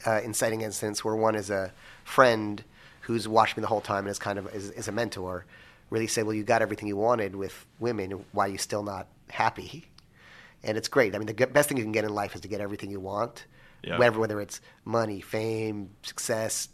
uh, 0.07 0.21
inciting 0.25 0.63
incidents 0.63 1.05
where 1.05 1.15
one 1.15 1.35
is 1.35 1.51
a 1.51 1.73
friend 2.05 2.65
who's 3.03 3.27
watched 3.29 3.57
me 3.57 3.61
the 3.63 3.67
whole 3.67 3.81
time 3.81 4.01
and 4.05 4.09
is 4.09 4.19
kind 4.19 4.39
of 4.39 4.47
is, 4.55 4.71
is 4.71 4.89
a 4.89 4.93
mentor. 4.93 5.45
Really 5.91 6.07
say, 6.07 6.23
well, 6.23 6.35
you 6.35 6.45
got 6.45 6.63
everything 6.63 6.89
you 6.89 6.97
wanted 6.97 7.35
with 7.37 7.67
women. 7.79 8.25
Why 8.33 8.47
are 8.47 8.49
you 8.49 8.59
still 8.59 8.83
not 8.83 9.09
happy? 9.29 9.87
And 10.63 10.77
it's 10.79 10.89
great. 10.89 11.15
I 11.15 11.19
mean, 11.19 11.27
the 11.27 11.47
best 11.47 11.69
thing 11.69 11.79
you 11.79 11.85
can 11.85 11.93
get 11.93 12.05
in 12.05 12.15
life 12.15 12.35
is 12.35 12.41
to 12.43 12.49
get 12.49 12.61
everything 12.61 12.91
you 12.91 13.01
want, 13.01 13.47
Yeah. 13.83 13.99
whether 13.99 14.19
whether 14.19 14.41
it's 14.41 14.61
money, 14.85 15.21
fame, 15.21 15.91
success, 16.03 16.69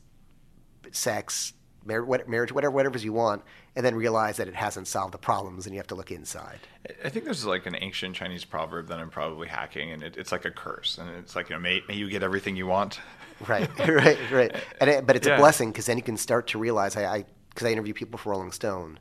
sex, 0.92 1.52
mar- 1.86 2.04
what, 2.04 2.28
marriage, 2.28 2.52
whatever, 2.52 2.70
whatever 2.72 2.98
you 2.98 3.12
want, 3.12 3.42
and 3.74 3.84
then 3.86 3.94
realize 3.94 4.36
that 4.38 4.48
it 4.48 4.54
hasn't 4.54 4.88
solved 4.88 5.14
the 5.14 5.18
problems, 5.18 5.66
and 5.66 5.74
you 5.74 5.78
have 5.78 5.86
to 5.88 5.94
look 5.94 6.10
inside. 6.10 6.58
I 7.04 7.08
think 7.08 7.24
there's 7.24 7.44
like 7.46 7.66
an 7.66 7.76
ancient 7.78 8.14
Chinese 8.16 8.44
proverb 8.44 8.88
that 8.88 8.98
I'm 8.98 9.10
probably 9.10 9.48
hacking, 9.48 9.92
and 9.92 10.02
it, 10.02 10.16
it's 10.16 10.32
like 10.32 10.44
a 10.44 10.50
curse, 10.50 10.98
and 10.98 11.08
it's 11.10 11.36
like 11.36 11.48
you 11.50 11.56
know, 11.56 11.60
may, 11.60 11.82
may 11.88 11.94
you 11.94 12.08
get 12.10 12.22
everything 12.22 12.56
you 12.56 12.66
want. 12.66 13.00
Right, 13.46 13.68
right, 13.88 14.18
right. 14.30 14.54
And 14.80 14.90
it, 14.90 15.06
but 15.06 15.16
it's 15.16 15.26
Yeah. 15.26 15.36
a 15.36 15.38
blessing 15.38 15.70
because 15.70 15.86
then 15.86 15.96
you 15.96 16.02
can 16.02 16.16
start 16.16 16.48
to 16.48 16.58
realize. 16.58 16.96
I 16.96 17.24
because 17.50 17.66
I, 17.68 17.70
interview 17.72 17.94
people 17.94 18.18
for 18.18 18.30
Rolling 18.32 18.52
Stone. 18.52 18.98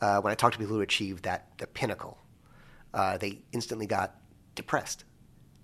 Uh, 0.00 0.20
when 0.22 0.30
I 0.32 0.34
talk 0.34 0.52
to 0.52 0.58
people 0.58 0.74
who 0.74 0.80
achieved 0.80 1.24
that 1.24 1.48
the 1.58 1.66
pinnacle, 1.66 2.16
uh, 2.94 3.18
they 3.18 3.40
instantly 3.52 3.86
got 3.86 4.14
depressed, 4.54 5.04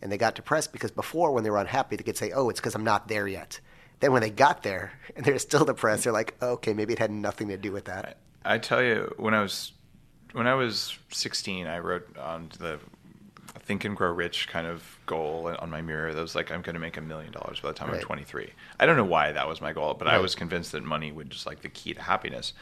and 0.02 0.12
they 0.12 0.18
got 0.18 0.34
depressed 0.34 0.72
because 0.72 0.90
before 0.90 1.32
when 1.32 1.44
they 1.44 1.50
were 1.50 1.58
unhappy, 1.58 1.96
they 1.96 2.02
could 2.04 2.16
say, 2.16 2.32
"Oh, 2.32 2.48
it's 2.50 2.60
because 2.60 2.74
I'm 2.74 2.84
not 2.84 3.08
there 3.08 3.26
yet." 3.26 3.60
Then 4.00 4.12
when 4.12 4.22
they 4.22 4.30
got 4.30 4.62
there 4.62 4.92
and 5.14 5.24
they're 5.24 5.38
still 5.38 5.64
depressed, 5.64 6.04
they're 6.04 6.12
like, 6.12 6.34
"Okay, 6.42 6.74
maybe 6.74 6.92
it 6.92 6.98
had 6.98 7.10
nothing 7.10 7.48
to 7.48 7.56
do 7.56 7.72
with 7.72 7.86
that." 7.86 8.16
I 8.44 8.58
tell 8.58 8.82
you, 8.82 9.12
when 9.16 9.34
I 9.34 9.42
was 9.42 9.72
when 10.32 10.46
I 10.46 10.54
was 10.54 10.98
16, 11.10 11.66
I 11.66 11.78
wrote 11.78 12.16
on 12.18 12.50
the 12.58 12.78
Think 13.60 13.84
and 13.84 13.96
Grow 13.96 14.12
Rich 14.12 14.48
kind 14.48 14.66
of 14.66 14.98
goal 15.06 15.52
on 15.58 15.70
my 15.70 15.80
mirror. 15.80 16.12
That 16.12 16.20
was 16.20 16.34
like, 16.34 16.52
I'm 16.52 16.62
going 16.62 16.74
to 16.74 16.80
make 16.80 16.96
a 16.96 17.00
million 17.00 17.32
dollars 17.32 17.58
by 17.60 17.68
the 17.68 17.74
time 17.74 17.88
I'm 17.88 17.94
Right. 17.94 18.02
23. 18.02 18.50
I 18.78 18.86
don't 18.86 18.96
know 18.96 19.04
why 19.04 19.32
that 19.32 19.48
was 19.48 19.60
my 19.60 19.72
goal, 19.72 19.94
but 19.94 20.06
I 20.06 20.18
was 20.18 20.34
convinced 20.34 20.72
that 20.72 20.84
money 20.84 21.10
would 21.10 21.30
just 21.30 21.46
like 21.46 21.62
the 21.62 21.68
key 21.70 21.94
to 21.94 22.02
happiness. 22.02 22.52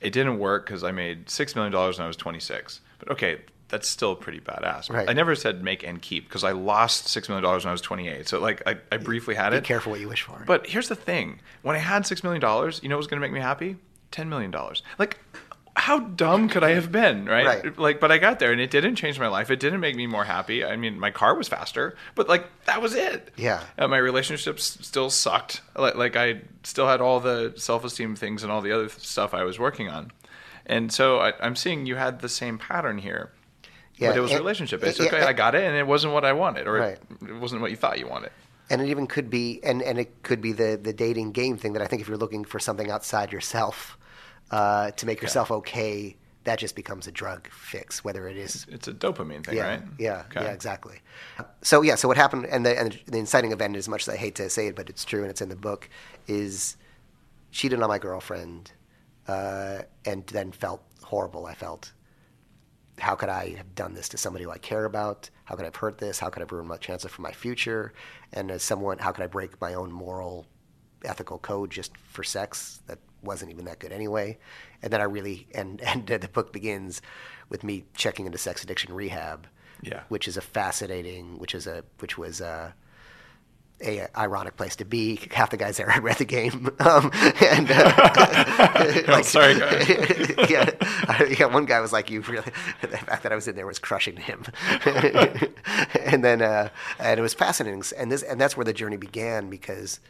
It 0.00 0.12
didn't 0.12 0.38
work 0.38 0.66
because 0.66 0.82
I 0.82 0.90
made 0.90 1.28
six 1.30 1.54
million 1.54 1.72
dollars 1.72 1.98
when 1.98 2.04
I 2.04 2.08
was 2.08 2.16
26. 2.16 2.80
But 2.98 3.10
okay, 3.10 3.42
that's 3.72 3.88
still 3.88 4.14
pretty 4.14 4.38
badass. 4.38 4.90
Right. 4.90 5.08
I 5.08 5.14
never 5.14 5.34
said 5.34 5.64
make 5.64 5.82
and 5.82 6.00
keep 6.00 6.28
because 6.28 6.44
I 6.44 6.52
lost 6.52 7.08
six 7.08 7.30
million 7.30 7.42
dollars 7.42 7.64
when 7.64 7.70
I 7.70 7.72
was 7.72 7.80
28. 7.80 8.28
So 8.28 8.38
like, 8.38 8.62
I, 8.66 8.76
I 8.92 8.98
briefly 8.98 9.34
had 9.34 9.50
Be 9.50 9.56
it. 9.56 9.60
Be 9.62 9.66
careful 9.66 9.92
what 9.92 10.00
you 10.00 10.10
wish 10.10 10.20
for. 10.22 10.44
But 10.46 10.66
here's 10.66 10.88
the 10.88 10.94
thing: 10.94 11.40
when 11.62 11.74
I 11.74 11.78
had 11.78 12.06
six 12.06 12.22
million 12.22 12.42
dollars, 12.42 12.80
you 12.82 12.90
know 12.90 12.96
what 12.96 12.98
was 12.98 13.06
going 13.06 13.20
to 13.20 13.26
make 13.26 13.32
me 13.32 13.40
happy? 13.40 13.76
Ten 14.10 14.28
million 14.28 14.50
dollars. 14.50 14.82
Like, 14.98 15.18
how 15.74 16.00
dumb 16.00 16.50
could 16.50 16.62
I 16.62 16.72
have 16.72 16.92
been, 16.92 17.24
right? 17.24 17.46
Right. 17.46 17.78
Like, 17.78 17.98
but 17.98 18.12
I 18.12 18.18
got 18.18 18.40
there, 18.40 18.52
and 18.52 18.60
it 18.60 18.70
didn't 18.70 18.96
change 18.96 19.18
my 19.18 19.28
life. 19.28 19.50
It 19.50 19.58
didn't 19.58 19.80
make 19.80 19.96
me 19.96 20.06
more 20.06 20.24
happy. 20.24 20.62
I 20.62 20.76
mean, 20.76 21.00
my 21.00 21.10
car 21.10 21.34
was 21.34 21.48
faster, 21.48 21.96
but 22.14 22.28
like 22.28 22.44
that 22.66 22.82
was 22.82 22.94
it. 22.94 23.30
Yeah. 23.38 23.62
Uh, 23.78 23.88
my 23.88 23.96
relationships 23.96 24.78
still 24.82 25.08
sucked. 25.08 25.62
Like, 25.74 25.94
like 25.94 26.14
I 26.14 26.42
still 26.62 26.86
had 26.86 27.00
all 27.00 27.20
the 27.20 27.54
self-esteem 27.56 28.16
things 28.16 28.42
and 28.42 28.52
all 28.52 28.60
the 28.60 28.72
other 28.72 28.90
stuff 28.90 29.32
I 29.32 29.44
was 29.44 29.58
working 29.58 29.88
on, 29.88 30.12
and 30.66 30.92
so 30.92 31.20
I, 31.20 31.32
I'm 31.40 31.56
seeing 31.56 31.86
you 31.86 31.96
had 31.96 32.20
the 32.20 32.28
same 32.28 32.58
pattern 32.58 32.98
here. 32.98 33.32
Yeah, 33.96 34.08
but 34.08 34.16
it 34.16 34.20
was 34.20 34.32
a 34.32 34.38
relationship. 34.38 34.82
It's 34.82 34.98
yeah, 34.98 35.06
okay. 35.06 35.16
and- 35.18 35.26
I 35.26 35.32
got 35.32 35.54
it, 35.54 35.62
and 35.64 35.76
it 35.76 35.86
wasn't 35.86 36.12
what 36.14 36.24
I 36.24 36.32
wanted, 36.32 36.66
or 36.66 36.74
Right. 36.74 36.98
it, 37.22 37.28
it 37.30 37.34
wasn't 37.40 37.60
what 37.60 37.70
you 37.70 37.76
thought 37.76 37.98
you 37.98 38.08
wanted. 38.08 38.30
and 38.70 38.80
it 38.80 38.88
even 38.88 39.06
could 39.06 39.28
be 39.28 39.60
and, 39.62 39.82
and 39.82 39.98
it 39.98 40.22
could 40.22 40.40
be 40.40 40.52
the, 40.52 40.78
the 40.82 40.92
dating 40.92 41.32
game 41.32 41.56
thing 41.58 41.72
that 41.74 41.82
I 41.82 41.86
think 41.86 42.00
if 42.00 42.08
you're 42.08 42.16
looking 42.16 42.44
for 42.44 42.58
something 42.58 42.90
outside 42.90 43.30
yourself 43.32 43.98
uh, 44.50 44.90
to 44.92 45.04
make 45.06 45.20
yourself 45.20 45.50
okay, 45.50 46.16
that 46.44 46.58
just 46.58 46.74
becomes 46.74 47.06
a 47.06 47.12
drug 47.12 47.48
fix, 47.50 48.02
whether 48.02 48.26
it 48.28 48.36
is 48.36 48.66
It's 48.70 48.88
a 48.88 48.92
dopamine 48.94 49.44
thing, 49.44 49.56
yeah, 49.56 49.68
right? 49.68 49.82
yeah, 49.98 50.22
Okay. 50.30 50.42
yeah, 50.44 50.52
exactly. 50.52 51.00
So 51.62 51.82
yeah, 51.82 51.96
so 51.96 52.08
what 52.08 52.16
happened, 52.16 52.46
and 52.46 52.64
the 52.66 52.78
and 52.78 52.98
the 53.06 53.18
inciting 53.18 53.52
event, 53.52 53.76
as 53.76 53.88
much 53.88 54.08
as 54.08 54.14
I 54.14 54.16
hate 54.16 54.34
to 54.36 54.48
say 54.48 54.68
it, 54.68 54.74
but 54.74 54.88
it's 54.88 55.04
true, 55.04 55.20
and 55.22 55.30
it's 55.30 55.42
in 55.42 55.48
the 55.50 55.56
book, 55.56 55.88
is 56.26 56.76
cheated 57.50 57.82
on 57.82 57.88
my 57.88 57.98
girlfriend, 57.98 58.72
uh, 59.28 59.82
and 60.06 60.26
then 60.28 60.50
felt 60.52 60.82
horrible. 61.02 61.46
I 61.46 61.54
felt, 61.54 61.92
how 62.98 63.14
could 63.14 63.28
I 63.28 63.50
have 63.56 63.74
done 63.74 63.94
this 63.94 64.08
to 64.10 64.18
somebody 64.18 64.44
who 64.44 64.50
I 64.50 64.58
care 64.58 64.84
about? 64.84 65.30
How 65.44 65.54
could 65.54 65.62
I 65.62 65.66
have 65.66 65.76
hurt 65.76 65.98
this? 65.98 66.18
How 66.18 66.28
could 66.28 66.42
I 66.42 66.46
ruin 66.54 66.66
my 66.68 66.76
chances 66.76 67.10
for 67.10 67.22
my 67.22 67.32
future? 67.32 67.92
And 68.32 68.50
as 68.50 68.62
someone, 68.62 68.98
how 68.98 69.12
could 69.12 69.24
I 69.24 69.28
break 69.28 69.60
my 69.60 69.74
own 69.74 69.90
moral, 69.90 70.46
ethical 71.04 71.38
code 71.38 71.70
just 71.70 71.96
for 71.96 72.22
sex 72.22 72.82
that 72.86 72.98
wasn't 73.22 73.50
even 73.50 73.64
that 73.64 73.78
good 73.78 73.92
anyway? 73.92 74.38
And 74.82 74.92
then 74.92 75.00
I 75.00 75.04
really, 75.04 75.48
and 75.54 75.80
and 75.90 76.06
the 76.06 76.28
book 76.28 76.52
begins 76.52 77.00
with 77.48 77.64
me 77.64 77.84
checking 77.94 78.26
into 78.26 78.38
sex 78.38 78.62
addiction 78.62 78.92
rehab 78.94 79.46
Yeah. 79.82 80.02
which 80.08 80.28
is 80.28 80.36
a 80.36 80.40
fascinating, 80.42 81.38
which 81.38 81.54
is 81.54 81.66
a 81.66 81.84
which 81.98 82.16
was 82.18 82.40
a, 82.40 82.74
a 83.82 84.06
ironic 84.18 84.56
place 84.56 84.76
to 84.76 84.84
be. 84.84 85.18
Half 85.32 85.50
the 85.50 85.56
guys 85.56 85.76
there 85.76 85.88
had 85.90 86.02
read 86.04 86.18
the 86.18 86.24
game, 86.24 86.70
um, 86.80 87.10
and 87.40 87.70
uh, 87.70 89.02
Oh, 89.08 89.22
sorry, 89.22 89.54
yeah, 90.48 90.70
I- 91.08 91.34
yeah, 91.38 91.46
one 91.46 91.64
guy 91.66 91.80
was 91.80 91.92
like, 91.92 92.10
"You 92.10 92.20
really." 92.22 92.50
The 92.80 92.88
fact 92.88 93.22
that 93.24 93.32
I 93.32 93.34
was 93.34 93.48
in 93.48 93.56
there 93.56 93.66
was 93.66 93.78
crushing 93.78 94.16
him, 94.16 94.44
and 96.04 96.24
then 96.24 96.42
uh, 96.42 96.68
and 96.98 97.18
it 97.18 97.22
was 97.22 97.34
fascinating, 97.34 97.82
and 97.96 98.10
this 98.10 98.22
and 98.22 98.40
that's 98.40 98.56
where 98.56 98.64
the 98.64 98.72
journey 98.72 98.96
began 98.96 99.50
because 99.50 100.00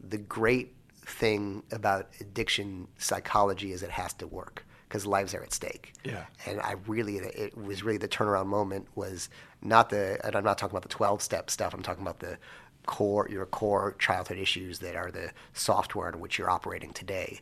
the 0.00 0.18
great 0.18 0.74
thing 1.04 1.62
about 1.72 2.08
addiction 2.20 2.88
psychology 2.98 3.72
is 3.72 3.82
it 3.82 3.90
has 3.90 4.12
to 4.14 4.26
work 4.26 4.64
because 4.88 5.06
lives 5.06 5.34
are 5.34 5.42
at 5.42 5.52
stake. 5.52 5.92
Yeah. 6.04 6.24
And 6.46 6.60
I 6.60 6.74
really, 6.86 7.16
it 7.16 7.56
was 7.56 7.82
really 7.82 7.98
the 7.98 8.08
turnaround 8.08 8.46
moment 8.46 8.88
was 8.94 9.28
not 9.62 9.88
the, 9.90 10.20
and 10.24 10.36
I'm 10.36 10.44
not 10.44 10.58
talking 10.58 10.72
about 10.72 10.82
the 10.82 10.88
12 10.88 11.22
step 11.22 11.50
stuff. 11.50 11.72
I'm 11.72 11.82
talking 11.82 12.02
about 12.02 12.18
the 12.20 12.36
core, 12.86 13.28
your 13.30 13.46
core 13.46 13.96
childhood 13.98 14.38
issues 14.38 14.78
that 14.80 14.96
are 14.96 15.10
the 15.10 15.30
software 15.52 16.08
in 16.08 16.20
which 16.20 16.38
you're 16.38 16.50
operating 16.50 16.92
today. 16.92 17.40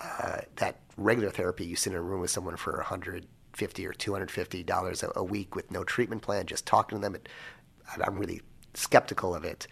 Uh, 0.00 0.40
that 0.56 0.80
regular 0.96 1.30
therapy, 1.30 1.64
you 1.64 1.76
sit 1.76 1.92
in 1.92 1.98
a 1.98 2.02
room 2.02 2.20
with 2.20 2.30
someone 2.30 2.56
for 2.56 2.76
150 2.76 3.86
or 3.86 3.92
250 3.92 4.62
dollars 4.64 5.04
a, 5.14 5.22
week 5.22 5.54
with 5.54 5.70
no 5.70 5.84
treatment 5.84 6.22
plan, 6.22 6.46
just 6.46 6.66
talking 6.66 6.98
to 6.98 7.02
them. 7.02 7.14
It, 7.14 7.28
I'm 8.04 8.18
really 8.18 8.42
skeptical 8.74 9.34
of 9.34 9.44
it. 9.44 9.66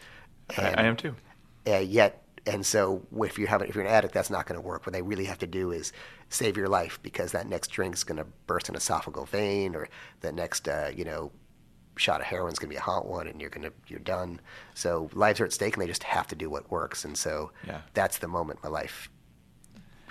I, 0.57 0.75
I 0.77 0.83
am 0.85 0.97
too. 0.97 1.15
Uh, 1.67 1.79
yet, 1.79 2.23
and 2.47 2.65
so 2.65 3.03
if 3.21 3.39
you 3.39 3.47
have 3.47 3.63
if 3.63 3.75
you're 3.75 3.85
an 3.85 3.91
addict, 3.91 4.15
that's 4.15 4.31
not 4.31 4.47
going 4.47 4.61
to 4.61 4.67
work. 4.67 4.87
What 4.87 4.93
they 4.93 5.03
really 5.03 5.25
have 5.25 5.39
to 5.39 5.47
do 5.47 5.73
is 5.73 5.93
save 6.29 6.57
your 6.57 6.69
life 6.69 6.99
because 7.03 7.33
that 7.33 7.49
next 7.49 7.69
drink 7.69 7.95
is 7.95 8.05
going 8.05 8.19
to 8.19 8.27
burst 8.47 8.69
an 8.69 8.77
esophageal 8.77 9.29
vein, 9.29 9.75
or 9.75 9.89
the 10.21 10.31
next 10.33 10.69
uh, 10.69 10.91
you 10.95 11.05
know 11.05 11.33
shot 12.01 12.21
of 12.21 12.27
heroin 12.27 12.53
is 12.53 12.59
going 12.59 12.69
to 12.69 12.75
be 12.75 12.79
a 12.79 12.81
hot 12.81 13.07
one, 13.07 13.27
and 13.27 13.41
you're 13.41 13.51
going 13.51 13.63
to 13.63 13.73
you're 13.87 14.01
done. 14.01 14.41
So 14.75 15.11
lives 15.13 15.41
are 15.41 15.45
at 15.45 15.53
stake, 15.53 15.75
and 15.75 15.83
they 15.83 15.87
just 15.87 16.03
have 16.05 16.27
to 16.29 16.35
do 16.35 16.49
what 16.49 16.71
works. 16.71 17.05
And 17.05 17.17
so 17.17 17.53
Yeah. 17.67 17.83
that's 17.95 18.19
the 18.19 18.29
moment 18.29 18.61
my 18.63 18.71
life 18.71 19.11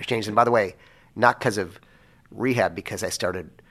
changed. 0.02 0.28
And 0.28 0.36
by 0.36 0.44
the 0.44 0.52
way, 0.52 0.76
not 1.16 1.40
because 1.40 1.58
of 1.58 1.80
rehab, 2.32 2.76
because 2.76 3.04
I 3.04 3.10
started. 3.10 3.62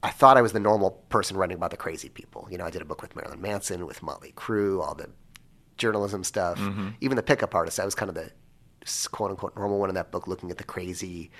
I 0.00 0.10
thought 0.10 0.36
I 0.36 0.42
was 0.42 0.52
the 0.52 0.60
normal 0.60 0.92
person 1.08 1.36
writing 1.36 1.56
about 1.56 1.72
the 1.72 1.76
crazy 1.76 2.08
people. 2.08 2.46
You 2.50 2.58
know, 2.58 2.64
I 2.64 2.70
did 2.70 2.82
a 2.82 2.84
book 2.84 3.02
with 3.02 3.16
Marilyn 3.16 3.42
Manson, 3.42 3.84
with 3.84 4.00
Motley 4.00 4.32
Crue, 4.36 4.80
all 4.80 4.94
the 4.94 5.10
journalism 5.76 6.22
stuff, 6.22 6.56
mm-hmm. 6.56 6.90
even 7.00 7.16
the 7.16 7.22
pickup 7.22 7.52
artists. 7.52 7.80
I 7.80 7.84
was 7.84 7.96
kind 7.96 8.08
of 8.08 8.14
the 8.14 8.30
quote 9.10 9.30
unquote 9.32 9.56
normal 9.56 9.80
one 9.80 9.88
in 9.88 9.96
that 9.96 10.12
book, 10.12 10.28
looking 10.28 10.52
at 10.52 10.58
the 10.58 10.64
crazy 10.64 11.32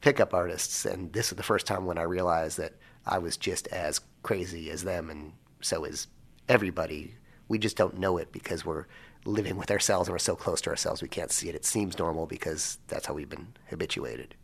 pickup 0.00 0.32
artists. 0.32 0.86
And 0.86 1.12
this 1.12 1.30
was 1.30 1.36
the 1.36 1.42
first 1.42 1.66
time 1.66 1.84
when 1.84 1.98
I 1.98 2.02
realized 2.02 2.56
that 2.58 2.74
I 3.06 3.18
was 3.18 3.36
just 3.36 3.68
as 3.68 4.00
crazy 4.22 4.70
as 4.70 4.84
them, 4.84 5.10
and 5.10 5.32
so 5.60 5.84
is 5.84 6.08
everybody. 6.48 7.14
We 7.48 7.58
just 7.58 7.76
don't 7.76 7.98
know 7.98 8.18
it 8.18 8.32
because 8.32 8.64
we're 8.64 8.86
living 9.26 9.56
with 9.56 9.70
ourselves 9.70 10.08
and 10.08 10.14
we're 10.14 10.18
so 10.18 10.36
close 10.36 10.60
to 10.62 10.70
ourselves 10.70 11.02
we 11.02 11.08
can't 11.08 11.32
see 11.32 11.48
it. 11.48 11.54
It 11.54 11.64
seems 11.64 11.98
normal 11.98 12.26
because 12.26 12.78
that's 12.88 13.06
how 13.06 13.14
we've 13.14 13.28
been 13.28 13.48
habituated. 13.68 14.34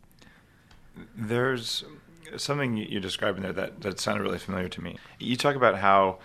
There's 1.15 1.83
something 2.37 2.77
you 2.77 2.99
described 2.99 3.37
in 3.37 3.43
there 3.43 3.53
that, 3.53 3.81
that 3.81 3.99
sounded 3.99 4.23
really 4.23 4.39
familiar 4.39 4.69
to 4.69 4.81
me. 4.81 4.97
You 5.19 5.35
talk 5.37 5.55
about 5.55 5.77
how, 5.77 6.19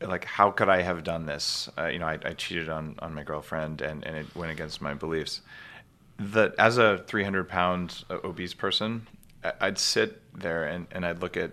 like, 0.00 0.24
how 0.24 0.50
could 0.50 0.68
I 0.68 0.82
have 0.82 1.04
done 1.04 1.26
this? 1.26 1.68
Uh, 1.78 1.86
you 1.86 1.98
know, 1.98 2.06
I, 2.06 2.18
I 2.24 2.32
cheated 2.34 2.68
on, 2.68 2.96
on 2.98 3.14
my 3.14 3.22
girlfriend 3.22 3.80
and, 3.80 4.04
and 4.04 4.16
it 4.16 4.34
went 4.34 4.52
against 4.52 4.80
my 4.80 4.94
beliefs. 4.94 5.40
That 6.18 6.54
as 6.58 6.78
a 6.78 6.98
300 7.06 7.48
pound 7.48 8.04
obese 8.10 8.54
person, 8.54 9.06
I'd 9.60 9.78
sit 9.78 10.20
there 10.38 10.64
and, 10.64 10.86
and 10.92 11.04
I'd 11.04 11.20
look 11.20 11.36
at 11.36 11.50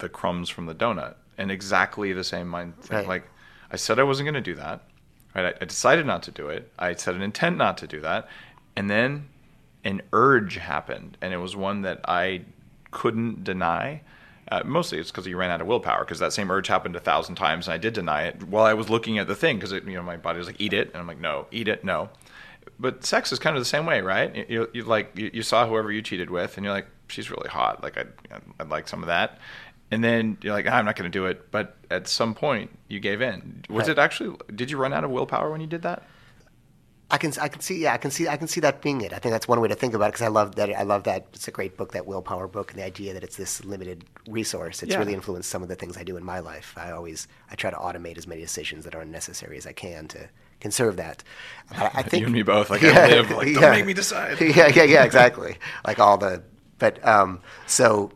the 0.00 0.08
crumbs 0.08 0.48
from 0.48 0.66
the 0.66 0.74
donut 0.74 1.14
and 1.38 1.50
exactly 1.50 2.12
the 2.12 2.24
same 2.24 2.48
mind 2.48 2.78
thing. 2.80 2.98
Right. 2.98 3.08
Like, 3.08 3.24
I 3.70 3.76
said 3.76 3.98
I 3.98 4.02
wasn't 4.02 4.26
going 4.26 4.34
to 4.34 4.40
do 4.40 4.56
that. 4.56 4.82
Right? 5.34 5.54
I, 5.54 5.62
I 5.62 5.64
decided 5.64 6.06
not 6.06 6.22
to 6.24 6.30
do 6.30 6.48
it. 6.48 6.70
I 6.78 6.94
set 6.94 7.14
an 7.14 7.22
intent 7.22 7.56
not 7.56 7.78
to 7.78 7.86
do 7.86 8.00
that. 8.00 8.28
And 8.76 8.90
then 8.90 9.28
an 9.84 10.02
urge 10.12 10.56
happened, 10.56 11.16
and 11.20 11.32
it 11.32 11.38
was 11.38 11.56
one 11.56 11.82
that 11.82 12.00
I 12.06 12.42
couldn't 12.90 13.44
deny. 13.44 14.02
Uh, 14.50 14.62
mostly 14.64 14.98
it's 14.98 15.10
because 15.10 15.26
you 15.26 15.36
ran 15.36 15.50
out 15.50 15.60
of 15.60 15.66
willpower. 15.66 16.04
Because 16.04 16.18
that 16.18 16.32
same 16.32 16.50
urge 16.50 16.66
happened 16.68 16.96
a 16.96 17.00
thousand 17.00 17.36
times, 17.36 17.66
and 17.66 17.74
I 17.74 17.78
did 17.78 17.94
deny 17.94 18.24
it 18.24 18.42
while 18.44 18.64
I 18.64 18.74
was 18.74 18.90
looking 18.90 19.18
at 19.18 19.26
the 19.26 19.34
thing. 19.34 19.58
Because 19.58 19.72
you 19.72 19.80
know 19.94 20.02
my 20.02 20.16
body 20.16 20.38
was 20.38 20.46
like, 20.46 20.60
"Eat 20.60 20.72
it," 20.72 20.88
and 20.88 20.96
I'm 20.96 21.06
like, 21.06 21.20
"No, 21.20 21.46
eat 21.50 21.68
it, 21.68 21.84
no." 21.84 22.10
But 22.78 23.04
sex 23.04 23.32
is 23.32 23.38
kind 23.38 23.56
of 23.56 23.60
the 23.60 23.68
same 23.68 23.86
way, 23.86 24.00
right? 24.00 24.34
You, 24.34 24.46
you, 24.48 24.70
you 24.74 24.84
like 24.84 25.16
you, 25.16 25.30
you 25.32 25.42
saw 25.42 25.66
whoever 25.66 25.90
you 25.90 26.02
cheated 26.02 26.30
with, 26.30 26.56
and 26.56 26.64
you're 26.64 26.74
like, 26.74 26.88
"She's 27.08 27.30
really 27.30 27.48
hot. 27.48 27.82
Like 27.82 27.96
I'd, 27.96 28.08
I'd 28.58 28.68
like 28.68 28.88
some 28.88 29.02
of 29.02 29.06
that." 29.06 29.38
And 29.90 30.04
then 30.04 30.38
you're 30.42 30.52
like, 30.52 30.66
"I'm 30.66 30.84
not 30.84 30.96
going 30.96 31.10
to 31.10 31.18
do 31.18 31.26
it." 31.26 31.50
But 31.50 31.76
at 31.90 32.06
some 32.06 32.34
point, 32.34 32.70
you 32.88 33.00
gave 33.00 33.20
in. 33.20 33.64
Was 33.68 33.88
Right. 33.88 33.90
it 33.96 33.98
actually? 33.98 34.36
Did 34.54 34.70
you 34.70 34.76
run 34.78 34.92
out 34.92 35.02
of 35.04 35.10
willpower 35.10 35.50
when 35.50 35.60
you 35.60 35.66
did 35.66 35.82
that? 35.82 36.04
I 37.12 37.18
can 37.18 37.32
I 37.40 37.48
can 37.48 37.60
see 37.60 37.76
yeah 37.82 37.92
I 37.92 37.96
can 37.96 38.12
see 38.12 38.28
I 38.28 38.36
can 38.36 38.46
see 38.46 38.60
that 38.60 38.82
being 38.82 39.00
it. 39.00 39.12
I 39.12 39.18
think 39.18 39.32
that's 39.32 39.48
one 39.48 39.60
way 39.60 39.66
to 39.66 39.74
think 39.74 39.94
about 39.94 40.04
it 40.04 40.08
because 40.12 40.22
I 40.22 40.28
love 40.28 40.54
that 40.54 40.70
I 40.78 40.84
love 40.84 41.02
that 41.04 41.26
it's 41.34 41.48
a 41.48 41.50
great 41.50 41.76
book 41.76 41.90
that 41.92 42.06
willpower 42.06 42.46
book 42.46 42.70
and 42.70 42.78
the 42.78 42.84
idea 42.84 43.12
that 43.14 43.24
it's 43.24 43.34
this 43.36 43.64
limited 43.64 44.04
resource. 44.28 44.80
It's 44.84 44.92
Yeah. 44.92 44.98
really 45.00 45.14
influenced 45.14 45.50
some 45.50 45.60
of 45.64 45.68
the 45.68 45.74
things 45.74 45.96
I 45.96 46.04
do 46.04 46.16
in 46.16 46.22
my 46.22 46.38
life. 46.38 46.72
I 46.76 46.92
always 46.92 47.26
I 47.50 47.56
try 47.56 47.70
to 47.70 47.76
automate 47.76 48.16
as 48.16 48.28
many 48.28 48.42
decisions 48.42 48.84
that 48.84 48.94
are 48.94 49.00
unnecessary 49.00 49.56
as 49.56 49.66
I 49.66 49.72
can 49.72 50.06
to 50.06 50.28
conserve 50.60 50.98
that. 50.98 51.24
I, 51.72 51.90
I 51.94 52.02
think 52.08 52.20
you 52.20 52.26
and 52.26 52.32
me 52.32 52.42
both. 52.44 52.70
Like 52.70 52.84
I 52.84 53.08
live. 53.08 53.30
Like 53.32 53.54
don't 53.54 53.60
yeah. 53.64 53.70
make 53.72 53.86
me 53.86 53.94
decide. 53.94 54.40
yeah, 54.40 54.68
yeah, 54.68 54.84
yeah, 54.84 55.02
exactly. 55.02 55.56
like 55.84 55.98
all 55.98 56.16
the, 56.16 56.44
but 56.78 57.04
um, 57.04 57.40
so 57.66 58.12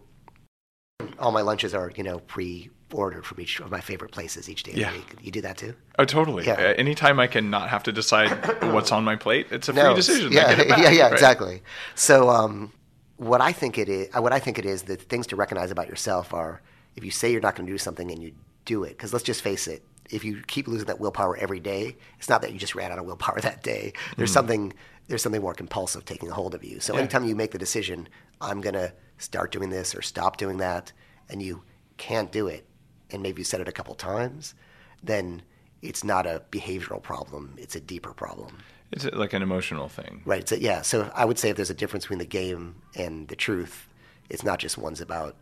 all 1.18 1.32
my 1.32 1.40
lunches 1.42 1.74
are 1.74 1.92
you 1.96 2.02
know 2.02 2.18
pre-ordered 2.20 3.24
from 3.26 3.40
each 3.40 3.60
of 3.60 3.70
my 3.70 3.80
favorite 3.80 4.12
places 4.12 4.48
each 4.48 4.62
day 4.62 4.72
of 4.72 4.78
Yeah. 4.78 4.90
the 4.92 4.98
week. 4.98 5.14
You 5.22 5.30
do 5.32 5.40
that 5.42 5.56
too? 5.56 5.74
Oh, 5.98 6.04
totally. 6.04 6.44
Yeah. 6.46 6.54
Uh, 6.54 6.74
anytime 6.78 7.18
I 7.20 7.26
can 7.26 7.50
not 7.50 7.68
have 7.68 7.82
to 7.84 7.92
decide 7.92 8.30
what's 8.72 8.92
on 8.92 9.04
my 9.04 9.16
plate, 9.16 9.48
it's 9.50 9.68
a 9.68 9.72
free 9.72 9.94
decision. 9.94 10.32
Yeah, 10.32 10.54
back, 10.54 10.68
yeah, 10.78 10.90
yeah, 10.90 11.02
right? 11.04 11.12
exactly. 11.12 11.62
So, 11.94 12.28
um, 12.30 12.72
what 13.16 13.40
I 13.40 13.52
think 13.52 13.78
it 13.78 13.88
is, 13.88 14.08
what 14.14 14.32
I 14.32 14.38
think 14.38 14.58
it 14.58 14.66
is, 14.66 14.82
the 14.82 14.96
things 14.96 15.26
to 15.28 15.36
recognize 15.36 15.70
about 15.70 15.88
yourself 15.88 16.32
are 16.34 16.60
if 16.96 17.04
you 17.04 17.10
say 17.10 17.30
you're 17.32 17.40
not 17.40 17.54
going 17.56 17.66
to 17.66 17.72
do 17.72 17.78
something 17.78 18.10
and 18.10 18.22
you 18.22 18.32
do 18.64 18.84
it. 18.84 18.90
Because 18.90 19.12
let's 19.12 19.24
just 19.24 19.42
face 19.42 19.66
it, 19.66 19.82
if 20.10 20.24
you 20.24 20.42
keep 20.46 20.68
losing 20.68 20.86
that 20.86 21.00
willpower 21.00 21.36
every 21.36 21.60
day, 21.60 21.96
it's 22.18 22.28
not 22.28 22.42
that 22.42 22.52
you 22.52 22.58
just 22.58 22.74
ran 22.74 22.92
out 22.92 22.98
of 22.98 23.04
willpower 23.04 23.40
that 23.42 23.62
day. 23.62 23.92
There's 24.16 24.32
something, 24.32 24.72
there's 25.08 25.22
something 25.22 25.42
more 25.42 25.54
compulsive 25.54 26.04
taking 26.04 26.28
a 26.30 26.34
hold 26.34 26.54
of 26.54 26.64
you. 26.64 26.80
So. 26.80 26.92
Yeah. 26.94 27.00
anytime 27.00 27.24
you 27.24 27.34
make 27.36 27.50
the 27.52 27.58
decision, 27.58 28.08
I'm 28.40 28.60
going 28.60 28.74
to 28.74 28.92
start 29.18 29.52
doing 29.52 29.70
this 29.70 29.94
or 29.94 30.02
stop 30.02 30.36
doing 30.36 30.58
that, 30.58 30.92
and 31.28 31.42
you 31.42 31.62
can't 31.96 32.32
do 32.32 32.46
it, 32.46 32.66
and 33.10 33.22
maybe 33.22 33.40
you 33.40 33.44
said 33.44 33.60
it 33.60 33.68
a 33.68 33.72
couple 33.72 33.94
times, 33.94 34.54
then 35.02 35.42
it's 35.82 36.02
not 36.02 36.26
a 36.26 36.42
behavioral 36.50 37.02
problem. 37.02 37.54
It's 37.58 37.76
a 37.76 37.80
deeper 37.80 38.12
problem. 38.12 38.58
It's 38.90 39.04
like 39.04 39.32
an 39.32 39.42
emotional 39.42 39.88
thing. 39.88 40.22
Right. 40.24 40.48
So 40.48 40.54
yeah. 40.54 40.82
So 40.82 41.10
I 41.14 41.24
would 41.24 41.38
say 41.38 41.50
if 41.50 41.56
there's 41.56 41.70
a 41.70 41.74
difference 41.74 42.04
between 42.04 42.20
the 42.20 42.24
game 42.24 42.76
and 42.94 43.28
the 43.28 43.36
truth, 43.36 43.88
it's 44.30 44.44
not 44.44 44.58
just 44.58 44.78
one's 44.78 45.00
about 45.00 45.36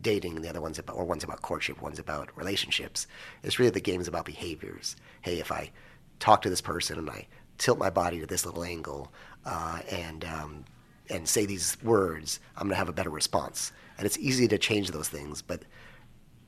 dating 0.00 0.36
and 0.36 0.44
the 0.44 0.48
other 0.48 0.60
one's 0.60 0.78
about, 0.78 0.96
or 0.96 1.04
one's 1.04 1.24
about 1.24 1.42
courtship, 1.42 1.80
one's 1.80 1.98
about 1.98 2.36
relationships. 2.36 3.06
It's 3.42 3.58
really 3.58 3.70
the 3.70 3.80
game's 3.80 4.08
about 4.08 4.24
behaviors. 4.24 4.96
Hey, 5.22 5.38
if 5.38 5.50
I 5.50 5.70
talk 6.18 6.42
to 6.42 6.50
this 6.50 6.60
person 6.60 6.98
and 6.98 7.08
I 7.08 7.26
tilt 7.58 7.78
my 7.78 7.90
body 7.90 8.20
to 8.20 8.26
this 8.26 8.44
little 8.44 8.64
angle 8.64 9.12
uh, 9.44 9.80
and 9.90 10.24
um, 10.24 10.64
and 11.10 11.28
say 11.28 11.46
these 11.46 11.76
words, 11.82 12.40
I'm 12.56 12.64
going 12.64 12.70
to 12.70 12.76
have 12.76 12.88
a 12.88 12.92
better 12.92 13.10
response. 13.10 13.72
And 13.98 14.06
it's 14.06 14.18
easy 14.18 14.48
to 14.48 14.58
change 14.58 14.90
those 14.90 15.08
things, 15.08 15.42
but 15.42 15.62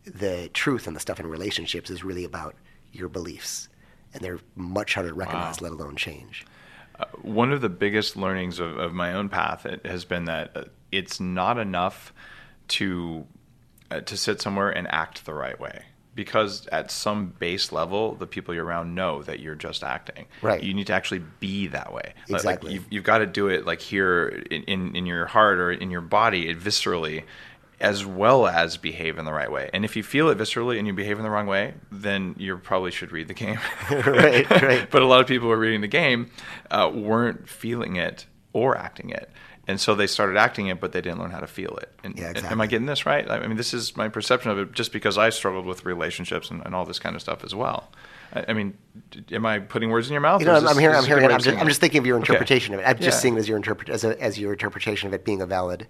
the 0.05 0.51
truth 0.53 0.87
and 0.87 0.94
the 0.94 1.01
stuff 1.01 1.21
in 1.21 1.27
relationships 1.27 1.90
is 1.90 2.05
really 2.05 2.25
about 2.25 2.55
your 2.92 3.09
beliefs, 3.09 3.68
and 4.12 4.23
they're 4.23 4.40
much 4.55 4.94
harder 4.94 5.11
to 5.11 5.14
recognize, 5.14 5.61
let 5.61 5.73
alone 5.73 5.97
change. 5.97 6.47
One 7.23 7.53
of 7.53 7.61
the 7.61 7.68
biggest 7.68 8.16
learnings 8.16 8.59
of, 8.59 8.77
of 8.77 8.92
my 8.92 9.12
own 9.12 9.29
path 9.29 9.66
it 9.66 9.87
has 9.87 10.05
been 10.05 10.25
that 10.25 10.57
uh, 10.57 10.64
it's 10.90 11.21
not 11.21 11.59
enough 11.59 12.12
to 12.68 13.27
uh, 13.90 14.01
to 14.01 14.16
sit 14.16 14.40
somewhere 14.40 14.71
and 14.71 14.88
act 14.88 15.25
the 15.25 15.33
right 15.33 15.59
way. 15.59 15.85
Because 16.18 16.66
at 16.72 16.90
some 16.90 17.28
base 17.38 17.70
level, 17.70 18.16
the 18.16 18.26
people 18.26 18.52
you're 18.52 18.64
around 18.64 18.92
know 18.96 19.22
that 19.22 19.38
you're 19.38 19.54
just 19.54 19.85
acting. 19.85 20.26
Right. 20.42 20.61
You 20.61 20.74
need 20.74 20.88
to 20.88 20.92
actually 20.92 21.22
be 21.38 21.68
that 21.68 21.92
way. 21.92 22.12
Like- 22.28 22.42
Like 22.44 22.57
Exactly. 22.57 22.72
you've, 22.74 22.87
you've 22.90 23.04
got 23.04 23.18
to 23.18 23.26
do 23.26 23.46
it 23.46 23.64
like 23.64 23.81
here 23.81 24.26
in, 24.50 24.64
in, 24.64 24.96
in 24.96 25.07
your 25.07 25.26
heart 25.26 25.61
or 25.61 25.70
in 25.70 25.92
your 25.92 26.00
body, 26.00 26.52
viscerally, 26.57 27.22
as 27.81 28.04
well 28.04 28.48
as 28.48 28.76
behave 28.76 29.16
in 29.16 29.24
the 29.26 29.33
right 29.33 29.52
way. 29.52 29.70
And 29.72 29.85
if 29.85 29.94
you 29.94 30.02
feel 30.02 30.28
it 30.31 30.38
viscerally 30.38 30.76
and 30.78 30.88
you 30.88 30.92
behave 30.92 31.18
in 31.18 31.22
the 31.22 31.31
wrong 31.31 31.46
way, 31.46 31.74
then 31.92 32.35
you 32.37 32.59
probably 32.59 32.90
should 32.90 33.12
read 33.12 33.28
the 33.28 33.35
game. 33.35 33.61
Right, 33.90 34.50
right. 34.50 34.90
But 34.90 35.02
a 35.02 35.07
lot 35.07 35.20
of 35.20 35.28
people 35.28 35.46
who 35.46 35.52
are 35.52 35.59
reading 35.59 35.83
the 35.83 35.87
game 35.87 36.33
uh, 36.72 36.90
weren't 36.92 37.48
feeling 37.48 37.94
it 37.94 38.26
or 38.52 38.76
acting 38.76 39.11
it. 39.11 39.31
And 39.68 39.78
so 39.78 39.94
they 39.94 40.07
started 40.07 40.38
acting 40.38 40.68
it, 40.68 40.81
but 40.81 40.92
they 40.92 41.02
didn't 41.02 41.18
learn 41.20 41.31
how 41.31 41.40
to 41.40 41.46
feel 41.46 41.76
it. 41.76 41.92
And, 42.02 42.18
Yeah, 42.18 42.33
and- 42.35 42.46
Am 42.46 42.59
I 42.61 42.66
getting 42.66 42.87
this 42.87 43.04
right? 43.04 43.31
I 43.31 43.46
mean, 43.46 43.59
this 43.59 43.74
is 43.74 43.94
my 43.98 44.09
perception 44.09 44.50
of 44.50 44.59
it 44.59 44.72
just 44.72 44.92
because 44.94 45.18
I 45.18 45.28
struggled 45.28 45.66
with 45.66 45.85
relationships 45.85 46.50
and, 46.50 46.64
and 46.64 46.74
all 46.74 46.87
this 46.87 46.98
kind 46.98 47.14
of 47.14 47.20
stuff 47.20 47.44
as 47.44 47.54
well. 47.54 47.90
I, 48.33 48.46
I 48.48 48.52
mean, 48.54 48.78
am 49.31 49.44
I 49.44 49.59
putting 49.59 49.90
words 49.90 50.09
in 50.09 50.12
your 50.14 50.22
mouth? 50.22 50.40
You 50.40 50.46
know, 50.46 50.54
I'm, 50.54 50.66
I'm 50.66 50.74
this- 50.74 50.78
hearing, 50.78 50.96
I'm 50.96 51.04
a 51.04 51.07
good 51.07 51.18
hearing 51.18 51.35
I'm 51.35 51.40
just, 51.40 51.59
I'm 51.59 51.68
just 51.68 51.81
thinking 51.81 51.98
of 51.98 52.07
your 52.07 52.16
Okay. 52.16 52.33
interpretation 52.33 52.72
of 52.74 52.81
it. 52.81 52.85
I'm 52.85 52.96
just 52.96 53.16
Yeah. 53.18 53.20
seeing 53.20 53.37
it 53.37 53.40
as 53.40 53.48
your 53.48 53.59
interpret 53.59 53.90
as, 53.90 54.04
a, 54.04 54.18
as 54.22 54.38
your 54.38 54.52
interpretation 54.52 55.07
of 55.07 55.12
it 55.12 55.22
being 55.26 55.42
a 55.42 55.46
valid, 55.46 55.87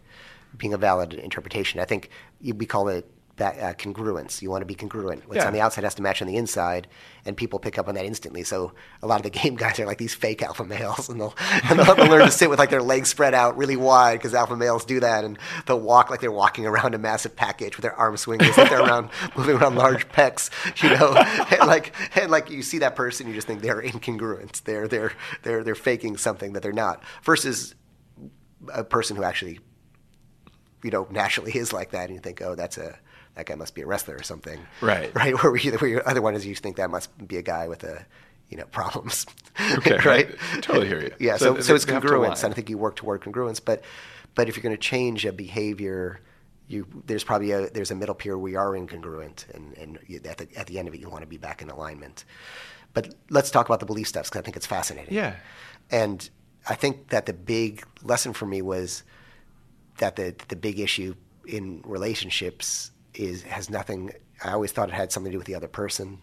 being 0.56 0.74
a 0.74 0.78
valid 0.78 1.14
interpretation. 1.14 1.78
I 1.78 1.84
think 1.84 2.10
you, 2.40 2.54
we 2.54 2.66
call 2.66 2.88
it 2.88 3.08
that, 3.38 3.58
uh, 3.58 3.72
congruence. 3.74 4.42
You 4.42 4.50
want 4.50 4.62
to 4.62 4.66
be 4.66 4.74
congruent. 4.74 5.26
What's 5.28 5.38
Yeah. 5.38 5.46
on 5.46 5.52
the 5.52 5.60
outside 5.60 5.84
has 5.84 5.94
to 5.96 6.02
match 6.02 6.20
on 6.22 6.28
the 6.28 6.36
inside, 6.36 6.86
and 7.24 7.36
people 7.36 7.58
pick 7.58 7.78
up 7.78 7.88
on 7.88 7.94
that 7.94 8.04
instantly. 8.04 8.42
So 8.44 8.72
a 9.02 9.06
lot 9.06 9.16
of 9.16 9.22
the 9.24 9.30
game 9.40 9.56
guys 9.56 9.78
are 9.80 9.86
like 9.86 9.98
these 9.98 10.14
fake 10.14 10.42
alpha 10.42 10.64
males, 10.64 11.08
and 11.08 11.20
they'll 11.20 11.34
and 11.70 11.78
they'll, 11.78 11.94
they'll 11.94 12.08
learn 12.10 12.24
to 12.26 12.30
sit 12.30 12.50
with 12.50 12.58
like 12.58 12.70
their 12.70 12.82
legs 12.82 13.08
spread 13.08 13.34
out 13.34 13.56
really 13.56 13.76
wide 13.76 14.18
because 14.18 14.34
alpha 14.34 14.56
males 14.56 14.84
do 14.84 15.00
that, 15.00 15.24
and 15.24 15.38
they'll 15.66 15.80
walk 15.80 16.10
like 16.10 16.20
they're 16.20 16.30
walking 16.32 16.66
around 16.66 16.94
a 16.94 16.98
massive 16.98 17.34
package 17.34 17.76
with 17.76 17.82
their 17.82 17.94
arms 17.94 18.20
swinging, 18.22 18.48
if 18.48 18.56
they're 18.56 18.80
around 18.82 19.08
moving 19.36 19.56
around 19.56 19.76
large 19.76 20.08
pecs, 20.08 20.50
you 20.82 20.90
know, 20.96 21.14
and 21.58 21.68
like 21.68 21.94
and 22.16 22.30
like 22.30 22.50
you 22.50 22.62
see 22.62 22.78
that 22.78 22.94
person, 22.96 23.26
you 23.28 23.34
just 23.34 23.46
think 23.46 23.62
they're 23.62 23.80
incongruent. 23.82 24.62
They're 24.64 24.88
they're 24.88 25.12
they're 25.42 25.64
they're 25.64 25.74
faking 25.74 26.16
something 26.16 26.52
that 26.52 26.62
they're 26.62 26.72
not. 26.72 27.02
Versus 27.22 27.74
a 28.74 28.82
person 28.82 29.16
who 29.16 29.22
actually, 29.22 29.60
you 30.82 30.90
know, 30.90 31.06
naturally 31.10 31.52
is 31.56 31.72
like 31.72 31.90
that, 31.92 32.06
and 32.06 32.14
you 32.14 32.20
think, 32.20 32.42
oh, 32.42 32.54
that's 32.54 32.76
a 32.78 32.98
that 33.38 33.46
guy 33.46 33.54
must 33.54 33.74
be 33.76 33.82
a 33.82 33.86
wrestler 33.86 34.16
or 34.16 34.22
something, 34.24 34.58
Right. 34.80 35.14
Right. 35.22 35.32
Where, 35.40 35.52
we, 35.52 35.60
where 35.60 35.88
your 35.88 36.08
other 36.08 36.20
one 36.20 36.34
is 36.34 36.44
you 36.44 36.56
think 36.56 36.76
that 36.76 36.90
must 36.90 37.08
be 37.26 37.36
a 37.36 37.42
guy 37.42 37.68
with 37.68 37.84
a, 37.84 38.04
you 38.48 38.56
know, 38.56 38.64
problems, 38.66 39.26
Okay, 39.78 39.96
right? 40.04 40.28
I 40.52 40.60
totally 40.60 40.88
hear 40.88 41.00
you. 41.00 41.14
Yeah. 41.20 41.36
So 41.36 41.54
So 41.54 41.60
so, 41.60 41.74
it's 41.76 41.84
they 41.84 41.92
have 41.92 42.02
to 42.02 42.08
congruence, 42.08 42.42
and 42.42 42.52
I 42.52 42.54
think 42.54 42.68
you 42.68 42.78
work 42.78 42.96
toward 42.96 43.20
congruence, 43.20 43.60
but 43.64 43.84
but 44.34 44.48
if 44.48 44.56
you're 44.56 44.62
going 44.62 44.76
to 44.76 44.80
change 44.80 45.24
a 45.24 45.32
behavior. 45.32 46.20
You, 46.70 46.86
there's 47.06 47.24
probably 47.24 47.52
a 47.52 47.70
there's 47.70 47.90
a 47.90 47.94
middle 47.94 48.14
period 48.14 48.40
where 48.40 48.52
you 48.52 48.58
are 48.58 48.72
incongruent, 48.72 49.48
and, 49.54 49.74
and 49.78 49.98
you, 50.06 50.20
at, 50.28 50.36
the, 50.36 50.46
at 50.54 50.66
the 50.66 50.78
end 50.78 50.86
of 50.86 50.92
it, 50.92 51.00
you 51.00 51.08
want 51.08 51.22
to 51.22 51.26
be 51.26 51.38
back 51.38 51.62
in 51.62 51.70
alignment. 51.70 52.26
But 52.92 53.14
let's 53.30 53.50
talk 53.50 53.64
about 53.64 53.80
the 53.80 53.86
belief 53.86 54.06
stuff 54.06 54.26
because 54.26 54.40
I 54.40 54.42
think 54.42 54.54
it's 54.54 54.66
fascinating. 54.66 55.14
Yeah. 55.14 55.36
And 55.90 56.28
I 56.68 56.74
think 56.74 57.08
that 57.08 57.24
the 57.24 57.32
big 57.32 57.86
lesson 58.02 58.34
for 58.34 58.44
me 58.44 58.60
was 58.60 59.02
that 59.96 60.16
the 60.16 60.34
the 60.48 60.56
big 60.56 60.78
issue 60.78 61.14
in 61.46 61.80
relationships 61.86 62.90
is 63.18 63.42
has 63.42 63.68
nothing. 63.68 64.12
I 64.42 64.52
always 64.52 64.72
thought 64.72 64.88
it 64.88 64.94
had 64.94 65.12
something 65.12 65.30
to 65.30 65.34
do 65.34 65.38
with 65.38 65.46
the 65.46 65.54
other 65.54 65.68
person. 65.68 66.18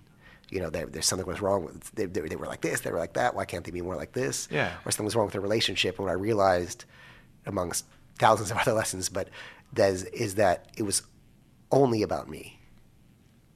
You 0.50 0.62
know, 0.62 0.70
there, 0.70 0.86
there's 0.86 1.06
something 1.06 1.28
was 1.28 1.42
wrong 1.42 1.66
with 1.66 1.92
they, 1.92 2.06
they, 2.06 2.22
they 2.22 2.36
were 2.36 2.46
like 2.46 2.62
this, 2.62 2.82
they 2.82 2.92
were 2.92 3.00
like 3.00 3.14
that. 3.14 3.36
Why 3.36 3.46
can't 3.46 3.64
they 3.66 3.72
be 3.72 3.82
more 3.82 3.96
like 3.96 4.14
this? 4.14 4.48
Yeah. 4.52 4.72
Or 4.86 4.92
something 4.92 5.06
was 5.06 5.16
wrong 5.16 5.26
with 5.26 5.34
their 5.34 5.42
relationship. 5.42 5.98
And 5.98 6.06
what 6.06 6.12
I 6.12 6.16
realized, 6.16 6.86
amongst 7.46 7.86
thousands 8.18 8.52
of 8.52 8.58
other 8.62 8.74
lessons, 8.74 9.10
but 9.10 9.30
that 9.74 9.92
is, 9.92 10.04
is 10.06 10.36
that 10.36 10.68
it 10.78 10.84
was 10.84 11.02
only 11.72 12.04
about 12.04 12.30
me, 12.30 12.60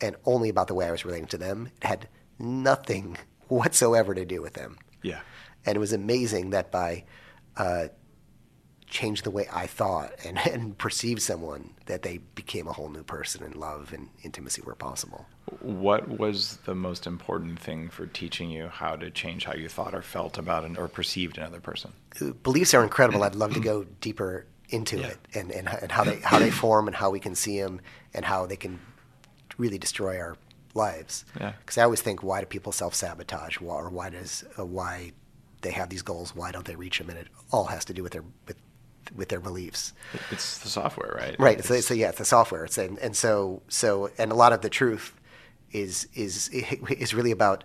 and 0.02 0.16
only 0.26 0.50
about 0.50 0.68
the 0.68 0.74
way 0.74 0.86
I 0.86 0.92
was 0.92 1.06
relating 1.06 1.28
to 1.28 1.38
them. 1.38 1.70
It 1.82 1.88
had 1.88 2.08
nothing 2.38 3.18
whatsoever 3.48 4.14
to 4.14 4.26
do 4.26 4.42
with 4.42 4.54
them. 4.54 4.78
Yeah. 5.02 5.20
And 5.66 5.76
it 5.76 5.80
was 5.80 5.94
amazing 5.94 6.52
that 6.52 6.72
by 6.72 7.06
uh, 7.58 7.90
changed 8.90 9.24
the 9.24 9.32
way 9.32 9.48
I 9.52 9.68
thought 9.68 10.12
and, 10.26 10.38
and 10.52 10.78
perceived 10.78 11.22
someone, 11.22 11.72
that 11.86 12.02
they 12.02 12.18
became 12.36 12.68
a 12.68 12.74
whole 12.74 12.90
new 12.90 13.04
person 13.04 13.44
and 13.44 13.56
love 13.56 13.94
and 13.94 14.10
intimacy 14.24 14.62
were 14.62 14.76
possible. 14.76 15.26
What 15.62 16.20
was 16.20 16.58
the 16.66 16.76
most 16.76 17.08
important 17.08 17.60
thing 17.60 17.90
for 17.90 18.06
teaching 18.06 18.50
you 18.50 18.68
how 18.68 18.96
to 18.96 19.10
change 19.10 19.46
how 19.46 19.54
you 19.54 19.70
thought 19.70 19.96
or 19.96 20.02
felt 20.02 20.38
about 20.38 20.66
an, 20.66 20.76
or 20.78 20.88
perceived 20.88 21.38
another 21.38 21.60
person? 21.60 21.92
Beliefs 22.44 22.74
are 22.74 22.84
incredible. 22.84 23.24
I'd 23.24 23.36
love 23.36 23.54
to 23.54 23.60
go 23.72 23.86
deeper 24.02 24.46
into 24.70 25.00
Yeah. 25.00 25.08
it 25.08 25.18
and, 25.34 25.52
and, 25.52 25.68
and 25.68 25.92
how 25.92 26.04
they 26.04 26.18
how 26.20 26.38
they 26.38 26.52
form 26.52 26.86
and 26.88 26.96
how 26.96 27.10
we 27.10 27.20
can 27.20 27.34
see 27.34 27.60
them 27.60 27.82
and 28.14 28.24
how 28.24 28.46
they 28.46 28.56
can 28.56 28.80
really 29.58 29.80
destroy 29.80 30.20
our 30.20 30.38
lives. 30.76 31.26
Yeah. 31.40 31.54
Because 31.60 31.80
I 31.80 31.84
always 31.84 32.02
think, 32.02 32.22
why 32.22 32.40
do 32.42 32.46
people 32.46 32.72
self 32.72 32.94
sabotage? 32.94 33.60
Why, 33.60 33.76
or 33.76 33.90
why 33.90 34.10
does 34.12 34.44
uh, 34.60 34.66
why 34.66 35.14
they 35.62 35.72
have 35.72 35.90
these 35.90 36.04
goals? 36.04 36.36
Why 36.36 36.52
don't 36.52 36.66
they 36.66 36.76
reach 36.76 37.00
them? 37.00 37.10
And 37.10 37.18
it 37.18 37.28
all 37.52 37.66
has 37.66 37.84
to 37.86 37.94
do 37.94 38.04
with 38.04 38.12
their 38.12 38.24
with 38.48 38.58
with 39.16 39.30
their 39.30 39.40
beliefs. 39.40 39.94
It's 40.32 40.60
the 40.60 40.70
software, 40.70 41.16
right? 41.18 41.36
Right. 41.40 41.64
So, 41.64 41.80
so 41.82 41.94
yeah, 41.94 42.10
it's 42.10 42.18
the 42.20 42.26
software. 42.26 42.66
It's 42.66 42.78
and, 42.78 42.98
and 43.00 43.16
so 43.16 43.62
so 43.68 44.10
and 44.18 44.32
a 44.32 44.36
lot 44.36 44.54
of 44.54 44.62
the 44.62 44.70
truth 44.70 45.14
is 45.72 46.08
is 46.14 46.50
is 46.54 47.14
really 47.14 47.32
about 47.32 47.64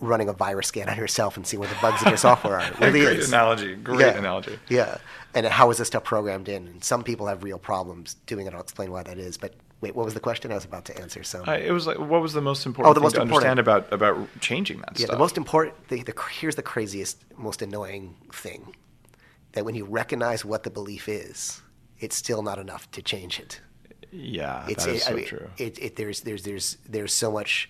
running 0.00 0.28
a 0.28 0.32
virus 0.32 0.68
scan 0.68 0.88
on 0.88 0.96
yourself 0.96 1.36
and 1.36 1.44
seeing 1.44 1.58
where 1.60 1.68
the 1.68 1.74
bugs 1.82 2.00
in 2.02 2.08
your 2.08 2.16
software 2.16 2.60
are. 2.60 2.70
Really 2.80 3.00
Great 3.00 3.18
is. 3.18 3.28
analogy. 3.28 3.74
Great 3.74 3.98
Yeah. 4.00 4.16
analogy. 4.16 4.56
Yeah. 4.68 4.98
And 5.34 5.44
how 5.46 5.70
is 5.70 5.78
this 5.78 5.88
stuff 5.88 6.04
programmed 6.04 6.48
in? 6.48 6.68
And 6.68 6.84
some 6.84 7.02
people 7.02 7.26
have 7.26 7.42
real 7.42 7.58
problems 7.58 8.14
doing 8.26 8.46
it. 8.46 8.54
I'll 8.54 8.60
explain 8.60 8.92
why 8.92 9.02
that 9.02 9.18
is. 9.18 9.36
But 9.36 9.54
wait, 9.80 9.96
what 9.96 10.04
was 10.04 10.14
the 10.14 10.20
question 10.20 10.52
I 10.52 10.54
was 10.54 10.64
about 10.64 10.84
to 10.84 10.96
answer? 11.00 11.24
So 11.24 11.42
Uh, 11.48 11.52
it 11.54 11.72
was 11.72 11.88
like, 11.88 11.98
what 11.98 12.22
was 12.22 12.32
the 12.32 12.40
most 12.40 12.64
important 12.64 12.90
Oh, 12.90 12.94
the 12.94 13.00
thing 13.00 13.02
most 13.06 13.14
to 13.16 13.22
important- 13.22 13.50
understand 13.50 13.58
about 13.58 13.92
about 13.92 14.40
changing 14.40 14.78
that 14.78 14.90
stuff. 14.90 15.00
yeah, 15.00 15.06
stuff? 15.06 15.14
the 15.16 15.18
most 15.18 15.36
important. 15.36 15.88
The, 15.88 16.02
the, 16.04 16.14
here's 16.30 16.54
the 16.54 16.62
craziest, 16.62 17.24
most 17.36 17.60
annoying 17.60 18.14
thing: 18.32 18.76
that 19.58 19.64
when 19.64 19.74
you 19.74 19.84
recognize 19.84 20.44
what 20.44 20.62
the 20.62 20.70
belief 20.70 21.08
is, 21.08 21.60
it's 21.98 22.14
still 22.14 22.42
not 22.42 22.58
enough 22.60 22.88
to 22.92 23.02
change 23.02 23.40
it. 23.40 23.60
yeah, 24.12 24.64
it's 24.68 24.84
that 24.84 24.94
is 24.94 25.02
it, 25.02 25.04
so 25.04 25.10
I 25.10 25.14
mean, 25.14 25.26
true. 25.26 25.50
It, 25.58 25.78
it, 25.82 25.96
there's 25.96 26.20
there's 26.20 26.44
there's 26.44 26.78
there's 26.88 27.12
so 27.12 27.32
much 27.32 27.68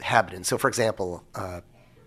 habit. 0.00 0.34
And 0.34 0.44
so, 0.44 0.58
for 0.58 0.68
example, 0.68 1.22
uh, 1.36 1.60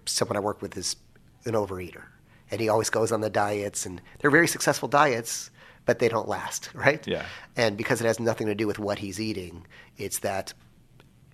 someone 0.05 0.35
I 0.35 0.41
work 0.41 0.61
with 0.61 0.75
is 0.77 0.97
an 1.45 1.53
overeater, 1.53 2.03
and 2.51 2.59
he 2.59 2.67
always 2.67 2.89
goes 2.89 3.13
on 3.13 3.21
the 3.21 3.29
diets, 3.29 3.85
and 3.85 4.01
they're 4.19 4.31
very 4.31 4.49
successful 4.49 4.89
diets, 4.89 5.49
but 5.85 5.99
they 5.99 6.09
don't 6.09 6.27
last, 6.27 6.69
right? 6.73 7.05
Yeah. 7.07 7.23
And 7.55 7.77
because 7.77 8.01
it 8.01 8.05
has 8.05 8.19
nothing 8.19 8.47
to 8.47 8.55
do 8.55 8.67
with 8.67 8.79
what 8.79 8.99
he's 8.99 9.19
eating, 9.19 9.65
it's 9.97 10.19
that, 10.19 10.53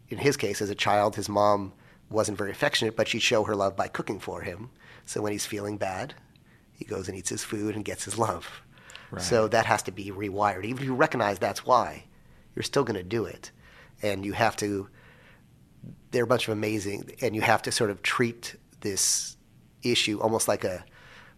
in 0.09 0.19
his 0.19 0.37
case, 0.37 0.61
as 0.61 0.69
a 0.69 0.75
child, 0.75 1.15
his 1.15 1.29
mom 1.29 1.73
wasn't 2.11 2.37
very 2.37 2.51
affectionate, 2.51 2.95
but 2.95 3.07
she'd 3.07 3.21
show 3.21 3.43
her 3.43 3.55
love 3.55 3.75
by 3.75 3.87
cooking 3.87 4.19
for 4.19 4.41
him. 4.41 4.69
So 5.05 5.21
when 5.21 5.31
he's 5.31 5.45
feeling 5.47 5.77
bad, 5.77 6.13
he 6.77 6.85
goes 6.85 7.09
and 7.09 7.17
eats 7.17 7.29
his 7.29 7.43
food 7.43 7.75
and 7.75 7.83
gets 7.83 8.05
his 8.05 8.17
love. 8.17 8.61
Right. 9.09 9.21
So 9.21 9.47
that 9.47 9.65
has 9.65 9.81
to 9.83 9.91
be 9.91 10.11
rewired. 10.11 10.63
Even 10.63 10.77
if 10.77 10.83
you 10.83 10.95
recognize 10.95 11.39
that's 11.39 11.65
why, 11.65 12.05
you're 12.55 12.63
still 12.63 12.83
going 12.83 12.97
to 12.97 13.03
do 13.03 13.25
it. 13.25 13.51
And 14.03 14.23
you 14.23 14.33
have 14.33 14.55
to, 14.57 14.87
they're 16.11 16.25
a 16.25 16.27
bunch 16.27 16.47
of 16.47 16.53
amazing, 16.53 17.11
and 17.21 17.35
you 17.35 17.41
have 17.41 17.63
to 17.63 17.71
sort 17.71 17.89
of 17.89 18.03
treat 18.03 18.55
this 18.81 19.37
issue 19.81 20.19
almost 20.19 20.47
like 20.47 20.63
a, 20.63 20.85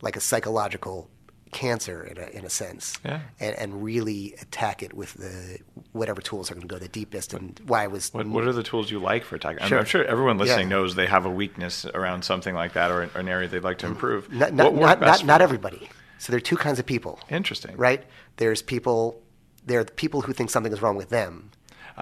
like 0.01 0.17
a 0.17 0.19
psychological 0.19 1.09
cancer 1.51 2.03
in 2.03 2.17
a, 2.17 2.27
in 2.37 2.45
a 2.45 2.49
sense. 2.49 2.97
Yeah. 3.03 3.21
And, 3.39 3.55
and 3.55 3.83
really 3.83 4.35
attack 4.41 4.83
it 4.83 4.93
with 4.93 5.13
the, 5.15 5.59
whatever 5.93 6.21
tools 6.21 6.49
are 6.51 6.53
going 6.55 6.67
to 6.67 6.73
go 6.73 6.79
the 6.79 6.87
deepest. 6.87 7.33
And 7.33 7.59
why 7.65 7.83
I 7.83 7.87
was, 7.87 8.13
What, 8.13 8.27
what 8.27 8.45
are 8.45 8.53
the 8.53 8.63
tools 8.63 8.91
you 8.91 8.99
like 8.99 9.23
for 9.23 9.35
attacking? 9.35 9.65
Sure. 9.67 9.79
I'm 9.79 9.85
sure 9.85 10.03
everyone 10.05 10.37
listening 10.37 10.69
Yeah. 10.69 10.77
knows 10.77 10.95
they 10.95 11.07
have 11.07 11.25
a 11.25 11.29
weakness 11.29 11.85
around 11.85 12.23
something 12.23 12.53
like 12.55 12.73
that 12.73 12.91
or, 12.91 13.01
an- 13.03 13.11
or 13.15 13.21
an 13.21 13.29
area 13.29 13.47
they'd 13.47 13.63
like 13.63 13.79
to 13.79 13.87
improve. 13.87 14.31
not, 14.31 14.53
not, 14.53 14.73
not, 14.75 15.01
not, 15.01 15.25
not 15.25 15.41
everybody. 15.41 15.89
So 16.17 16.31
there 16.31 16.37
are 16.37 16.41
two 16.41 16.57
kinds 16.57 16.79
of 16.79 16.85
people. 16.85 17.19
Interesting. 17.29 17.75
Right? 17.77 18.03
There's 18.37 18.61
people, 18.61 19.21
there 19.65 19.79
are 19.79 19.83
the 19.83 19.91
people 19.93 20.21
who 20.21 20.33
think 20.33 20.49
something 20.49 20.71
is 20.73 20.81
wrong 20.81 20.95
with 20.97 21.09
them. 21.09 21.51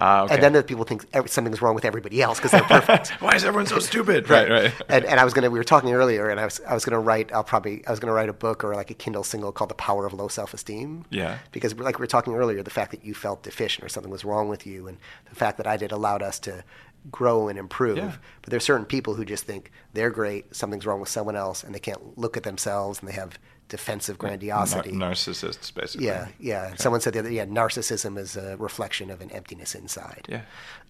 Ah, 0.00 0.22
okay. 0.24 0.34
And 0.34 0.42
then 0.42 0.52
the 0.52 0.62
people 0.62 0.84
think 0.84 1.04
every, 1.12 1.28
something 1.28 1.52
is 1.52 1.60
wrong 1.60 1.74
with 1.74 1.84
everybody 1.84 2.22
else 2.22 2.38
because 2.38 2.52
they're 2.52 2.62
perfect. 2.62 3.08
Why 3.20 3.34
is 3.34 3.44
everyone 3.44 3.66
so 3.66 3.78
stupid? 3.90 4.30
right, 4.30 4.48
right. 4.48 4.72
and, 4.88 5.04
and 5.04 5.18
I 5.18 5.24
was 5.24 5.34
gonna. 5.34 5.50
We 5.50 5.58
were 5.58 5.64
talking 5.64 5.92
earlier, 5.92 6.30
and 6.30 6.38
I 6.38 6.44
was 6.44 6.60
I 6.66 6.74
was 6.74 6.84
gonna 6.84 7.00
write. 7.00 7.32
I'll 7.32 7.44
probably 7.44 7.84
I 7.86 7.90
was 7.90 7.98
gonna 7.98 8.12
write 8.12 8.28
a 8.28 8.32
book 8.32 8.62
or 8.62 8.74
like 8.74 8.90
a 8.90 8.94
Kindle 8.94 9.24
single 9.24 9.50
called 9.50 9.70
"The 9.70 9.74
Power 9.74 10.06
of 10.06 10.12
Low 10.12 10.28
Self 10.28 10.54
Esteem." 10.54 11.04
Yeah. 11.10 11.38
Because 11.52 11.74
like 11.76 11.98
we 11.98 12.02
were 12.02 12.06
talking 12.06 12.34
earlier, 12.34 12.62
the 12.62 12.70
fact 12.70 12.92
that 12.92 13.04
you 13.04 13.12
felt 13.12 13.42
deficient 13.42 13.84
or 13.84 13.88
something 13.88 14.10
was 14.10 14.24
wrong 14.24 14.48
with 14.48 14.66
you, 14.66 14.86
and 14.86 14.98
the 15.28 15.34
fact 15.34 15.56
that 15.56 15.66
I 15.66 15.76
did 15.76 15.90
allowed 15.90 16.22
us 16.22 16.38
to 16.40 16.62
grow 17.10 17.48
and 17.48 17.58
improve. 17.58 17.96
Yeah. 17.96 18.16
But 18.42 18.50
there's 18.50 18.64
certain 18.64 18.86
people 18.86 19.14
who 19.14 19.24
just 19.24 19.44
think 19.44 19.70
they're 19.94 20.10
great, 20.10 20.54
something's 20.54 20.86
wrong 20.86 21.00
with 21.00 21.08
someone 21.08 21.36
else, 21.36 21.62
and 21.64 21.74
they 21.74 21.78
can't 21.78 22.18
look 22.18 22.36
at 22.36 22.42
themselves, 22.42 23.00
and 23.00 23.08
they 23.08 23.14
have 23.14 23.38
defensive 23.68 24.18
grandiosity. 24.18 24.92
Nar- 24.92 25.12
narcissists, 25.12 25.72
basically. 25.72 26.06
Yeah, 26.06 26.28
yeah. 26.40 26.74
Someone 26.76 27.00
said 27.00 27.12
the 27.12 27.20
other, 27.20 27.30
yeah, 27.30 27.46
narcissism 27.46 28.18
is 28.18 28.36
a 28.36 28.56
reflection 28.56 29.10
of 29.10 29.20
an 29.20 29.30
emptiness 29.30 29.74
inside. 29.74 30.26
Yeah. 30.28 30.42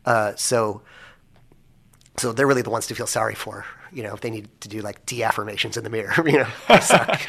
Uh, 0.05 0.35
so, 0.37 0.83
so 2.17 2.33
they're 2.33 2.47
really 2.47 2.63
the 2.63 2.71
ones 2.71 2.87
to 2.89 2.95
feel 2.95 3.07
sorry 3.07 3.35
for. 3.35 3.65
You 3.93 4.03
know, 4.03 4.15
if 4.15 4.21
they 4.21 4.31
need 4.31 4.49
to 4.61 4.69
do 4.69 4.81
like 4.81 5.05
de-affirmations 5.07 5.77
in 5.77 5.85
the 5.85 5.91
mirror, 5.91 6.13
you 6.27 6.39
know, 6.39 6.49
I 6.69 6.81
suck. 6.81 7.29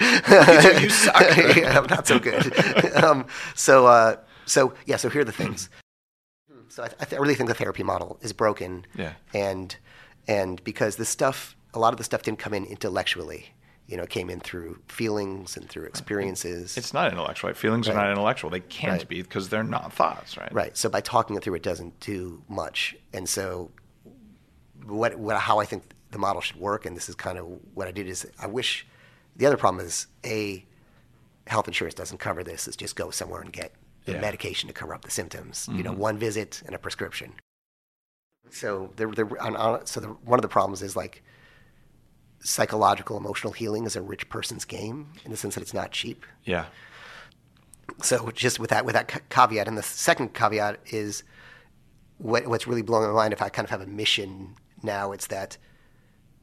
you 0.82 0.89
suck. 0.89 1.38
yeah, 1.56 1.80
I'm 1.80 1.88
not 1.88 2.08
so 2.08 2.20
good. 2.20 2.54
um, 2.95 3.26
so, 3.56 3.88
uh, 3.88 4.18
so 4.45 4.74
yeah. 4.86 4.97
So 4.97 5.10
here 5.10 5.22
are 5.22 5.26
the 5.26 5.32
things. 5.32 5.70
So 6.72 6.84
I, 6.84 6.86
I, 6.86 7.06
th- 7.06 7.14
I 7.14 7.22
really 7.22 7.34
think 7.34 7.50
the 7.50 7.56
therapy 7.56 7.82
model 7.82 8.20
is 8.22 8.32
broken. 8.32 8.86
Yeah. 8.95 9.14
And 9.34 9.76
and 10.28 10.64
because 10.64 10.97
the 10.97 11.04
stuff, 11.06 11.56
a 11.74 11.80
lot 11.80 11.93
of 11.93 11.97
the 11.97 12.04
stuff 12.04 12.22
didn't 12.22 12.38
come 12.38 12.54
in 12.54 12.64
intellectually. 12.64 13.54
You 13.90 13.98
know, 13.98 14.06
came 14.06 14.30
in 14.30 14.40
through 14.40 14.80
feelings 14.88 15.58
and 15.58 15.68
through 15.68 15.86
experiences. 15.86 16.78
It's 16.78 16.94
not 16.94 17.12
intellectual. 17.12 17.50
Right? 17.50 17.58
Feelings 17.58 17.90
are 17.90 17.96
not 17.96 18.12
intellectual. 18.12 18.52
They 18.52 18.60
can't 18.60 19.00
Right. 19.00 19.08
be 19.08 19.22
because 19.24 19.50
they're 19.50 19.64
not 19.64 19.92
thoughts, 19.92 20.38
right? 20.38 20.54
Right. 20.54 20.78
So 20.78 20.90
by 20.90 21.02
talking 21.02 21.36
it 21.36 21.44
through, 21.44 21.56
it 21.56 21.64
doesn't 21.64 22.00
do 22.00 22.44
much. 22.48 22.96
And 23.14 23.28
so, 23.28 23.72
what, 24.86 25.18
what 25.18 25.38
how 25.38 25.60
I 25.60 25.66
think 25.66 25.84
the 26.12 26.20
model 26.20 26.42
should 26.42 26.58
work, 26.58 26.86
and 26.86 26.96
this 26.96 27.10
is 27.10 27.16
kind 27.16 27.38
of 27.40 27.46
what 27.74 27.88
I 27.88 27.92
did 27.92 28.08
is 28.08 28.28
I 28.40 28.46
wish 28.48 28.86
the 29.36 29.48
other 29.48 29.58
problem 29.58 29.84
is 29.84 30.06
a 30.24 30.64
health 31.48 31.68
insurance 31.68 31.96
doesn't 31.96 32.20
cover 32.20 32.44
this. 32.44 32.68
Is 32.68 32.76
just 32.76 32.96
go 32.96 33.10
somewhere 33.10 33.42
and 33.42 33.52
get 33.52 33.74
the 34.06 34.14
Yeah. 34.14 34.22
medication 34.22 34.68
to 34.68 34.74
cover 34.74 34.94
up 34.94 35.04
the 35.04 35.12
symptoms. 35.12 35.68
You 35.72 35.82
know, 35.84 35.92
mm-hmm. 35.92 36.00
one 36.00 36.18
visit 36.20 36.62
and 36.66 36.76
a 36.76 36.80
prescription. 36.80 37.34
So 38.52 38.92
the, 38.98 39.08
the 39.08 39.26
on, 39.42 39.56
on, 39.56 39.86
so 39.86 40.00
the, 40.00 40.08
one 40.08 40.38
of 40.38 40.44
the 40.44 40.48
problems 40.48 40.82
is 40.82 40.96
like 40.96 41.24
psychological 42.42 43.18
emotional 43.18 43.54
healing 43.54 43.86
is 43.86 43.96
a 43.96 44.02
rich 44.02 44.30
person's 44.30 44.66
game 44.66 45.08
in 45.26 45.32
the 45.32 45.38
sense 45.38 45.56
that 45.56 45.62
it's 45.62 45.74
not 45.74 45.92
cheap. 45.92 46.26
Yeah. 46.46 46.66
so 48.02 48.32
just 48.32 48.60
with 48.60 48.70
that 48.70 48.86
with 48.86 48.94
that 48.94 49.30
caveat 49.30 49.68
and 49.68 49.78
the 49.78 49.84
second 49.84 50.34
caveat 50.34 50.80
is 50.88 51.24
what, 52.18 52.48
what's 52.48 52.68
really 52.68 52.82
blowing 52.82 53.08
my 53.10 53.14
mind 53.14 53.34
if 53.34 53.42
i 53.42 53.50
kind 53.50 53.66
of 53.66 53.70
have 53.72 53.82
a 53.82 53.88
mission 53.88 54.56
now 54.84 55.12
it's 55.12 55.28
that 55.28 55.58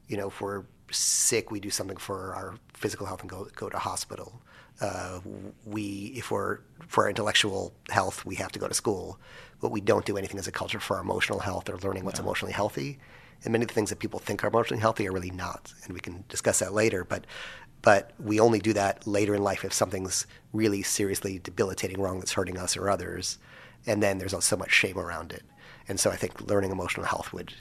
you 0.07 0.17
know 0.17 0.27
if 0.27 0.41
we're 0.41 0.65
sick 0.91 1.51
we 1.51 1.59
do 1.59 1.69
something 1.69 1.97
for 1.97 2.33
our 2.35 2.55
physical 2.73 3.05
health 3.05 3.21
and 3.21 3.29
go 3.29 3.47
go 3.55 3.69
to 3.69 3.77
hospital. 3.77 4.41
Uh, 4.79 5.19
we 5.65 6.13
if 6.15 6.29
we're 6.29 6.59
for 6.87 7.03
our 7.05 7.09
intellectual 7.09 7.73
health 7.89 8.25
we 8.25 8.35
have 8.35 8.51
to 8.51 8.59
go 8.59 8.67
to 8.67 8.73
school. 8.73 9.19
But 9.59 9.71
we 9.71 9.81
don't 9.81 10.05
do 10.05 10.17
anything 10.17 10.37
as 10.39 10.47
a 10.47 10.51
culture 10.51 10.79
for 10.79 10.97
our 10.97 11.01
emotional 11.01 11.39
health 11.39 11.67
or 11.69 11.77
learning 11.79 12.05
what's 12.05 12.19
emotionally 12.19 12.53
healthy 12.53 12.99
and 13.43 13.51
many 13.51 13.63
of 13.63 13.67
the 13.69 13.73
things 13.73 13.89
that 13.89 13.99
people 13.99 14.19
think 14.19 14.43
are 14.43 14.47
emotionally 14.47 14.81
healthy 14.81 15.07
are 15.07 15.11
really 15.11 15.31
not 15.31 15.73
and 15.83 15.93
we 15.93 15.99
can 15.99 16.23
discuss 16.29 16.59
that 16.59 16.73
later 16.73 17.03
but 17.03 17.25
but 17.81 18.11
we 18.19 18.39
only 18.39 18.59
do 18.59 18.73
that 18.73 19.05
later 19.07 19.35
in 19.35 19.43
life 19.43 19.63
if 19.63 19.71
something's 19.73 20.25
really 20.53 20.81
seriously 20.81 21.39
debilitating 21.39 21.99
wrong 22.01 22.19
that's 22.19 22.33
hurting 22.33 22.57
us 22.57 22.75
or 22.75 22.89
others 22.89 23.37
and 23.85 24.01
then 24.03 24.17
there's 24.17 24.35
so 24.43 24.57
much 24.57 24.71
shame 24.71 24.97
around 24.97 25.31
it 25.31 25.43
and 25.87 25.99
so 25.99 26.09
i 26.11 26.15
think 26.15 26.41
learning 26.49 26.71
emotional 26.71 27.05
health 27.05 27.31
would 27.33 27.53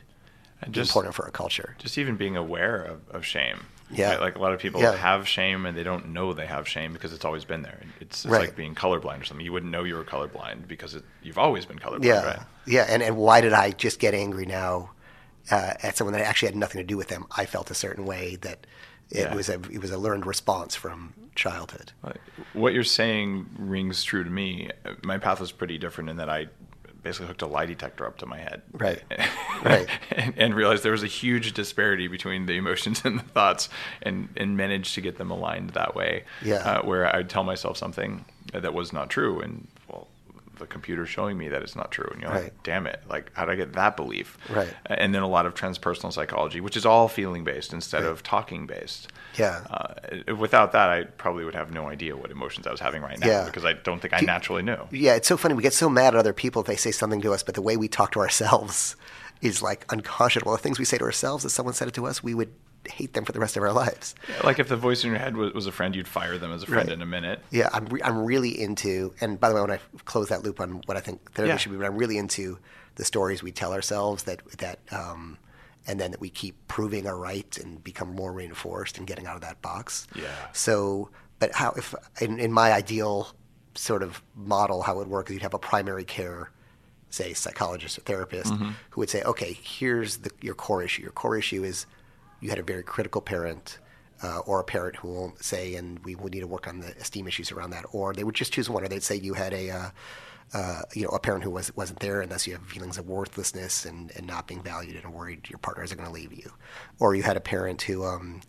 And 0.63 0.73
be 0.73 0.81
important 0.81 1.15
for 1.15 1.25
our 1.25 1.31
culture 1.31 1.77
just 1.79 1.99
even 1.99 2.17
being 2.17 2.37
aware 2.37 2.83
of, 2.83 3.01
of 3.11 3.25
shame. 3.25 3.59
Yeah. 3.89 4.11
Right? 4.13 4.21
Like 4.21 4.35
a 4.37 4.41
lot 4.41 4.53
of 4.53 4.59
people 4.59 4.81
Yeah. 4.81 4.97
have 4.97 5.29
shame 5.29 5.65
and 5.65 5.77
they 5.79 5.85
don't 5.85 6.09
know 6.09 6.33
they 6.33 6.47
have 6.47 6.67
shame 6.67 6.93
because 6.93 7.13
it's 7.13 7.25
always 7.25 7.45
been 7.45 7.63
there. 7.63 7.79
It's, 8.01 8.25
it's 8.25 8.27
Right. 8.27 8.41
like 8.49 8.57
being 8.57 8.75
colorblind 8.75 9.21
or 9.21 9.25
something. 9.25 9.47
You 9.47 9.53
wouldn't 9.53 9.71
know 9.71 9.85
you 9.85 9.95
were 9.95 10.03
colorblind 10.03 10.67
because 10.67 10.97
it, 10.97 11.05
you've 11.23 11.39
always 11.39 11.67
been 11.67 11.79
colorblind, 11.79 12.03
yeah 12.05 12.25
right? 12.25 12.39
yeah 12.67 12.85
and, 12.89 13.01
and 13.01 13.17
why 13.17 13.41
did 13.41 13.53
i 13.53 13.71
just 13.71 14.01
get 14.01 14.13
angry 14.13 14.45
now 14.45 14.91
uh, 15.51 15.75
at 15.83 15.97
someone 15.97 16.13
that 16.15 16.23
actually 16.27 16.49
had 16.49 16.57
nothing 16.57 16.81
to 16.81 16.87
do 16.87 16.97
with 16.97 17.09
them 17.09 17.27
i 17.37 17.45
felt 17.47 17.71
a 17.71 17.75
certain 17.75 18.05
way 18.05 18.37
that 18.37 18.67
it 19.11 19.19
Yeah. 19.19 19.35
was 19.35 19.49
a 19.49 19.55
it 19.71 19.81
was 19.81 19.91
a 19.93 19.99
learned 19.99 20.27
response 20.27 20.75
from 20.75 21.13
childhood 21.37 21.93
What 22.55 22.73
you're 22.75 22.83
saying 22.85 23.47
rings 23.59 24.03
true 24.03 24.25
to 24.25 24.31
me. 24.31 24.71
My 25.05 25.19
path 25.19 25.39
was 25.41 25.53
pretty 25.53 25.77
different 25.79 26.09
in 26.11 26.17
that 26.17 26.29
I 26.31 26.47
basically 27.03 27.27
hooked 27.29 27.43
a 27.43 27.47
lie 27.47 27.67
detector 27.67 28.07
up 28.07 28.17
to 28.19 28.27
my 28.27 28.39
head. 28.39 28.63
Right. 28.73 29.03
Right. 29.65 29.89
and, 30.11 30.35
and 30.37 30.55
realized 30.55 30.83
there 30.83 30.93
was 30.93 31.03
a 31.03 31.07
huge 31.09 31.53
disparity 31.53 32.09
between 32.09 32.47
the 32.47 32.57
emotions 32.57 33.01
and 33.05 33.19
the 33.19 33.23
thoughts, 33.25 33.69
and 34.03 34.29
and 34.37 34.57
managed 34.57 34.95
to 34.95 35.01
get 35.01 35.17
them 35.19 35.31
aligned 35.31 35.71
that 35.71 35.95
way. 35.95 36.25
Yeah. 36.43 36.57
Uh, 36.57 36.83
where 36.83 37.15
I'd 37.15 37.29
tell 37.31 37.45
myself 37.45 37.77
something 37.77 38.25
that 38.53 38.75
was 38.75 38.93
not 38.93 39.09
true, 39.11 39.41
and 39.41 39.67
the 40.59 40.67
computer 40.67 41.07
showing 41.07 41.37
me 41.39 41.49
that 41.49 41.63
it's 41.63 41.77
not 41.77 41.91
true, 41.91 42.09
and 42.13 42.21
you're 42.21 42.31
Right. 42.31 42.45
like, 42.45 42.63
damn 42.63 42.87
it, 42.87 43.03
like 43.09 43.31
how 43.35 43.45
did 43.45 43.53
I 43.53 43.57
get 43.57 43.73
that 43.75 43.97
belief? 43.97 44.37
Right. 44.49 44.73
And 44.87 45.15
then 45.15 45.23
a 45.23 45.29
lot 45.29 45.47
of 45.47 45.55
transpersonal 45.55 46.13
psychology, 46.13 46.61
which 46.61 46.77
is 46.77 46.85
all 46.87 47.09
feeling 47.09 47.45
based 47.45 47.73
instead 47.73 48.03
Right. 48.03 48.11
of 48.11 48.23
talking 48.23 48.67
based. 48.67 49.09
Yeah. 49.37 49.61
Uh, 49.71 50.35
without 50.35 50.73
that, 50.73 50.89
I 50.89 51.05
probably 51.05 51.45
would 51.45 51.55
have 51.55 51.73
no 51.73 51.89
idea 51.89 52.17
what 52.17 52.31
emotions 52.31 52.67
I 52.67 52.71
was 52.71 52.81
having 52.81 53.03
right 53.03 53.19
now 53.19 53.27
Yeah. 53.27 53.45
because 53.45 53.65
I 53.65 53.75
don't 53.75 54.01
think 54.01 54.15
I 54.15 54.21
Do- 54.21 54.27
naturally 54.27 54.63
knew. 54.63 54.79
Yeah, 54.91 55.15
it's 55.15 55.29
so 55.29 55.37
funny. 55.37 55.55
We 55.55 55.63
get 55.63 55.75
so 55.75 55.89
mad 55.89 56.15
at 56.15 56.17
other 56.19 56.33
people 56.33 56.61
if 56.63 56.67
they 56.67 56.77
say 56.77 56.91
something 56.91 57.21
to 57.23 57.33
us, 57.33 57.43
but 57.43 57.55
the 57.55 57.63
way 57.63 57.77
we 57.77 57.89
talk 57.89 58.13
to 58.13 58.21
ourselves 58.21 58.97
is 59.43 59.63
like 59.63 59.85
unconscionable. 59.93 60.53
The 60.53 60.59
things 60.59 60.79
we 60.79 60.85
say 60.85 60.99
to 60.99 61.05
ourselves, 61.05 61.45
if 61.45 61.53
someone 61.53 61.75
said 61.75 61.89
it 61.89 61.95
to 61.95 62.07
us, 62.07 62.23
we 62.23 62.35
would 62.35 62.53
hate 62.89 63.15
them 63.15 63.25
for 63.25 63.33
the 63.33 63.41
rest 63.41 63.57
of 63.57 63.63
our 63.65 63.73
lives. 63.73 64.15
Like 64.45 64.59
if 64.61 64.69
the 64.69 64.77
voice 64.77 65.03
in 65.05 65.11
your 65.11 65.19
head 65.19 65.37
was, 65.37 65.53
was 65.53 65.67
a 65.67 65.73
friend, 65.73 65.95
you'd 65.97 66.07
fire 66.07 66.39
them 66.39 66.53
as 66.53 66.63
a 66.63 66.67
friend 66.67 66.89
Right. 66.89 66.95
in 66.95 67.03
a 67.03 67.07
minute. 67.07 67.43
Yeah, 67.51 67.69
I'm, 67.73 67.87
re- 67.87 68.01
I'm 68.05 68.25
really 68.25 68.61
into, 68.61 69.13
and 69.21 69.41
by 69.41 69.49
the 69.49 69.57
way, 69.57 69.61
when 69.61 69.73
I 69.73 69.81
close 70.05 70.29
that 70.29 70.45
loop 70.45 70.61
on 70.61 70.83
what 70.87 70.97
I 70.97 71.01
think 71.01 71.33
therapy 71.33 71.51
Yeah. 71.51 71.57
should 71.57 71.73
be, 71.73 71.79
but 71.79 71.87
I'm 71.87 71.97
really 71.99 72.17
into 72.17 72.59
the 72.95 73.05
stories 73.05 73.43
we 73.43 73.51
tell 73.51 73.73
ourselves 73.73 74.23
that, 74.25 74.41
that, 74.59 74.79
um, 74.93 75.37
and 75.89 75.99
then 76.01 76.13
that 76.13 76.21
we 76.21 76.31
keep 76.31 76.55
proving 76.69 77.07
are 77.09 77.17
right 77.19 77.59
and 77.59 77.83
become 77.83 78.15
more 78.15 78.33
reinforced 78.33 78.99
and 78.99 79.07
getting 79.07 79.27
out 79.27 79.35
of 79.35 79.41
that 79.43 79.61
box. 79.63 80.07
Yeah. 80.15 80.29
So, 80.53 81.11
but 81.41 81.53
how, 81.55 81.73
if, 81.73 81.93
in, 82.21 82.39
in 82.39 82.53
my 82.53 82.73
ideal 82.73 83.29
sort 83.75 84.03
of 84.05 84.23
model, 84.37 84.83
how 84.83 84.95
it 84.95 84.99
would 84.99 85.09
work 85.09 85.29
is 85.29 85.35
you'd 85.35 85.43
have 85.43 85.55
a 85.55 85.59
primary 85.59 86.05
care, 86.05 86.51
say, 87.11 87.33
psychologist 87.33 87.99
or 87.99 88.03
therapist 88.03 88.53
Mm-hmm. 88.53 88.71
who 88.91 89.01
would 89.01 89.11
say, 89.11 89.23
okay, 89.23 89.59
here's 89.63 90.19
the, 90.19 90.31
your 90.41 90.55
core 90.55 90.83
issue. 90.83 91.03
Your 91.03 91.13
core 91.13 91.37
issue 91.37 91.65
is 91.65 91.87
you 92.41 92.51
had 92.51 92.59
a 92.59 92.63
very 92.63 92.83
critical 92.83 93.21
parent 93.21 93.79
uh, 94.23 94.39
or 94.41 94.61
a 94.61 94.65
parent 94.65 94.97
who 94.97 95.09
won't 95.09 95.43
say, 95.43 95.75
and 95.75 95.99
we 96.05 96.15
would 96.15 96.33
need 96.35 96.41
to 96.41 96.47
work 96.47 96.67
on 96.67 96.81
the 96.81 96.89
esteem 96.99 97.27
issues 97.29 97.53
around 97.53 97.71
that. 97.71 97.85
Or 97.93 98.13
they 98.13 98.25
would 98.25 98.35
just 98.35 98.53
choose 98.53 98.69
one, 98.69 98.83
or 98.85 98.89
they'd 98.89 99.03
say 99.03 99.17
you 99.17 99.35
had 99.35 99.53
a, 99.53 99.71
uh, 99.71 99.91
uh, 100.55 100.83
you 100.95 101.03
know, 101.03 101.11
a 101.11 101.19
parent 101.19 101.45
who 101.45 101.51
was, 101.51 101.75
wasn't 101.77 102.01
there, 102.01 102.21
and 102.21 102.31
thus 102.31 102.47
you 102.47 102.53
have 102.55 102.63
feelings 102.63 102.99
of 102.99 103.07
worthlessness 103.07 103.85
and, 103.85 104.13
and 104.17 104.27
not 104.27 104.47
being 104.47 104.63
valued, 104.63 104.97
and 105.03 105.13
worried 105.13 105.49
your 105.49 105.59
partner 105.59 105.85
isn't 105.85 105.97
going 105.99 106.09
to 106.09 106.15
leave 106.15 106.33
you. 106.33 106.51
Or 106.99 107.15
you 107.15 107.23
had 107.23 107.37
a 107.37 107.41
parent 107.41 107.83
who, 107.83 108.05
um, 108.05 108.41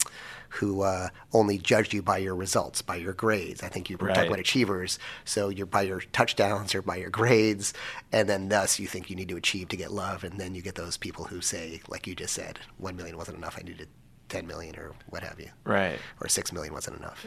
who 0.49 0.81
uh, 0.81 1.09
only 1.33 1.57
judged 1.57 1.93
you 1.93 2.01
by 2.01 2.17
your 2.17 2.35
results, 2.35 2.81
by 2.81 2.95
your 2.95 3.13
grades. 3.13 3.63
I 3.63 3.69
think 3.69 3.89
you 3.89 3.97
were 3.97 4.07
Right. 4.07 4.15
talking 4.15 4.29
about 4.29 4.39
achievers, 4.39 4.97
so 5.25 5.49
you're 5.49 5.65
by 5.65 5.81
your 5.83 6.01
touchdowns 6.13 6.73
or 6.75 6.81
by 6.81 6.95
your 6.97 7.09
grades, 7.09 7.73
and 8.11 8.27
then 8.29 8.49
thus 8.49 8.79
you 8.79 8.87
think 8.87 9.09
you 9.09 9.15
need 9.15 9.29
to 9.29 9.37
achieve 9.37 9.67
to 9.69 9.77
get 9.77 9.91
love, 9.91 10.23
and 10.23 10.39
then 10.39 10.55
you 10.55 10.61
get 10.61 10.75
those 10.75 10.97
people 10.97 11.25
who 11.25 11.41
say, 11.41 11.81
like 11.87 12.07
you 12.07 12.15
just 12.15 12.33
said, 12.33 12.59
one 12.77 12.95
million 12.95 13.17
wasn't 13.17 13.37
enough, 13.37 13.57
I 13.59 13.63
needed 13.63 13.87
ten 14.29 14.45
million 14.47 14.75
or 14.77 14.93
what 15.09 15.23
have 15.23 15.39
you, 15.39 15.49
Right. 15.63 15.99
or 16.21 16.27
six 16.27 16.51
million 16.51 16.73
wasn't 16.73 16.97
enough. 16.97 17.25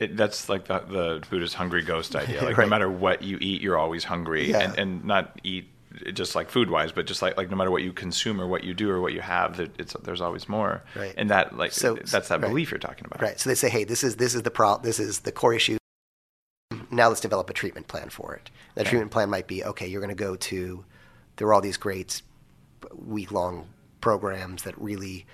It, 0.00 0.16
that's 0.16 0.48
like 0.48 0.64
the, 0.66 0.80
the 0.80 1.22
Buddhist 1.30 1.54
hungry 1.54 1.82
ghost 1.82 2.16
idea. 2.16 2.42
Like 2.44 2.56
Right. 2.56 2.64
no 2.64 2.68
matter 2.70 2.90
what 2.90 3.22
you 3.22 3.38
eat, 3.40 3.60
you're 3.62 3.78
always 3.78 4.02
hungry, 4.04 4.50
Yeah. 4.50 4.58
and, 4.70 4.78
and 4.78 5.04
not 5.04 5.40
eat 5.44 5.68
just 6.12 6.34
like 6.34 6.50
food 6.50 6.70
wise, 6.70 6.92
but 6.92 7.06
just 7.06 7.22
like 7.22 7.36
like 7.36 7.50
no 7.50 7.56
matter 7.56 7.70
what 7.70 7.82
you 7.82 7.92
consume 7.92 8.40
or 8.40 8.46
what 8.46 8.64
you 8.64 8.74
do 8.74 8.90
or 8.90 9.00
what 9.00 9.12
you 9.12 9.20
have, 9.20 9.60
it's 9.78 9.94
there's 10.02 10.20
always 10.20 10.48
more. 10.48 10.82
Right. 10.96 11.14
And 11.16 11.30
that 11.30 11.56
like 11.56 11.72
So- 11.72 11.94
that's 11.94 12.28
that 12.28 12.30
right. 12.30 12.40
belief 12.48 12.70
you're 12.70 12.78
talking 12.78 13.04
about. 13.06 13.22
Right. 13.22 13.38
So 13.38 13.48
they 13.50 13.54
say, 13.54 13.68
hey, 13.68 13.84
this 13.84 14.02
is 14.04 14.16
this 14.16 14.34
is 14.34 14.42
the 14.42 14.50
pro- 14.50 14.78
this 14.78 14.98
is 14.98 15.20
the 15.20 15.32
core 15.32 15.54
issue. 15.54 15.78
Now 16.90 17.08
let's 17.08 17.20
develop 17.20 17.48
a 17.50 17.52
treatment 17.52 17.88
plan 17.88 18.08
for 18.10 18.34
it. 18.34 18.50
That 18.74 18.86
treatment 18.86 19.10
plan 19.10 19.30
might 19.30 19.46
be 19.46 19.64
okay. 19.64 19.86
You're 19.86 20.00
going 20.00 20.14
to 20.16 20.24
go 20.24 20.36
to 20.36 20.84
there 21.36 21.46
are 21.48 21.54
all 21.54 21.60
these 21.60 21.76
great 21.76 22.22
week 22.94 23.32
long 23.32 23.68
programs 24.00 24.62
that 24.64 24.76
really 24.80 25.26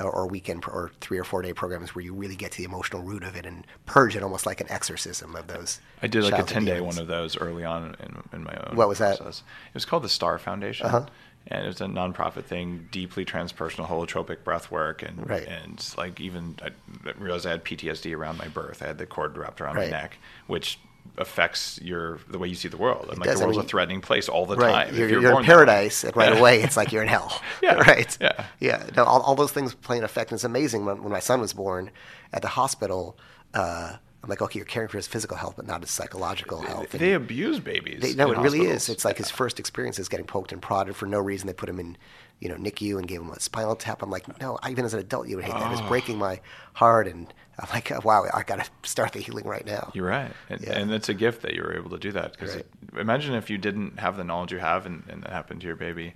or, 0.00 0.26
weekend 0.28 0.64
or 0.66 0.92
three 1.00 1.18
or 1.18 1.24
four 1.24 1.42
day 1.42 1.52
programs 1.52 1.94
where 1.94 2.04
you 2.04 2.14
really 2.14 2.36
get 2.36 2.52
to 2.52 2.58
the 2.58 2.64
emotional 2.64 3.02
root 3.02 3.22
of 3.24 3.34
it 3.36 3.44
and 3.46 3.66
purge 3.86 4.14
it 4.16 4.22
almost 4.22 4.46
like 4.46 4.60
an 4.60 4.70
exorcism 4.70 5.34
of 5.34 5.46
those. 5.48 5.80
I 6.02 6.06
did 6.06 6.22
like 6.22 6.32
a 6.34 6.36
childhood 6.36 6.54
ten 6.54 6.64
day 6.64 6.80
one 6.80 6.98
of 6.98 7.06
those 7.08 7.36
early 7.36 7.64
on 7.64 7.96
in, 8.00 8.22
in 8.32 8.44
my 8.44 8.54
own. 8.66 8.76
What 8.76 8.88
was 8.88 8.98
that? 8.98 9.18
process. 9.18 9.42
It 9.68 9.74
was 9.74 9.84
called 9.84 10.04
the 10.04 10.08
Star 10.08 10.38
Foundation, 10.38 10.86
Uh-huh. 10.86 11.06
and 11.48 11.64
it 11.64 11.66
was 11.66 11.80
a 11.80 11.86
nonprofit 11.86 12.44
thing, 12.44 12.88
deeply 12.92 13.24
transpersonal 13.24 13.88
holotropic 13.88 14.44
breath 14.44 14.70
work, 14.70 15.02
and 15.02 15.28
Right. 15.28 15.46
and 15.48 15.84
like 15.96 16.20
even 16.20 16.56
I 16.62 16.70
realized 17.18 17.46
I 17.46 17.50
had 17.50 17.64
PTSD 17.64 18.14
around 18.16 18.38
my 18.38 18.48
birth. 18.48 18.82
I 18.82 18.86
had 18.86 18.98
the 18.98 19.06
cord 19.06 19.36
wrapped 19.36 19.60
around 19.60 19.76
Right. 19.76 19.90
my 19.90 19.98
neck, 19.98 20.18
which 20.46 20.78
affects 21.16 21.78
your 21.82 22.18
the 22.28 22.38
way 22.38 22.48
you 22.48 22.54
see 22.54 22.68
the 22.68 22.76
world. 22.76 23.06
And 23.08 23.18
like 23.18 23.28
does, 23.28 23.38
the 23.38 23.44
I 23.44 23.46
world's 23.46 23.58
mean- 23.58 23.66
a 23.66 23.68
threatening 23.68 24.00
place 24.00 24.28
all 24.28 24.46
the 24.46 24.56
Right, 24.56 24.86
time. 24.86 24.94
you're, 24.94 25.06
if 25.06 25.10
you're, 25.12 25.22
you're, 25.22 25.38
in 25.40 25.44
paradise, 25.44 26.04
and 26.04 26.14
right 26.16 26.32
Yeah. 26.32 26.38
away 26.38 26.62
it's 26.62 26.76
like 26.76 26.92
you're 26.92 27.02
in 27.02 27.08
hell. 27.08 27.40
Yeah, 27.62 27.74
right. 27.74 28.16
yeah. 28.20 28.44
yeah. 28.60 28.86
No, 28.96 29.04
all, 29.04 29.20
all 29.22 29.34
those 29.34 29.52
things 29.52 29.74
play 29.74 29.98
an 29.98 30.04
effect, 30.04 30.30
and 30.30 30.36
it's 30.36 30.44
amazing. 30.44 30.84
When, 30.84 31.02
when 31.02 31.12
my 31.12 31.20
son 31.20 31.40
was 31.40 31.52
born 31.52 31.90
at 32.32 32.42
the 32.42 32.48
hospital, 32.48 33.18
uh, 33.54 33.94
I'm 34.22 34.28
like, 34.28 34.42
okay, 34.42 34.58
you're 34.58 34.66
caring 34.66 34.88
for 34.88 34.96
his 34.96 35.06
physical 35.06 35.36
health, 35.36 35.54
but 35.56 35.66
not 35.66 35.80
his 35.80 35.90
psychological 35.90 36.60
health. 36.60 36.92
And 36.92 37.00
They 37.00 37.12
abuse 37.14 37.60
babies. 37.60 38.00
they, 38.02 38.14
no, 38.14 38.30
it 38.32 38.38
really 38.38 38.62
is. 38.66 38.88
It's 38.88 39.04
like 39.04 39.16
his 39.16 39.30
first 39.30 39.58
experience 39.60 39.98
is 39.98 40.08
getting 40.08 40.26
poked 40.26 40.50
and 40.52 40.60
prodded 40.60 40.96
for 40.96 41.06
no 41.06 41.18
reason. 41.20 41.46
They 41.46 41.52
put 41.52 41.68
him 41.68 41.78
in, 41.78 41.96
you 42.40 42.48
know, 42.48 42.56
NICU 42.56 42.98
and 42.98 43.06
gave 43.06 43.20
him 43.20 43.30
a 43.30 43.38
spinal 43.40 43.76
tap. 43.76 44.02
I'm 44.02 44.10
like, 44.10 44.40
no, 44.40 44.58
even 44.68 44.84
as 44.84 44.92
an 44.92 45.00
adult, 45.00 45.28
you 45.28 45.36
would 45.36 45.44
hate 45.44 45.54
that. 45.54 45.70
It's 45.72 45.80
Oh. 45.80 45.88
breaking 45.88 46.18
my 46.18 46.40
heart, 46.74 47.06
and 47.06 47.32
I'm 47.60 47.68
like, 47.72 47.90
oh, 47.90 48.00
wow, 48.04 48.24
I 48.32 48.42
got 48.44 48.64
to 48.64 48.88
start 48.88 49.12
the 49.12 49.20
healing 49.20 49.44
right 49.44 49.66
now. 49.66 49.90
You're 49.94 50.06
right, 50.08 50.30
and, 50.48 50.60
Yeah. 50.60 50.78
and 50.78 50.92
it's 50.92 51.08
a 51.08 51.14
gift 51.14 51.42
that 51.42 51.54
you 51.54 51.62
were 51.62 51.74
able 51.76 51.90
to 51.90 51.98
do 51.98 52.12
that. 52.12 52.32
Because 52.32 52.54
Right. 52.54 52.66
imagine 52.98 53.34
if 53.34 53.50
you 53.50 53.58
didn't 53.58 53.98
have 53.98 54.16
the 54.16 54.24
knowledge 54.24 54.52
you 54.52 54.58
have, 54.58 54.86
and, 54.86 55.02
and 55.08 55.22
that 55.24 55.30
happened 55.32 55.60
to 55.62 55.66
your 55.66 55.76
baby, 55.76 56.14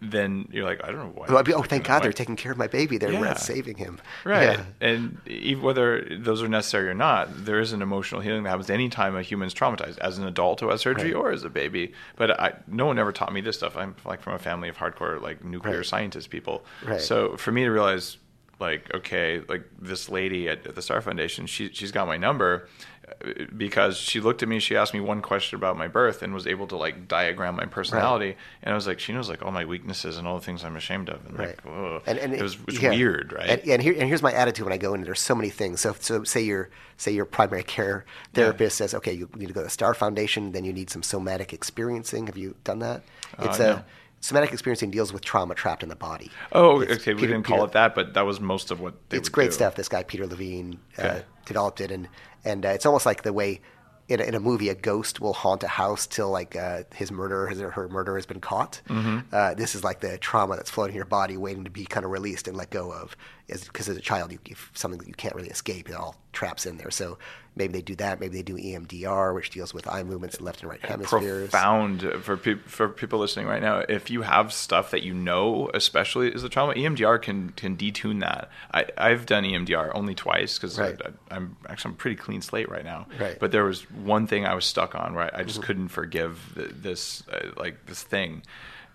then 0.00 0.48
you're 0.50 0.64
like, 0.64 0.80
I 0.82 0.86
don't 0.86 0.96
know 0.98 1.12
why. 1.14 1.26
Well, 1.28 1.42
oh, 1.54 1.62
thank 1.62 1.84
God 1.84 2.02
they're 2.02 2.12
taking 2.12 2.36
care 2.36 2.50
of 2.52 2.56
my 2.56 2.66
baby. 2.66 2.96
They're 2.98 3.12
Yeah. 3.12 3.34
saving 3.34 3.76
him. 3.76 3.98
Right, 4.24 4.58
Yeah. 4.58 4.64
and 4.80 5.18
even 5.26 5.62
whether 5.62 6.02
those 6.18 6.42
are 6.42 6.48
necessary 6.48 6.88
or 6.88 6.94
not, 6.94 7.44
there 7.44 7.60
is 7.60 7.72
an 7.72 7.82
emotional 7.82 8.20
healing 8.22 8.44
that 8.44 8.50
happens 8.50 8.70
anytime 8.70 9.16
a 9.16 9.22
human's 9.22 9.52
traumatized, 9.54 9.98
as 9.98 10.16
an 10.18 10.26
adult 10.26 10.60
who 10.60 10.68
has 10.70 10.80
surgery 10.80 11.12
Right. 11.12 11.20
or 11.20 11.30
as 11.30 11.44
a 11.44 11.50
baby. 11.50 11.92
But 12.16 12.40
I, 12.40 12.54
no 12.66 12.86
one 12.86 12.98
ever 12.98 13.12
taught 13.12 13.32
me 13.32 13.40
this 13.42 13.56
stuff. 13.56 13.76
I'm 13.76 13.96
like 14.04 14.22
from 14.22 14.32
a 14.34 14.38
family 14.38 14.68
of 14.68 14.78
hardcore 14.78 15.20
like 15.20 15.44
nuclear 15.44 15.78
Right. 15.78 15.86
scientist 15.86 16.30
people. 16.30 16.64
Right. 16.84 17.00
So 17.00 17.36
for 17.36 17.52
me 17.52 17.64
to 17.64 17.70
realize, 17.70 18.16
like, 18.58 18.90
okay, 18.94 19.42
like 19.48 19.64
this 19.78 20.08
lady 20.08 20.48
at, 20.48 20.66
at 20.66 20.74
the 20.74 20.82
Star 20.82 21.00
Foundation, 21.00 21.46
she 21.46 21.70
she's 21.72 21.92
got 21.92 22.06
my 22.06 22.16
number 22.16 22.68
uh, 23.06 23.44
because 23.56 23.96
she 23.98 24.18
looked 24.20 24.42
at 24.42 24.48
me, 24.48 24.58
she 24.60 24.76
asked 24.76 24.94
me 24.94 25.00
one 25.00 25.20
question 25.20 25.56
about 25.56 25.76
my 25.76 25.88
birth, 25.88 26.22
and 26.22 26.32
was 26.32 26.46
able 26.46 26.66
to 26.68 26.76
like 26.76 27.06
diagram 27.06 27.56
my 27.56 27.66
personality. 27.66 28.34
And 28.62 28.72
I 28.72 28.74
was 28.74 28.86
like, 28.86 28.98
she 28.98 29.12
knows 29.12 29.28
like 29.28 29.42
all 29.44 29.52
my 29.52 29.64
weaknesses 29.64 30.16
and 30.16 30.26
all 30.26 30.38
the 30.38 30.44
things 30.44 30.64
I'm 30.64 30.76
ashamed 30.76 31.10
of. 31.10 31.24
And 31.26 31.38
like, 31.38 31.60
ugh. 31.66 32.02
And, 32.06 32.18
and 32.18 32.34
it 32.34 32.42
was, 32.42 32.56
yeah. 32.80 32.90
weird, 32.90 33.32
right? 33.32 33.50
And, 33.50 33.68
and 33.68 33.82
here 33.82 33.92
and 33.92 34.08
here's 34.08 34.22
my 34.22 34.32
attitude 34.32 34.64
when 34.64 34.72
I 34.72 34.78
go 34.78 34.94
in. 34.94 35.02
There's 35.02 35.20
so 35.20 35.34
many 35.34 35.50
things. 35.50 35.80
So 35.82 35.94
so 36.00 36.24
say 36.24 36.42
your 36.42 36.70
say 36.96 37.12
your 37.12 37.26
primary 37.26 37.62
care 37.62 38.06
therapist 38.32 38.78
says, 38.78 38.94
okay, 38.94 39.12
you 39.12 39.28
need 39.36 39.48
to 39.48 39.52
go 39.52 39.60
to 39.60 39.64
the 39.64 39.70
Star 39.70 39.92
Foundation. 39.92 40.52
Then 40.52 40.64
you 40.64 40.72
need 40.72 40.88
some 40.88 41.02
somatic 41.02 41.52
experiencing. 41.52 42.26
Have 42.26 42.38
you 42.38 42.54
done 42.64 42.78
that? 42.78 43.02
It's 43.38 43.60
Uh, 43.60 43.62
a 43.62 43.66
no. 43.66 43.84
Somatic 44.26 44.52
experiencing 44.52 44.90
deals 44.90 45.12
with 45.12 45.22
trauma 45.24 45.54
trapped 45.54 45.82
in 45.82 45.88
the 45.88 45.96
body. 45.96 46.30
Oh, 46.52 46.80
It's 46.80 46.92
okay. 47.02 47.14
We 47.14 47.20
Peter- 47.22 47.32
didn't 47.34 47.46
call 47.46 47.58
Peter- 47.58 47.66
it 47.68 47.72
that, 47.72 47.94
but 47.94 48.14
that 48.14 48.26
was 48.26 48.40
most 48.40 48.70
of 48.70 48.80
what 48.80 48.94
they 49.10 49.16
it's 49.18 49.28
great 49.28 49.46
do. 49.46 49.52
stuff. 49.52 49.74
This 49.76 49.88
guy 49.88 50.02
Peter 50.02 50.26
Levine 50.26 50.78
uh, 50.98 51.20
developed 51.44 51.80
it, 51.80 51.90
and 51.90 52.08
and 52.44 52.66
uh, 52.66 52.70
it's 52.70 52.86
almost 52.86 53.06
like 53.06 53.22
the 53.22 53.32
way 53.32 53.60
in 54.08 54.20
a, 54.20 54.22
in 54.24 54.34
a 54.36 54.40
movie 54.40 54.68
a 54.68 54.74
ghost 54.74 55.20
will 55.20 55.32
haunt 55.32 55.64
a 55.64 55.68
house 55.68 56.06
till 56.06 56.30
like 56.30 56.54
uh, 56.54 56.82
his 56.94 57.10
murderer, 57.10 57.48
his 57.48 57.60
or 57.60 57.70
her 57.72 57.88
murderer 57.88 58.16
has 58.16 58.26
been 58.26 58.40
caught. 58.40 58.80
Mm-hmm. 58.88 59.18
Uh, 59.32 59.54
this 59.54 59.74
is 59.74 59.82
like 59.82 59.98
the 60.00 60.16
trauma 60.18 60.54
that's 60.56 60.70
floating 60.70 60.94
in 60.94 60.96
your 60.96 61.04
body, 61.06 61.36
waiting 61.36 61.64
to 61.64 61.70
be 61.70 61.84
kind 61.84 62.04
of 62.04 62.12
released 62.12 62.46
and 62.46 62.56
let 62.56 62.70
go 62.70 62.92
of. 62.92 63.16
Because 63.48 63.88
as 63.88 63.96
a 63.96 64.00
child, 64.00 64.30
you, 64.32 64.38
if 64.46 64.70
something 64.74 64.98
that 65.00 65.08
you 65.08 65.14
can't 65.14 65.34
really 65.34 65.48
escape, 65.50 65.88
it 65.88 65.96
all 65.96 66.14
traps 66.36 66.66
in 66.66 66.76
there. 66.76 66.90
So 66.90 67.16
maybe 67.56 67.72
they 67.72 67.82
do 67.82 67.96
that. 67.96 68.20
Maybe 68.20 68.36
they 68.36 68.42
do 68.42 68.56
EMDR, 68.56 69.34
which 69.34 69.48
deals 69.48 69.72
with 69.72 69.88
eye 69.88 70.02
movements 70.02 70.36
in 70.36 70.44
left 70.44 70.60
and 70.60 70.70
right 70.70 70.84
hemispheres. 70.84 71.48
Profound 71.50 72.02
for 72.22 72.36
peop 72.36 72.68
for 72.68 72.90
people 72.90 73.18
listening 73.18 73.46
right 73.46 73.62
now. 73.62 73.78
If 73.88 74.10
you 74.10 74.20
have 74.22 74.52
stuff 74.52 74.90
that 74.90 75.02
you 75.02 75.14
know, 75.14 75.70
especially 75.72 76.28
is 76.28 76.42
the 76.42 76.50
trauma, 76.50 76.74
EMDR 76.74 77.20
can 77.22 77.50
can 77.50 77.76
detune 77.76 78.20
that. 78.20 78.50
I 78.74 78.84
I've 78.98 79.24
done 79.24 79.44
EMDR 79.44 79.90
only 79.94 80.14
twice 80.14 80.58
because 80.58 80.78
Right. 80.78 81.00
I'm 81.30 81.56
actually 81.68 81.92
I'm 81.92 81.96
pretty 81.96 82.16
clean 82.16 82.42
slate 82.42 82.68
right 82.70 82.84
now. 82.84 83.06
Right. 83.18 83.30
Mm-hmm. 83.30 83.38
But 83.40 83.50
there 83.52 83.64
was 83.64 83.90
one 83.90 84.26
thing 84.26 84.44
I 84.44 84.54
was 84.54 84.66
stuck 84.66 84.94
on 84.94 85.14
where 85.14 85.34
I 85.34 85.42
just 85.42 85.62
couldn't 85.62 85.88
forgive 85.88 86.52
th- 86.54 86.70
this 86.74 87.22
uh, 87.32 87.52
like 87.56 87.86
this 87.86 88.02
thing, 88.02 88.42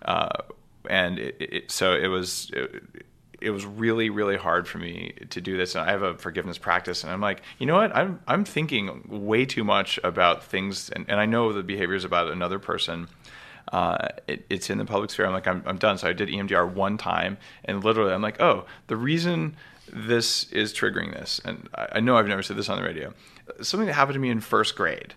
uh, 0.02 0.28
and 0.88 1.18
it, 1.18 1.36
it, 1.40 1.70
so 1.72 1.94
it 1.94 2.06
was. 2.06 2.50
It, 2.54 3.04
it 3.42 3.50
was 3.50 3.66
really 3.66 4.10
really 4.10 4.36
hard 4.36 4.66
for 4.68 4.78
me 4.78 5.14
to 5.30 5.40
do 5.40 5.56
this 5.56 5.74
and 5.74 5.88
I 5.88 5.90
have 5.90 6.02
a 6.02 6.14
forgiveness 6.14 6.58
practice 6.58 7.02
and 7.02 7.12
I'm 7.12 7.20
like 7.20 7.42
you 7.58 7.66
know 7.66 7.76
what? 7.76 7.94
I'm 7.94 8.20
I'm 8.26 8.44
thinking 8.44 9.04
way 9.08 9.44
too 9.44 9.64
much 9.64 9.98
about 10.04 10.44
things 10.44 10.90
and, 10.90 11.04
and 11.08 11.20
I 11.20 11.26
know 11.26 11.52
the 11.52 11.62
behaviors 11.62 12.04
about 12.04 12.30
another 12.30 12.58
person 12.58 13.08
uh, 13.72 14.08
it, 14.26 14.44
it's 14.50 14.68
in 14.70 14.76
the 14.76 14.84
public 14.84 15.10
sphere. 15.10 15.24
I'm 15.24 15.32
like 15.32 15.46
I'm, 15.46 15.62
I'm 15.66 15.78
done. 15.78 15.96
So 15.96 16.08
I 16.08 16.12
did 16.12 16.28
EMDR 16.28 16.70
one 16.72 16.98
time 16.98 17.38
and 17.64 17.82
literally 17.82 18.12
I'm 18.12 18.22
like 18.22 18.40
oh 18.40 18.66
the 18.86 18.96
reason 18.96 19.56
this 19.92 20.44
is 20.52 20.72
triggering 20.72 21.12
this 21.12 21.40
and 21.44 21.68
I, 21.74 21.88
I 21.94 22.00
know 22.00 22.16
I've 22.16 22.28
never 22.28 22.42
said 22.42 22.56
this 22.56 22.68
on 22.68 22.76
the 22.76 22.84
radio 22.84 23.12
something 23.60 23.86
that 23.86 23.94
happened 23.94 24.14
to 24.14 24.20
me 24.20 24.30
in 24.30 24.40
first 24.40 24.76
grade 24.76 25.14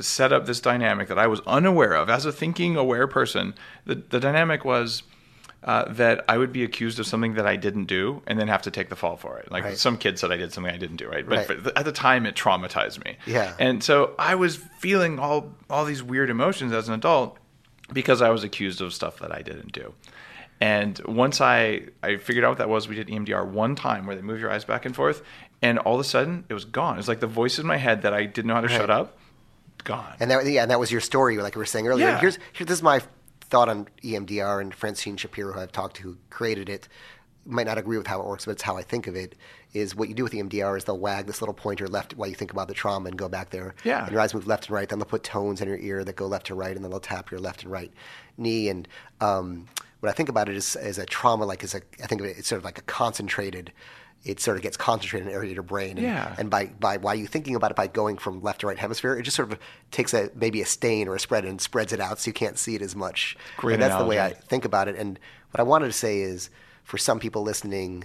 set 0.00 0.32
up 0.32 0.46
this 0.46 0.60
dynamic 0.60 1.08
that 1.08 1.18
I 1.18 1.26
was 1.26 1.40
unaware 1.46 1.94
of. 1.94 2.10
As 2.10 2.24
a 2.24 2.32
thinking, 2.32 2.76
aware 2.76 3.06
person. 3.06 3.54
The, 3.86 3.96
the 3.96 4.20
dynamic 4.20 4.64
was 4.64 5.02
uh, 5.64 5.92
that 5.92 6.24
I 6.28 6.38
would 6.38 6.52
be 6.52 6.62
accused 6.64 6.98
of 7.00 7.06
something 7.06 7.34
that 7.34 7.46
I 7.46 7.56
didn't 7.56 7.86
do 7.86 8.22
and 8.26 8.38
then 8.38 8.46
have 8.48 8.62
to 8.62 8.70
take 8.70 8.88
the 8.90 8.96
fall 8.96 9.16
for 9.16 9.38
it. 9.38 9.50
Like 9.50 9.64
Right. 9.64 9.76
some 9.76 9.96
kid 9.98 10.18
said 10.18 10.30
I 10.30 10.36
did 10.36 10.52
something 10.52 10.72
I 10.72 10.76
didn't 10.78 10.96
do, 10.98 11.08
right? 11.08 11.28
But 11.28 11.48
Right. 11.48 11.64
the- 11.64 11.76
at 11.78 11.84
the 11.84 11.92
time, 11.92 12.26
it 12.26 12.36
traumatized 12.36 13.04
me. 13.04 13.16
Yeah. 13.26 13.54
And 13.58 13.82
so 13.82 14.14
I 14.18 14.36
was 14.36 14.56
feeling 14.78 15.18
all 15.18 15.52
all 15.68 15.84
these 15.84 16.02
weird 16.02 16.30
emotions 16.30 16.72
as 16.72 16.86
an 16.88 16.94
adult 16.94 17.36
because 17.92 18.22
I 18.22 18.30
was 18.30 18.44
accused 18.44 18.80
of 18.80 18.92
stuff 18.94 19.18
that 19.18 19.32
I 19.34 19.42
didn't 19.42 19.72
do. 19.72 19.94
And 20.60 21.00
once 21.06 21.40
I, 21.40 21.82
I 22.02 22.16
figured 22.16 22.44
out 22.44 22.50
what 22.50 22.58
that 22.58 22.68
was, 22.68 22.88
we 22.88 22.96
did 22.96 23.08
EMDR 23.08 23.44
one 23.46 23.74
time 23.76 24.06
where 24.06 24.16
they 24.16 24.22
move 24.22 24.40
your 24.40 24.50
eyes 24.50 24.64
back 24.64 24.84
and 24.86 24.94
forth, 24.94 25.22
and 25.62 25.78
all 25.78 25.94
of 25.94 26.00
a 26.00 26.04
sudden 26.04 26.44
it 26.48 26.54
was 26.54 26.64
gone. 26.64 26.98
It's 26.98 27.06
like 27.08 27.20
the 27.20 27.26
voice 27.28 27.58
in 27.60 27.66
my 27.66 27.76
head 27.76 28.02
that 28.02 28.12
I 28.12 28.24
didn't 28.26 28.46
know 28.48 28.54
how 28.54 28.60
to 28.62 28.68
shut 28.68 28.90
up, 28.90 29.16
gone. 29.84 30.14
And 30.18 30.30
that, 30.30 30.44
yeah, 30.46 30.62
and 30.62 30.70
that 30.72 30.80
was 30.80 30.90
your 30.90 31.00
story, 31.00 31.38
like 31.38 31.54
we 31.54 31.60
were 31.60 31.64
saying 31.66 31.86
earlier. 31.86 32.06
Yeah. 32.08 32.18
Here's, 32.20 32.38
here, 32.52 32.66
this 32.66 32.78
is 32.78 32.82
my 32.82 33.00
thought 33.48 33.68
on 33.68 33.88
EMDR 34.02 34.60
and 34.60 34.74
Francine 34.74 35.16
Shapiro, 35.16 35.52
who 35.52 35.60
I've 35.60 35.72
talked 35.72 35.96
to, 35.96 36.02
who 36.02 36.16
created 36.30 36.68
it, 36.68 36.88
might 37.44 37.66
not 37.66 37.78
agree 37.78 37.96
with 37.96 38.06
how 38.06 38.20
it 38.20 38.26
works, 38.26 38.44
but 38.44 38.52
it's 38.52 38.62
how 38.62 38.76
I 38.76 38.82
think 38.82 39.06
of 39.06 39.16
it. 39.16 39.34
Is 39.74 39.94
what 39.94 40.08
you 40.08 40.14
do 40.14 40.22
with 40.22 40.32
EMDR 40.32 40.78
is 40.78 40.84
they'll 40.84 40.98
wag 40.98 41.26
this 41.26 41.42
little 41.42 41.54
pointer 41.54 41.88
left 41.88 42.16
while 42.16 42.28
you 42.28 42.34
think 42.34 42.52
about 42.52 42.68
the 42.68 42.74
trauma 42.74 43.08
and 43.08 43.18
go 43.18 43.28
back 43.28 43.50
there. 43.50 43.74
Yeah. 43.84 44.02
And 44.02 44.12
your 44.12 44.20
eyes 44.20 44.32
move 44.32 44.46
left 44.46 44.66
and 44.66 44.74
right. 44.74 44.88
Then 44.88 44.98
they'll 44.98 45.06
put 45.06 45.24
tones 45.24 45.60
in 45.60 45.68
your 45.68 45.78
ear 45.78 46.04
that 46.04 46.16
go 46.16 46.26
left 46.26 46.46
to 46.46 46.54
right, 46.54 46.74
and 46.74 46.82
then 46.82 46.90
they'll 46.90 47.00
tap 47.00 47.30
your 47.30 47.40
left 47.40 47.62
and 47.64 47.72
right 47.72 47.92
knee. 48.38 48.68
And 48.68 48.88
um, 49.20 49.66
what 50.00 50.08
I 50.08 50.12
think 50.12 50.28
about 50.28 50.48
it 50.48 50.56
as 50.56 50.76
is 50.76 50.98
a 50.98 51.06
trauma, 51.06 51.44
like 51.44 51.62
is 51.64 51.74
a, 51.74 51.82
I 52.02 52.06
think 52.06 52.20
of 52.20 52.26
it, 52.26 52.36
it's 52.38 52.48
sort 52.48 52.58
of 52.58 52.64
like 52.64 52.78
a 52.78 52.82
concentrated. 52.82 53.72
It 54.24 54.40
sort 54.40 54.56
of 54.56 54.62
gets 54.64 54.76
concentrated 54.76 55.26
in 55.26 55.30
an 55.32 55.34
area 55.36 55.50
of 55.50 55.54
your 55.54 55.62
brain. 55.62 55.96
And, 55.96 56.00
Yeah. 56.06 56.34
and 56.38 56.50
by, 56.50 56.66
by 56.66 56.96
while 56.96 57.14
you 57.14 57.26
thinking 57.26 57.54
about 57.54 57.70
it 57.70 57.76
by 57.76 57.86
going 57.86 58.18
from 58.18 58.42
left 58.42 58.60
to 58.62 58.66
right 58.66 58.78
hemisphere, 58.78 59.14
it 59.16 59.22
just 59.22 59.36
sort 59.36 59.52
of 59.52 59.58
takes 59.92 60.12
a 60.12 60.30
maybe 60.34 60.60
a 60.60 60.66
stain 60.66 61.06
or 61.08 61.14
a 61.14 61.20
spread 61.20 61.44
and 61.44 61.60
spreads 61.60 61.92
it 61.92 62.00
out 62.00 62.18
so 62.18 62.28
you 62.28 62.32
can't 62.32 62.58
see 62.58 62.74
it 62.74 62.82
as 62.82 62.96
much. 62.96 63.36
Great 63.56 63.74
and 63.74 63.82
that's 63.82 63.96
the 63.96 64.04
way 64.04 64.20
I 64.20 64.30
think 64.34 64.64
about 64.64 64.88
it. 64.88 64.96
And 64.96 65.18
what 65.52 65.60
I 65.60 65.62
wanted 65.62 65.86
to 65.86 65.92
say 65.92 66.20
is, 66.20 66.50
for 66.82 66.98
some 66.98 67.20
people 67.20 67.42
listening, 67.42 68.04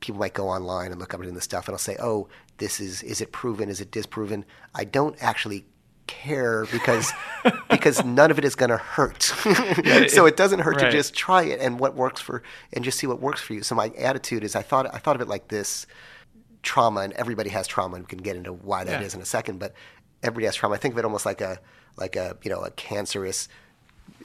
people 0.00 0.20
might 0.20 0.34
go 0.34 0.48
online 0.48 0.92
and 0.92 1.00
look 1.00 1.14
up 1.14 1.20
into 1.20 1.32
this 1.32 1.44
stuff 1.44 1.66
and 1.66 1.74
I'll 1.74 1.78
say, 1.78 1.96
"Oh, 2.00 2.28
this 2.58 2.78
is 2.80 3.02
is 3.02 3.20
it 3.20 3.32
proven? 3.32 3.68
Is 3.68 3.80
it 3.80 3.90
disproven?" 3.90 4.44
I 4.74 4.84
don't 4.84 5.16
actually 5.20 5.64
care 6.10 6.66
because 6.72 7.12
because 7.70 8.04
none 8.04 8.30
of 8.30 8.38
it 8.38 8.44
is 8.44 8.54
going 8.54 8.70
to 8.70 8.76
hurt. 8.76 9.22
so 10.10 10.26
it 10.26 10.36
doesn't 10.36 10.60
hurt 10.60 10.76
right. 10.76 10.86
to 10.86 10.90
just 10.90 11.14
try 11.14 11.42
it 11.44 11.60
and 11.60 11.78
what 11.78 11.94
works 11.94 12.20
for 12.20 12.42
and 12.72 12.84
just 12.84 12.98
see 12.98 13.06
what 13.06 13.20
works 13.20 13.40
for 13.40 13.54
you. 13.54 13.62
So 13.62 13.74
my 13.74 13.90
attitude 13.96 14.44
is 14.44 14.54
I 14.56 14.62
thought 14.62 14.92
I 14.94 14.98
thought 14.98 15.16
of 15.16 15.22
it 15.22 15.28
like 15.28 15.48
this 15.48 15.86
trauma 16.62 17.00
and 17.00 17.12
everybody 17.14 17.50
has 17.50 17.66
trauma 17.66 17.96
and 17.96 18.04
we 18.04 18.08
can 18.08 18.18
get 18.18 18.36
into 18.36 18.52
why 18.52 18.84
that 18.84 19.02
is 19.02 19.14
Yeah. 19.14 19.18
in 19.18 19.22
a 19.22 19.26
second, 19.26 19.58
but 19.58 19.72
everybody 20.22 20.46
has 20.46 20.54
trauma. 20.54 20.74
I 20.74 20.78
think 20.78 20.94
of 20.94 20.98
it 20.98 21.04
almost 21.04 21.24
like 21.24 21.40
a 21.40 21.58
like 21.96 22.16
a, 22.16 22.36
you 22.42 22.50
know, 22.50 22.60
a 22.60 22.70
cancerous 22.72 23.48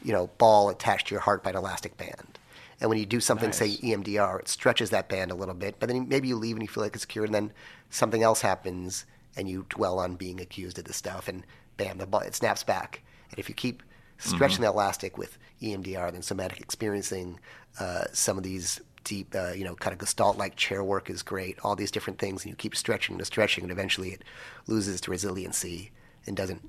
you 0.04 0.14
know, 0.14 0.28
ball 0.38 0.70
attached 0.70 1.08
to 1.08 1.16
your 1.16 1.22
heart 1.22 1.44
by 1.44 1.50
an 1.50 1.56
elastic 1.56 1.98
band. 1.98 2.40
And 2.80 2.90
when 2.90 3.00
you 3.00 3.06
do 3.06 3.20
something, 3.20 3.52
say 3.52 3.78
EMDR, 3.78 4.42
it 4.42 4.48
stretches 4.48 4.90
that 4.90 5.08
band 5.10 5.32
a 5.32 5.36
little 5.36 5.56
bit, 5.56 5.76
but 5.80 5.88
then 5.90 6.08
maybe 6.08 6.28
you 6.28 6.36
leave 6.36 6.56
and 6.56 6.62
you 6.62 6.68
feel 6.68 6.84
like 6.84 6.96
it's 6.96 7.06
cured, 7.06 7.30
and 7.30 7.36
then 7.36 7.52
something 7.90 8.22
else 8.22 8.42
happens, 8.42 9.06
and 9.38 9.50
you 9.50 9.66
dwell 9.70 9.98
on 9.98 10.16
being 10.16 10.40
accused 10.42 10.78
of 10.78 10.86
this 10.86 10.98
stuff, 10.98 11.28
and 11.28 11.46
bam, 11.78 11.98
the 11.98 12.08
ball, 12.08 12.22
it 12.22 12.36
snaps 12.36 12.64
back. 12.64 13.02
And 13.30 13.40
if 13.40 13.50
you 13.50 13.56
keep 13.56 13.84
stretching 14.18 14.62
the 14.62 14.68
elastic 14.68 15.18
with 15.18 15.38
EMDR, 15.62 16.12
then 16.12 16.22
somatic 16.22 16.60
experiencing, 16.60 17.40
uh, 17.80 18.06
some 18.14 18.38
of 18.38 18.44
these 18.44 18.82
deep, 19.04 19.34
uh, 19.36 19.52
you 19.52 19.64
know, 19.64 19.76
kind 19.76 19.94
of 19.94 20.00
gestalt-like 20.00 20.56
chair 20.56 20.84
work 20.84 21.10
is 21.10 21.22
great. 21.22 21.58
All 21.64 21.76
these 21.76 21.92
different 21.92 22.20
things, 22.20 22.44
and 22.44 22.52
you 22.52 22.56
keep 22.56 22.76
stretching 22.76 23.16
and 23.16 23.26
stretching, 23.26 23.64
and 23.64 23.72
eventually 23.72 24.10
it 24.10 24.24
loses 24.68 24.96
its 24.96 25.08
resiliency 25.08 25.92
and 26.26 26.36
doesn't 26.36 26.68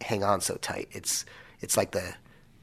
hang 0.00 0.24
on 0.24 0.40
so 0.40 0.56
tight. 0.56 0.88
It's 0.92 1.24
it's 1.60 1.76
like 1.76 1.92
the 1.92 2.14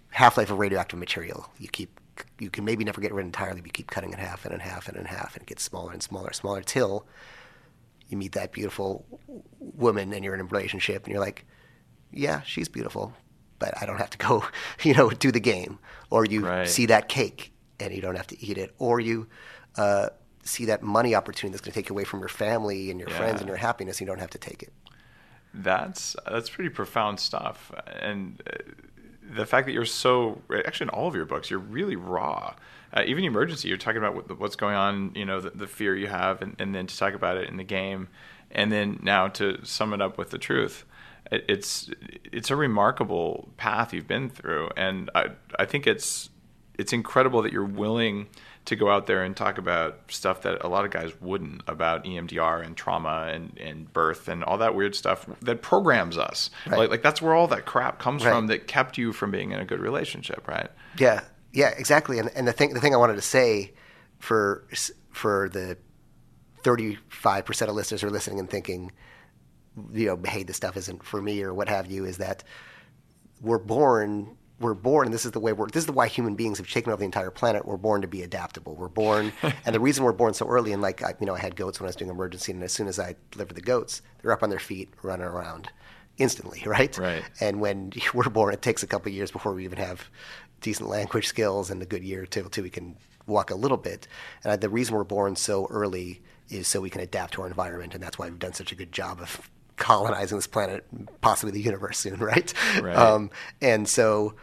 half 0.10 0.38
life 0.38 0.52
of 0.52 0.60
radioactive 0.60 1.00
material. 1.00 1.50
You 1.58 1.68
keep 1.68 2.00
you 2.40 2.50
can 2.50 2.66
maybe 2.66 2.84
never 2.84 3.02
get 3.02 3.14
rid 3.14 3.26
entirely, 3.26 3.62
but 3.62 3.68
you 3.68 3.74
keep 3.74 3.90
cutting 3.90 4.14
it 4.14 4.20
half 4.20 4.46
and 4.46 4.54
in 4.54 4.60
half 4.60 4.88
and 4.88 4.98
in 4.98 5.06
half, 5.06 5.36
and 5.36 5.44
it 5.44 5.48
gets 5.48 5.64
smaller 5.64 5.94
and 5.94 6.04
smaller 6.04 6.28
and 6.28 6.36
smaller 6.36 6.62
till 6.62 7.06
you 8.10 8.18
meet 8.18 8.34
that 8.34 8.52
beautiful 8.52 9.06
woman 9.58 10.12
and 10.14 10.24
you're 10.24 10.34
in 10.34 10.42
a 10.42 10.44
relationship 10.44 11.06
and 11.06 11.14
you're 11.14 11.22
like, 11.22 11.46
yeah, 12.14 12.42
she's 12.42 12.68
beautiful, 12.70 13.14
but 13.60 13.74
I 13.82 13.86
don't 13.86 13.98
have 13.98 14.10
to 14.12 14.18
go, 14.18 14.46
you 14.84 14.94
know, 14.94 15.10
do 15.10 15.32
the 15.32 15.40
game. 15.40 15.80
Or 16.10 16.26
you 16.26 16.46
Right. 16.46 16.68
see 16.68 16.88
that 16.88 17.08
cake 17.08 17.52
and 17.80 17.94
you 17.94 18.02
don't 18.02 18.16
have 18.16 18.28
to 18.28 18.46
eat 18.46 18.58
it. 18.58 18.74
Or 18.80 19.00
you 19.00 19.28
uh, 19.78 20.10
see 20.44 20.66
that 20.66 20.84
money 20.84 21.16
opportunity 21.16 21.52
that's 21.54 21.62
going 21.62 21.74
to 21.74 21.80
take 21.80 21.90
you 21.90 21.94
away 21.96 22.04
from 22.04 22.20
your 22.20 22.30
family 22.30 22.92
and 22.92 23.00
your 23.00 23.10
friends 23.10 23.40
and 23.40 23.48
your 23.48 23.58
happiness. 23.58 24.00
And 24.00 24.08
you 24.08 24.12
don't 24.14 24.20
have 24.20 24.32
to 24.32 24.38
take 24.38 24.62
it. 24.64 24.74
That's 25.54 26.16
that's 26.30 26.50
pretty 26.50 26.70
profound 26.70 27.20
stuff, 27.20 27.74
and 28.00 28.42
uh, 28.50 28.56
the 29.36 29.46
fact 29.46 29.68
that 29.68 29.74
you're 29.74 29.84
so 29.84 30.42
actually 30.66 30.86
in 30.86 30.90
all 30.92 31.08
of 31.10 31.16
your 31.16 31.26
books 31.26 31.50
you're 31.50 31.60
really 31.60 31.98
raw. 31.98 32.54
Uh, 32.94 33.04
even 33.06 33.24
emergency, 33.26 33.68
you're 33.68 33.78
talking 33.78 33.98
about 34.04 34.38
what's 34.40 34.56
going 34.58 34.76
on, 34.76 35.12
you 35.16 35.26
know, 35.26 35.40
the, 35.42 35.50
the 35.52 35.68
fear 35.68 35.96
you 35.96 36.08
have, 36.08 36.42
and, 36.42 36.56
and 36.60 36.76
then 36.76 36.88
to 36.88 36.98
talk 36.98 37.14
about 37.14 37.38
it 37.38 37.48
in 37.50 37.56
the 37.58 37.64
game, 37.66 38.08
and 38.52 38.70
then 38.72 39.00
now 39.02 39.28
to 39.30 39.60
sum 39.66 39.94
it 39.94 40.02
up 40.02 40.18
with 40.18 40.30
the 40.30 40.38
truth. 40.38 40.86
It, 41.32 41.46
it's 41.48 41.90
it's 42.32 42.52
a 42.52 42.56
remarkable 42.56 43.50
path 43.58 43.94
you've 43.94 44.08
been 44.08 44.30
through, 44.30 44.70
and 44.78 45.10
I 45.16 45.28
I 45.58 45.66
think 45.66 45.88
it's 45.88 46.30
it's 46.78 46.94
incredible 46.94 47.42
that 47.44 47.52
you're 47.54 47.64
willing 47.66 48.28
to 48.66 48.76
go 48.76 48.92
out 48.92 49.08
there 49.08 49.24
and 49.24 49.36
talk 49.36 49.58
about 49.58 50.00
stuff 50.10 50.44
that 50.44 50.64
a 50.64 50.68
lot 50.68 50.86
of 50.86 50.92
guys 50.92 51.12
wouldn't 51.20 51.64
about 51.68 52.04
EMDR 52.06 52.64
and 52.64 52.78
trauma 52.78 53.28
and, 53.34 53.58
and 53.58 53.92
birth 53.92 54.28
and 54.28 54.44
all 54.44 54.60
that 54.60 54.76
weird 54.76 54.94
stuff 54.96 55.26
that 55.42 55.64
programs 55.64 56.16
us. 56.16 56.52
Right. 56.68 56.78
Like, 56.78 56.90
like 56.92 57.02
that's 57.02 57.22
where 57.24 57.34
all 57.34 57.48
that 57.48 57.66
crap 57.66 57.98
comes 57.98 58.24
Right. 58.24 58.32
from 58.32 58.48
that 58.48 58.68
kept 58.68 59.00
you 59.00 59.14
from 59.14 59.32
being 59.32 59.52
in 59.52 59.60
a 59.60 59.66
good 59.66 59.80
relationship, 59.80 60.48
right? 60.48 60.70
Yeah, 61.00 61.22
yeah, 61.54 61.70
exactly. 61.70 62.20
And 62.20 62.30
and 62.36 62.48
the 62.48 62.54
thing 62.54 62.74
the 62.74 62.80
thing 62.80 62.94
I 62.94 62.98
wanted 62.98 63.16
to 63.16 63.22
say 63.22 63.74
for 64.20 64.64
for 65.12 65.50
the 65.50 65.78
thirty 66.64 67.00
five 67.10 67.46
percent 67.46 67.70
of 67.70 67.76
listeners 67.76 68.02
who 68.02 68.08
are 68.08 68.12
listening 68.12 68.40
and 68.40 68.50
thinking, 68.50 68.92
you 69.94 70.08
know, 70.08 70.20
hey, 70.26 70.44
this 70.44 70.58
stuff 70.58 70.78
isn't 70.78 71.04
for 71.04 71.22
me 71.22 71.42
or 71.42 71.54
what 71.54 71.70
have 71.70 71.90
you, 71.90 72.06
is 72.06 72.18
that 72.18 72.44
we're 73.42 73.60
born. 73.60 74.38
We're 74.60 74.76
born, 74.76 75.08
and 75.08 75.14
this 75.14 75.26
is 75.26 75.32
the 75.32 75.40
way 75.40 75.54
we're. 75.54 75.68
This 75.68 75.86
is 75.86 75.92
why 75.92 76.08
human 76.08 76.36
beings 76.36 76.60
have 76.60 76.70
taken 76.70 76.92
over 76.92 77.00
the 77.00 77.06
entire 77.06 77.32
planet. 77.32 77.66
We're 77.66 77.78
born 77.78 78.04
to 78.04 78.08
be 78.08 78.22
adaptable. 78.22 78.76
We're 78.76 78.90
born, 78.90 79.34
and 79.66 79.74
the 79.74 79.80
reason 79.80 80.04
we're 80.04 80.12
born 80.12 80.36
so 80.36 80.48
early, 80.48 80.72
and 80.72 80.84
like 80.84 81.02
I, 81.02 81.16
you 81.20 81.26
know, 81.26 81.34
I 81.34 81.40
had 81.40 81.56
goats 81.56 81.80
when 81.80 81.88
I 81.88 81.90
was 81.90 81.96
doing 81.96 82.12
emergency, 82.12 82.52
and 82.52 82.62
as 82.62 82.72
soon 82.72 82.88
as 82.88 83.00
I 83.00 83.16
delivered 83.32 83.56
the 83.56 83.62
goats, 83.62 84.04
they're 84.22 84.32
up 84.32 84.44
on 84.44 84.52
their 84.52 84.60
feet, 84.60 84.94
running 85.02 85.26
around 85.26 85.70
instantly, 86.18 86.62
right? 86.66 86.96
Right. 86.96 87.24
And 87.40 87.60
when 87.60 87.92
we're 88.14 88.30
born, 88.30 88.54
it 88.54 88.62
takes 88.62 88.84
a 88.84 88.88
couple 88.88 89.10
of 89.10 89.16
years 89.16 89.32
before 89.32 89.54
we 89.54 89.64
even 89.64 89.80
have 89.80 90.10
decent 90.62 90.90
language 90.90 91.26
skills 91.26 91.72
and 91.72 91.82
a 91.82 91.86
good 91.88 92.04
year 92.04 92.22
or 92.22 92.26
two 92.28 92.48
till 92.52 92.64
we 92.64 92.70
can 92.70 92.96
walk 93.26 93.50
a 93.50 93.56
little 93.56 93.78
bit. 93.78 94.08
And 94.44 94.62
the 94.62 94.70
reason 94.70 94.96
we're 94.96 95.04
born 95.04 95.36
so 95.36 95.68
early 95.72 96.22
is 96.50 96.68
so 96.68 96.82
we 96.82 96.90
can 96.90 97.02
adapt 97.02 97.34
to 97.34 97.42
our 97.42 97.48
environment, 97.48 97.96
and 97.96 98.04
that's 98.04 98.20
why 98.20 98.30
we've 98.30 98.38
done 98.38 98.54
such 98.54 98.72
a 98.72 98.76
good 98.76 98.92
job 98.92 99.22
of 99.22 99.50
colonizing 99.82 100.38
this 100.38 100.48
planet, 100.48 100.86
possibly 101.22 101.52
the 101.52 101.62
universe 101.62 101.98
soon, 101.98 102.20
right? 102.32 102.54
Right. 102.82 102.96
Um, 102.96 103.32
and 103.62 103.90
so, 103.90 104.36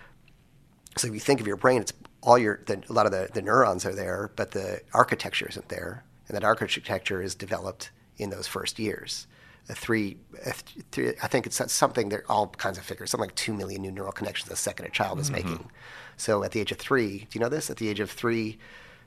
so 0.97 1.07
if 1.07 1.15
you 1.15 1.21
think 1.21 1.41
of 1.41 1.47
your 1.47 1.57
brain, 1.57 1.81
it's 1.81 1.93
all 2.23 2.37
your 2.37 2.61
the, 2.67 2.83
a 2.91 2.93
lot 2.93 3.07
of 3.07 3.13
the, 3.13 3.29
the 3.33 3.41
neurons 3.41 3.87
are 3.87 3.95
there, 3.95 4.31
but 4.37 4.51
the 4.51 4.81
architecture 4.93 5.47
isn't 5.49 5.69
there, 5.69 6.05
and 6.27 6.37
that 6.37 6.45
architecture 6.45 7.23
is 7.23 7.35
developed 7.35 7.91
in 8.19 8.31
those 8.31 8.47
first 8.47 8.79
years. 8.79 9.27
A 9.71 9.75
three, 9.75 10.17
a 10.41 10.53
th- 10.53 10.87
three, 10.91 11.13
I 11.23 11.29
think 11.29 11.47
it's 11.47 11.61
something. 11.73 12.09
There 12.09 12.21
are 12.21 12.33
all 12.33 12.49
kinds 12.49 12.79
of 12.79 12.85
figures. 12.85 13.11
Something 13.11 13.29
like 13.29 13.37
two 13.37 13.53
million 13.55 13.83
new 13.83 13.93
neural 13.93 14.13
connections 14.13 14.51
a 14.51 14.57
second 14.57 14.87
a 14.87 14.91
child 14.91 15.21
is 15.21 15.31
making. 15.31 15.69
So 16.17 16.43
at 16.43 16.53
the 16.53 16.61
age 16.61 16.73
of 16.73 16.79
three, 16.79 17.27
do 17.31 17.39
you 17.39 17.41
know 17.41 17.51
this? 17.51 17.71
At 17.71 17.77
the 17.77 17.89
age 17.89 18.01
of 18.01 18.11
three, 18.11 18.59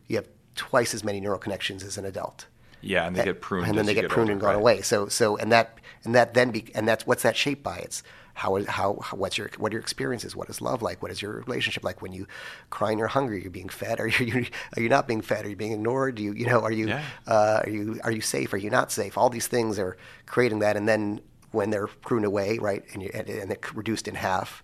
you 0.07 0.15
have 0.17 0.27
twice 0.55 0.93
as 0.93 1.03
many 1.03 1.19
neural 1.19 1.39
connections 1.39 1.83
as 1.83 1.97
an 1.97 2.05
adult 2.05 2.45
Yeah, 2.81 3.07
and 3.07 3.15
they 3.15 3.23
get 3.23 3.41
pruned, 3.41 3.67
and 3.67 3.77
then 3.77 3.85
they 3.85 3.95
you 3.95 4.01
get 4.01 4.09
pruned 4.11 4.29
older, 4.29 4.33
and 4.33 4.41
gone 4.41 4.49
right? 4.51 4.59
away. 4.59 4.81
So 4.81 5.07
so 5.07 5.35
and 5.37 5.51
that 5.51 5.79
and 6.03 6.15
that 6.15 6.33
then 6.33 6.51
be 6.51 6.71
and 6.75 6.87
that's 6.87 7.05
what's 7.05 7.23
that 7.23 7.35
shaped 7.35 7.63
by? 7.63 7.77
It's 7.77 8.03
how 8.33 8.63
how, 8.65 8.99
how 9.03 9.17
what's 9.17 9.37
your 9.37 9.49
what 9.57 9.71
are 9.71 9.75
your 9.75 9.81
experiences? 9.81 10.35
What 10.35 10.49
is 10.49 10.61
love 10.61 10.81
like? 10.81 11.01
What 11.01 11.11
is 11.11 11.21
your 11.21 11.33
relationship 11.33 11.83
like? 11.83 12.01
When 12.01 12.13
you 12.13 12.27
cry 12.69 12.89
and 12.91 12.99
you're 12.99 13.07
hungry, 13.09 13.41
you're 13.41 13.51
being 13.51 13.69
fed. 13.69 13.99
Are 13.99 14.07
you 14.07 14.45
are 14.77 14.81
you 14.81 14.89
not 14.89 15.07
being 15.07 15.21
fed? 15.21 15.45
Are 15.45 15.49
you 15.49 15.55
being 15.55 15.73
ignored? 15.73 16.15
Do 16.15 16.23
you 16.23 16.33
you 16.33 16.45
know 16.45 16.61
are 16.61 16.71
you 16.71 16.87
Yeah. 16.87 17.03
uh, 17.27 17.61
are 17.65 17.69
you 17.69 17.99
are 18.03 18.11
you 18.11 18.21
safe? 18.21 18.53
Are 18.53 18.57
you 18.57 18.69
not 18.69 18.91
safe? 18.91 19.17
All 19.17 19.29
these 19.29 19.47
things 19.47 19.77
are 19.79 19.97
creating 20.25 20.59
that, 20.59 20.75
and 20.77 20.87
then 20.87 21.21
when 21.51 21.69
they're 21.69 21.87
pruned 21.87 22.23
away, 22.25 22.57
right, 22.59 22.83
and 22.93 23.03
you, 23.03 23.11
and, 23.13 23.27
and 23.27 23.51
it 23.51 23.75
reduced 23.75 24.07
in 24.07 24.15
half, 24.15 24.63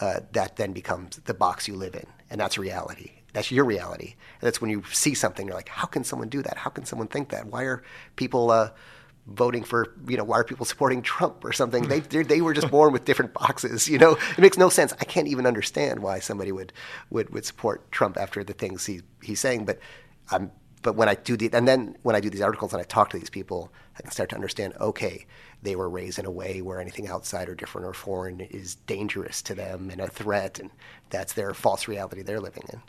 uh, 0.00 0.18
that 0.32 0.56
then 0.56 0.72
becomes 0.72 1.18
the 1.26 1.34
box 1.34 1.68
you 1.68 1.76
live 1.76 1.94
in, 1.94 2.06
and 2.28 2.40
that's 2.40 2.58
reality. 2.58 3.12
That's 3.32 3.50
your 3.52 3.64
reality. 3.64 4.14
And 4.40 4.46
that's 4.46 4.60
when 4.60 4.70
you 4.70 4.82
see 4.92 5.14
something, 5.14 5.46
you're 5.46 5.56
like, 5.56 5.68
how 5.68 5.86
can 5.86 6.04
someone 6.04 6.28
do 6.28 6.40
that? 6.42 6.56
How 6.56 6.70
can 6.70 6.84
someone 6.84 7.08
think 7.08 7.30
that? 7.30 7.46
Why 7.46 7.62
are 7.64 7.82
people 8.16 8.50
uh, 8.52 8.70
voting 9.26 9.64
for, 9.64 9.94
you 10.06 10.16
know, 10.16 10.24
why 10.24 10.38
are 10.38 10.44
people 10.44 10.66
supporting 10.72 11.02
Trump 11.02 11.44
or 11.44 11.52
something? 11.52 11.88
they 11.88 12.00
they're- 12.22 12.44
were 12.44 12.54
just 12.54 12.70
born 12.70 12.92
with 12.92 13.04
different 13.04 13.32
boxes, 13.34 13.88
you 13.88 13.98
know? 13.98 14.12
It 14.12 14.38
makes 14.38 14.58
no 14.58 14.68
sense. 14.68 14.92
I 15.00 15.04
can't 15.04 15.28
even 15.28 15.46
understand 15.46 16.00
why 16.00 16.18
somebody 16.18 16.52
would, 16.52 16.72
would, 17.10 17.30
would 17.30 17.44
support 17.44 17.90
Trump 17.90 18.16
after 18.16 18.44
the 18.44 18.52
things 18.52 18.86
he, 18.86 19.02
he's 19.22 19.40
saying, 19.40 19.64
but 19.64 19.78
I'm 20.30 20.50
but 20.84 20.96
when 20.96 21.08
I 21.08 21.14
do 21.14 21.34
the, 21.36 21.48
and 21.54 21.66
then 21.66 21.96
when 22.02 22.14
I 22.14 22.20
do 22.20 22.28
these 22.28 22.42
articles 22.42 22.74
and 22.74 22.80
I 22.80 22.84
talk 22.84 23.08
to 23.10 23.18
these 23.18 23.30
people, 23.30 23.72
I 23.98 24.02
can 24.02 24.10
start 24.10 24.28
to 24.28 24.34
understand. 24.34 24.74
Okay, 24.78 25.24
they 25.62 25.76
were 25.76 25.88
raised 25.88 26.18
in 26.18 26.26
a 26.26 26.30
way 26.30 26.60
where 26.60 26.78
anything 26.78 27.08
outside 27.08 27.48
or 27.48 27.54
different 27.54 27.86
or 27.86 27.94
foreign 27.94 28.40
is 28.40 28.74
dangerous 28.74 29.40
to 29.42 29.54
them 29.54 29.88
and 29.90 29.98
a 29.98 30.08
threat, 30.08 30.58
and 30.58 30.70
that's 31.08 31.32
their 31.32 31.54
false 31.54 31.88
reality 31.88 32.20
they're 32.20 32.38
living 32.38 32.64
in. 32.70 32.82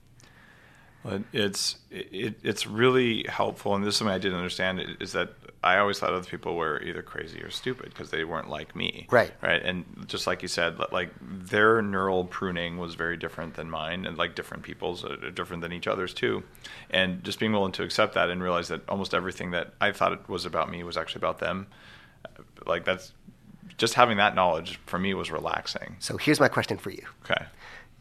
Well, 1.06 1.24
it's 1.34 1.78
it, 1.91 2.39
it's 2.41 2.66
really 2.66 3.26
helpful, 3.30 3.76
and 3.76 3.84
this 3.84 3.93
is 3.93 3.97
something 3.99 4.14
I 4.14 4.18
didn't 4.18 4.38
understand 4.38 4.97
is 4.99 5.12
that 5.12 5.34
I 5.64 5.78
always 5.78 5.99
thought 5.99 6.14
other 6.14 6.28
people 6.28 6.56
were 6.56 6.82
either 6.82 7.03
crazy 7.03 7.41
or 7.41 7.51
stupid 7.51 7.89
because 7.89 8.10
they 8.10 8.24
weren't 8.24 8.49
like 8.49 8.76
me. 8.76 9.08
Right. 9.12 9.32
Right. 9.41 9.62
And 9.64 9.86
just 10.08 10.26
like 10.26 10.41
you 10.41 10.47
said, 10.47 10.80
like 10.91 11.10
their 11.22 11.82
neural 11.84 12.26
pruning 12.26 12.78
was 12.78 12.95
very 12.95 13.18
different 13.18 13.53
than 13.53 13.70
mine, 13.70 14.06
and 14.06 14.18
like 14.18 14.34
different 14.34 14.64
people's 14.64 15.06
are 15.06 15.30
different 15.30 15.62
than 15.62 15.72
each 15.72 15.88
other's 15.88 16.14
too. 16.14 16.43
And 16.89 17.24
just 17.24 17.39
being 17.39 17.51
willing 17.51 17.72
to 17.74 17.84
accept 17.84 18.16
that 18.16 18.32
and 18.32 18.41
realize 18.41 18.68
that 18.70 18.82
almost 18.89 19.14
everything 19.14 19.51
that 19.51 19.74
I 19.80 19.91
thought 19.91 20.12
it 20.12 20.28
was 20.28 20.45
about 20.45 20.72
me 20.72 20.84
was 20.84 20.97
actually 20.97 21.20
about 21.20 21.38
them. 21.38 21.68
Uh, 22.26 22.41
like 22.66 22.84
that's 22.84 23.14
just 23.78 23.93
having 23.93 24.18
that 24.18 24.34
knowledge 24.34 24.80
for 24.88 24.97
me 24.97 25.14
was 25.14 25.30
relaxing. 25.30 25.97
So 25.99 26.18
here's 26.18 26.39
my 26.39 26.47
question 26.47 26.78
for 26.78 26.89
you. 26.89 27.03
Okay. 27.24 27.45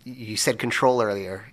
You 0.04 0.36
said 0.36 0.58
control 0.58 1.02
earlier, 1.02 1.52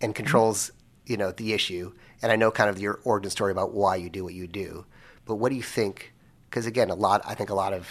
and 0.00 0.14
controls 0.14 0.72
you 1.10 1.16
know 1.16 1.32
the 1.32 1.52
issue. 1.52 1.92
And 2.22 2.30
I 2.30 2.36
know 2.36 2.50
kind 2.50 2.70
of 2.70 2.80
your 2.80 3.00
origin 3.04 3.30
story 3.30 3.50
about 3.50 3.72
why 3.72 3.96
you 3.96 4.08
do 4.08 4.24
what 4.24 4.34
you 4.34 4.46
do. 4.46 4.86
But 5.24 5.36
what 5.36 5.50
do 5.50 5.56
you 5.56 5.62
think? 5.62 6.14
Because 6.48 6.66
again, 6.66 6.88
a 6.88 6.94
lot 6.94 7.22
I 7.26 7.34
think 7.34 7.50
a 7.50 7.54
lot 7.54 7.72
of 7.72 7.88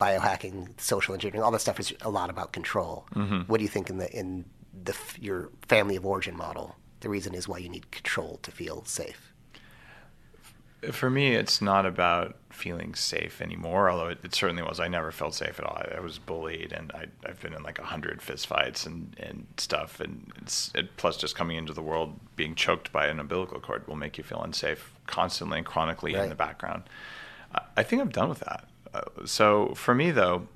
biohacking, 0.00 0.80
social 0.80 1.14
engineering, 1.14 1.42
all 1.42 1.50
that 1.50 1.60
stuff 1.60 1.78
is 1.78 1.92
a 2.00 2.10
lot 2.10 2.30
about 2.30 2.52
control. 2.52 3.06
Mm-hmm. 3.14 3.40
What 3.42 3.58
do 3.58 3.64
you 3.64 3.68
think 3.68 3.90
in 3.90 3.98
the 3.98 4.10
in 4.16 4.44
the 4.72 4.96
your 5.20 5.50
family 5.66 5.96
of 5.96 6.06
origin 6.06 6.36
model? 6.36 6.76
The 7.00 7.08
reason 7.08 7.34
is 7.34 7.48
why 7.48 7.58
you 7.58 7.68
need 7.68 7.90
control 7.90 8.38
to 8.42 8.52
feel 8.52 8.84
safe. 8.84 9.31
For 10.90 11.08
me, 11.10 11.36
it's 11.36 11.62
not 11.62 11.86
about 11.86 12.36
feeling 12.50 12.94
safe 12.94 13.40
anymore, 13.40 13.88
although 13.88 14.08
it, 14.08 14.18
it 14.24 14.34
certainly 14.34 14.62
was. 14.62 14.80
I 14.80 14.88
never 14.88 15.12
felt 15.12 15.34
safe 15.34 15.58
at 15.58 15.64
all. 15.64 15.76
I, 15.76 15.98
I 15.98 16.00
was 16.00 16.18
bullied, 16.18 16.72
and 16.72 16.90
I, 16.92 17.06
I've 17.24 17.40
been 17.40 17.54
in 17.54 17.62
like 17.62 17.78
a 17.78 17.84
hundred 17.84 18.20
fist 18.20 18.46
fights 18.46 18.84
and, 18.84 19.14
and 19.20 19.46
stuff. 19.56 20.00
And 20.00 20.32
it's, 20.42 20.72
it, 20.74 20.96
plus, 20.96 21.16
just 21.16 21.36
coming 21.36 21.56
into 21.56 21.72
the 21.72 21.82
world, 21.82 22.18
being 22.34 22.54
choked 22.54 22.92
by 22.92 23.06
an 23.06 23.20
umbilical 23.20 23.60
cord 23.60 23.86
will 23.86 23.96
make 23.96 24.18
you 24.18 24.24
feel 24.24 24.42
unsafe 24.42 24.92
constantly 25.06 25.58
and 25.58 25.66
chronically 25.66 26.14
in 26.14 26.28
the 26.28 26.34
background. 26.34 26.82
I, 27.54 27.60
I 27.76 27.82
think 27.84 28.02
I'm 28.02 28.10
done 28.10 28.28
with 28.28 28.40
that. 28.40 28.68
Uh, 28.92 29.24
so 29.24 29.74
for 29.74 29.94
me, 29.94 30.10
though, 30.10 30.48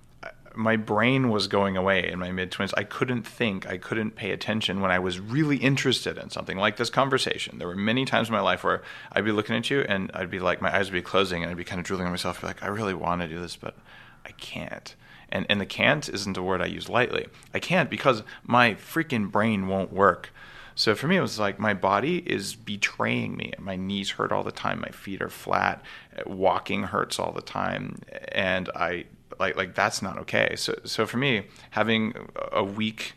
my 0.57 0.76
brain 0.76 1.28
was 1.28 1.48
going 1.48 1.76
away 1.76 2.09
in 2.11 2.18
my 2.18 2.32
mid 2.32 2.50
20s. 2.50 2.72
I 2.76 2.84
couldn't 2.84 3.22
think, 3.22 3.66
I 3.66 3.76
couldn't 3.76 4.16
pay 4.16 4.30
attention 4.30 4.80
when 4.80 4.90
I 4.90 4.98
was 4.98 5.20
really 5.20 5.59
interested 5.59 6.18
in 6.18 6.30
something 6.30 6.57
like 6.57 6.76
this 6.76 6.90
conversation. 6.90 7.59
There 7.59 7.68
were 7.68 7.76
many 7.76 8.04
times 8.04 8.28
in 8.28 8.34
my 8.34 8.40
life 8.40 8.64
where 8.64 8.82
I'd 9.12 9.24
be 9.24 9.32
looking 9.32 9.57
at 9.57 9.70
you 9.70 9.82
and 9.82 10.11
I'd 10.14 10.30
be 10.30 10.38
like, 10.38 10.62
my 10.62 10.74
eyes 10.74 10.86
would 10.86 10.96
be 10.96 11.02
closing 11.02 11.42
and 11.42 11.50
I'd 11.50 11.57
be 11.57 11.64
kind 11.64 11.78
of 11.78 11.86
drooling 11.86 12.07
on 12.07 12.12
myself, 12.12 12.42
like, 12.42 12.62
I 12.62 12.68
really 12.68 12.94
want 12.94 13.22
to 13.22 13.28
do 13.28 13.40
this, 13.40 13.57
but 13.57 13.76
I 14.24 14.30
can't. 14.32 14.94
And, 15.28 15.46
and 15.48 15.61
the 15.61 15.66
can't 15.66 16.09
isn't 16.09 16.36
a 16.36 16.42
word 16.42 16.62
I 16.62 16.66
use 16.66 16.88
lightly. 16.88 17.26
I 17.52 17.59
can't 17.59 17.90
because 17.90 18.22
my 18.44 18.74
freaking 18.74 19.30
brain 19.30 19.68
won't 19.68 19.92
work. 19.92 20.30
So 20.78 20.94
for 20.94 21.09
me, 21.09 21.16
it 21.16 21.22
was 21.22 21.38
like 21.38 21.59
my 21.59 21.72
body 21.72 22.18
is 22.18 22.54
betraying 22.54 23.34
me. 23.36 23.52
My 23.59 23.76
knees 23.76 24.11
hurt 24.11 24.30
all 24.30 24.42
the 24.42 24.52
time. 24.52 24.80
My 24.80 24.90
feet 24.90 25.22
are 25.22 25.30
flat. 25.30 25.82
Walking 26.26 26.84
hurts 26.84 27.18
all 27.18 27.32
the 27.32 27.40
time, 27.40 28.00
and 28.28 28.68
I 28.76 29.07
like 29.39 29.57
like 29.57 29.74
that's 29.74 30.03
not 30.03 30.18
okay. 30.18 30.55
So 30.57 30.78
so 30.84 31.07
for 31.07 31.16
me, 31.18 31.47
having 31.70 32.14
a 32.53 32.64
weak 32.64 33.14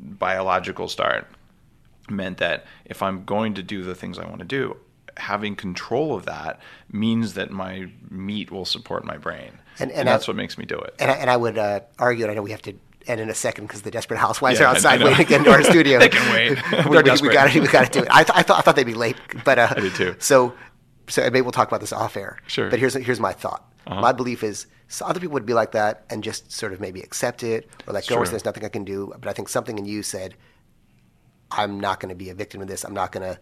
biological 0.00 0.88
start 0.88 1.26
meant 2.08 2.38
that 2.38 2.64
if 2.84 3.02
I'm 3.02 3.24
going 3.24 3.54
to 3.54 3.62
do 3.62 3.82
the 3.82 3.94
things 3.94 4.18
I 4.18 4.26
want 4.26 4.38
to 4.38 4.44
do, 4.44 4.76
having 5.16 5.56
control 5.56 6.14
of 6.14 6.24
that 6.26 6.60
means 6.90 7.34
that 7.34 7.50
my 7.50 7.88
meat 8.10 8.50
will 8.50 8.64
support 8.64 9.04
my 9.04 9.16
brain, 9.16 9.58
And- 9.78 9.90
and, 9.90 10.00
and 10.00 10.08
I- 10.08 10.12
that's 10.12 10.28
what 10.28 10.36
makes 10.36 10.56
me 10.58 10.64
do 10.66 10.78
it. 10.78 10.94
And 11.00 11.10
I, 11.10 11.14
and 11.14 11.30
I 11.30 11.36
would 11.36 11.58
uh, 11.58 11.80
argue, 11.98 12.24
and 12.24 12.30
I 12.32 12.34
know 12.34 12.42
we 12.42 12.50
have 12.52 12.62
to 12.62 12.74
end 13.08 13.20
in 13.20 13.28
a 13.30 13.34
second 13.34 13.66
because 13.66 13.82
the 13.82 13.90
Desperate 13.90 14.18
Housewives 14.18 14.58
Yeah, 14.60 14.66
are 14.66 14.68
I- 14.68 14.72
I 14.72 14.74
outside 14.76 15.00
waiting 15.02 15.16
to 15.16 15.24
get 15.24 15.38
into 15.40 15.50
our 15.50 15.62
studio. 15.72 15.98
They 15.98 16.08
can 16.10 16.32
wait. 16.32 16.58
we, 16.86 16.90
we, 16.90 17.28
we 17.28 17.34
got 17.34 17.50
to 17.50 17.60
we 17.60 17.66
got 17.68 17.90
to 17.92 17.98
do 18.00 18.04
it. 18.04 18.08
I, 18.10 18.22
th- 18.24 18.36
I 18.38 18.42
thought 18.42 18.58
I 18.58 18.60
thought 18.62 18.76
they'd 18.76 18.84
be 18.84 18.94
late, 18.94 19.16
but 19.44 19.58
uh, 19.58 19.68
I 19.74 19.80
did 19.80 19.94
too. 19.94 20.14
So, 20.18 20.54
so 21.08 21.22
maybe 21.22 21.40
we'll 21.40 21.52
talk 21.52 21.66
about 21.68 21.80
this 21.80 21.92
off 21.92 22.16
air. 22.16 22.38
Sure. 22.46 22.64
Uh-huh. 22.66 22.70
But 22.70 22.78
here's 22.78 22.94
here's 22.94 23.20
my 23.20 23.32
thought. 23.32 23.64
My 23.88 24.12
belief 24.12 24.42
is 24.42 24.66
so 24.88 25.04
other 25.06 25.20
people 25.20 25.34
would 25.34 25.46
be 25.46 25.54
like 25.54 25.72
that 25.72 26.04
and 26.10 26.22
just 26.22 26.50
sort 26.52 26.72
of 26.72 26.80
maybe 26.80 27.00
accept 27.00 27.42
it 27.42 27.68
or 27.86 27.92
like, 27.92 28.06
go, 28.06 28.16
Sure. 28.16 28.26
there's 28.26 28.44
nothing 28.44 28.64
I 28.64 28.68
can 28.68 28.84
do. 28.84 29.12
But 29.20 29.28
I 29.28 29.32
think 29.32 29.48
something 29.48 29.78
in 29.78 29.84
you 29.84 30.02
said, 30.02 30.34
I'm 31.50 31.80
not 31.80 32.00
going 32.00 32.08
to 32.10 32.14
be 32.14 32.30
a 32.30 32.34
victim 32.34 32.60
of 32.60 32.68
this. 32.68 32.84
I'm 32.84 32.94
not 32.94 33.12
going 33.12 33.34
to. 33.34 33.38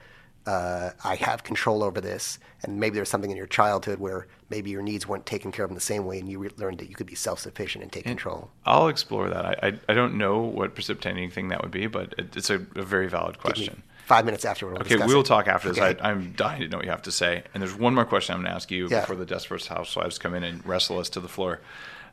Uh, 0.47 0.91
I 1.03 1.15
have 1.15 1.43
control 1.43 1.83
over 1.83 2.03
this, 2.03 2.39
and 2.65 2.79
maybe 2.79 2.97
there's 2.97 3.09
something 3.09 3.31
in 3.31 3.37
your 3.37 3.47
childhood 3.47 3.99
where 3.99 4.27
maybe 4.51 4.69
your 4.69 4.83
needs 4.83 5.09
weren't 5.09 5.25
taken 5.25 5.51
care 5.51 5.65
of 5.65 5.71
in 5.71 5.75
the 5.75 5.81
same 5.81 6.05
way, 6.05 6.19
and 6.19 6.29
you 6.29 6.39
re- 6.39 6.51
learned 6.59 6.77
that 6.81 6.91
you 6.91 6.95
could 6.95 7.07
be 7.07 7.15
self-sufficient 7.15 7.83
and 7.83 7.91
take 7.91 8.05
control. 8.05 8.51
I'll 8.67 8.89
explore 8.89 9.31
that. 9.31 9.47
I, 9.47 9.69
I, 9.69 9.79
I 9.89 9.95
don't 9.95 10.19
know 10.19 10.41
what 10.41 10.75
precipitating 10.75 11.31
thing 11.31 11.49
that 11.49 11.63
would 11.63 11.71
be, 11.71 11.87
but 11.87 12.15
it, 12.19 12.37
it's 12.37 12.51
a, 12.51 12.57
a 12.77 12.83
very 12.83 13.09
valid 13.09 13.39
question. 13.39 13.83
Five 14.07 14.25
minutes 14.25 14.45
after 14.45 14.67
We'll 14.67 14.79
Okay, 14.81 14.97
we'll 14.97 15.23
talk 15.23 15.49
after 15.49 15.69
this. 15.71 15.79
Okay. 15.79 15.99
I, 16.01 16.11
I'm 16.11 16.33
dying 16.33 16.61
to 16.61 16.69
know 16.69 16.77
what 16.79 16.85
you 16.85 16.91
have 16.91 17.03
to 17.03 17.13
say. 17.13 17.43
And 17.55 17.63
there's 17.63 17.75
one 17.75 17.95
more 17.95 18.05
question 18.05 18.35
I'm 18.35 18.41
going 18.43 18.51
to 18.51 18.55
ask 18.55 18.71
you 18.71 18.89
Yeah. 18.91 19.01
before 19.01 19.17
the 19.17 19.25
Desperate 19.25 19.65
Housewives 19.65 20.19
come 20.19 20.35
in 20.35 20.45
and 20.45 20.65
wrestle 20.67 20.99
us 20.99 21.09
to 21.11 21.21
the 21.21 21.29
floor. 21.29 21.61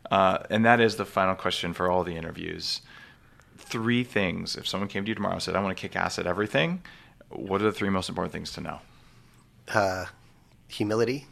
Uh, 0.09 0.39
and 0.49 0.65
that 0.65 0.79
is 0.79 0.95
the 0.95 1.05
final 1.05 1.35
question 1.35 1.73
for 1.73 1.89
all 1.91 2.03
the 2.03 2.15
interviews. 2.15 2.81
Three 3.57 4.03
things. 4.03 4.55
If 4.55 4.67
someone 4.67 4.87
came 4.87 5.03
to 5.05 5.09
you 5.09 5.15
tomorrow 5.15 5.33
and 5.33 5.43
said, 5.43 5.55
I 5.55 5.61
want 5.61 5.75
to 5.77 5.81
kick 5.81 5.95
ass 5.95 6.17
at 6.17 6.25
everything, 6.25 6.81
what 7.29 7.61
are 7.61 7.65
the 7.65 7.71
three 7.71 7.89
most 7.89 8.09
important 8.09 8.31
things 8.33 8.51
to 8.53 8.61
know? 8.61 8.79
uh, 9.73 10.05
humility. 10.67 11.27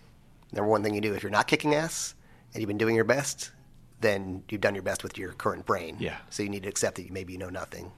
Number 0.51 0.69
one 0.69 0.83
thing 0.83 0.93
you 0.95 1.01
do 1.01 1.13
if 1.13 1.23
you're 1.23 1.31
not 1.31 1.47
kicking 1.47 1.73
ass 1.75 2.15
and 2.53 2.61
you've 2.61 2.67
been 2.67 2.77
doing 2.77 2.95
your 2.95 3.03
best, 3.05 3.51
then 4.01 4.43
you've 4.49 4.61
done 4.61 4.75
your 4.75 4.83
best 4.83 5.03
with 5.03 5.17
your 5.17 5.33
current 5.33 5.65
brain. 5.65 5.97
Yeah. 5.99 6.17
So 6.29 6.43
you 6.43 6.49
need 6.49 6.63
to 6.63 6.69
accept 6.69 6.95
that 6.97 7.03
you 7.05 7.11
maybe 7.11 7.33
you 7.33 7.39
know 7.39 7.49
nothing. 7.49 7.91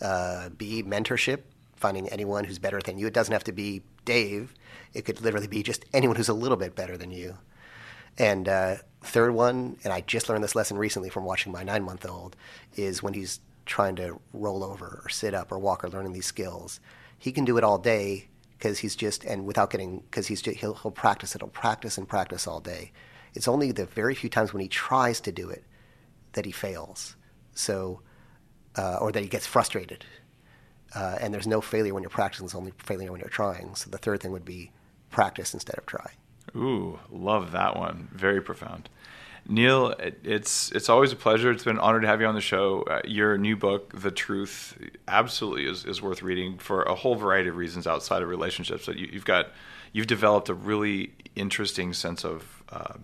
Uh, 0.00 0.48
B, 0.50 0.82
mentorship, 0.82 1.40
finding 1.78 2.08
anyone 2.08 2.44
who's 2.44 2.58
better 2.58 2.80
than 2.80 2.98
you. 2.98 3.06
It 3.06 3.14
doesn't 3.14 3.32
have 3.32 3.44
to 3.44 3.52
be 3.52 3.82
Dave. 4.04 4.54
It 4.94 5.04
could 5.04 5.20
literally 5.20 5.46
be 5.46 5.62
just 5.62 5.84
anyone 5.92 6.16
who's 6.16 6.28
a 6.28 6.34
little 6.34 6.56
bit 6.56 6.74
better 6.74 6.96
than 6.96 7.10
you. 7.10 7.38
And 8.18 8.48
uh, 8.48 8.76
third 9.02 9.32
one, 9.32 9.76
and 9.84 9.92
I 9.92 10.00
just 10.00 10.28
learned 10.28 10.42
this 10.42 10.56
lesson 10.56 10.76
recently 10.76 11.08
from 11.08 11.24
watching 11.24 11.52
my 11.52 11.62
nine 11.62 11.84
month 11.84 12.04
old, 12.04 12.36
is 12.74 13.02
when 13.02 13.14
he's 13.14 13.40
trying 13.64 13.96
to 13.96 14.20
roll 14.32 14.64
over 14.64 15.00
or 15.04 15.08
sit 15.08 15.34
up 15.34 15.52
or 15.52 15.58
walk 15.58 15.84
or 15.84 15.88
learning 15.88 16.12
these 16.12 16.26
skills, 16.26 16.80
he 17.18 17.30
can 17.30 17.44
do 17.44 17.56
it 17.58 17.64
all 17.64 17.78
day 17.78 18.28
because 18.56 18.78
he's 18.78 18.96
just 18.96 19.24
and 19.24 19.46
without 19.46 19.70
getting 19.70 20.00
because 20.00 20.26
he's 20.26 20.42
just, 20.42 20.58
he'll 20.58 20.74
he'll 20.74 20.90
practice 20.90 21.34
it, 21.34 21.42
he'll 21.42 21.48
practice 21.48 21.96
and 21.96 22.08
practice 22.08 22.46
all 22.46 22.60
day. 22.60 22.90
It's 23.34 23.46
only 23.46 23.70
the 23.70 23.86
very 23.86 24.14
few 24.14 24.28
times 24.28 24.52
when 24.52 24.62
he 24.62 24.68
tries 24.68 25.20
to 25.20 25.30
do 25.30 25.48
it 25.48 25.64
that 26.32 26.44
he 26.44 26.50
fails. 26.50 27.14
So, 27.54 28.00
uh, 28.76 28.98
or 29.00 29.12
that 29.12 29.22
he 29.22 29.28
gets 29.28 29.46
frustrated. 29.46 30.04
Uh, 30.94 31.18
and 31.20 31.34
there's 31.34 31.46
no 31.46 31.60
failure 31.60 31.94
when 31.94 32.02
you're 32.02 32.10
practicing; 32.10 32.46
it's 32.46 32.54
only 32.54 32.72
failure 32.78 33.10
when 33.12 33.20
you're 33.20 33.28
trying. 33.28 33.74
So 33.74 33.90
the 33.90 33.98
third 33.98 34.20
thing 34.20 34.32
would 34.32 34.44
be 34.44 34.72
practice 35.10 35.54
instead 35.54 35.78
of 35.78 35.86
try. 35.86 36.12
Ooh, 36.56 36.98
love 37.10 37.52
that 37.52 37.76
one. 37.76 38.08
Very 38.12 38.40
profound. 38.40 38.88
Neil, 39.50 39.94
it's 39.98 40.70
it's 40.72 40.90
always 40.90 41.10
a 41.10 41.16
pleasure. 41.16 41.50
It's 41.50 41.64
been 41.64 41.76
an 41.76 41.82
honor 41.82 42.00
to 42.00 42.06
have 42.06 42.20
you 42.20 42.26
on 42.26 42.34
the 42.34 42.40
show. 42.40 42.82
Uh, 42.82 43.00
your 43.04 43.38
new 43.38 43.56
book, 43.56 43.98
The 43.98 44.10
Truth, 44.10 44.78
absolutely 45.08 45.66
is, 45.66 45.86
is 45.86 46.02
worth 46.02 46.22
reading 46.22 46.58
for 46.58 46.82
a 46.82 46.94
whole 46.94 47.14
variety 47.14 47.48
of 47.48 47.56
reasons 47.56 47.86
outside 47.86 48.22
of 48.22 48.28
relationships. 48.28 48.84
That 48.84 48.98
you, 48.98 49.08
you've 49.10 49.24
got, 49.24 49.48
you've 49.94 50.06
developed 50.06 50.50
a 50.50 50.54
really 50.54 51.12
interesting 51.34 51.94
sense 51.94 52.26
of 52.26 52.62
uh, 52.70 52.94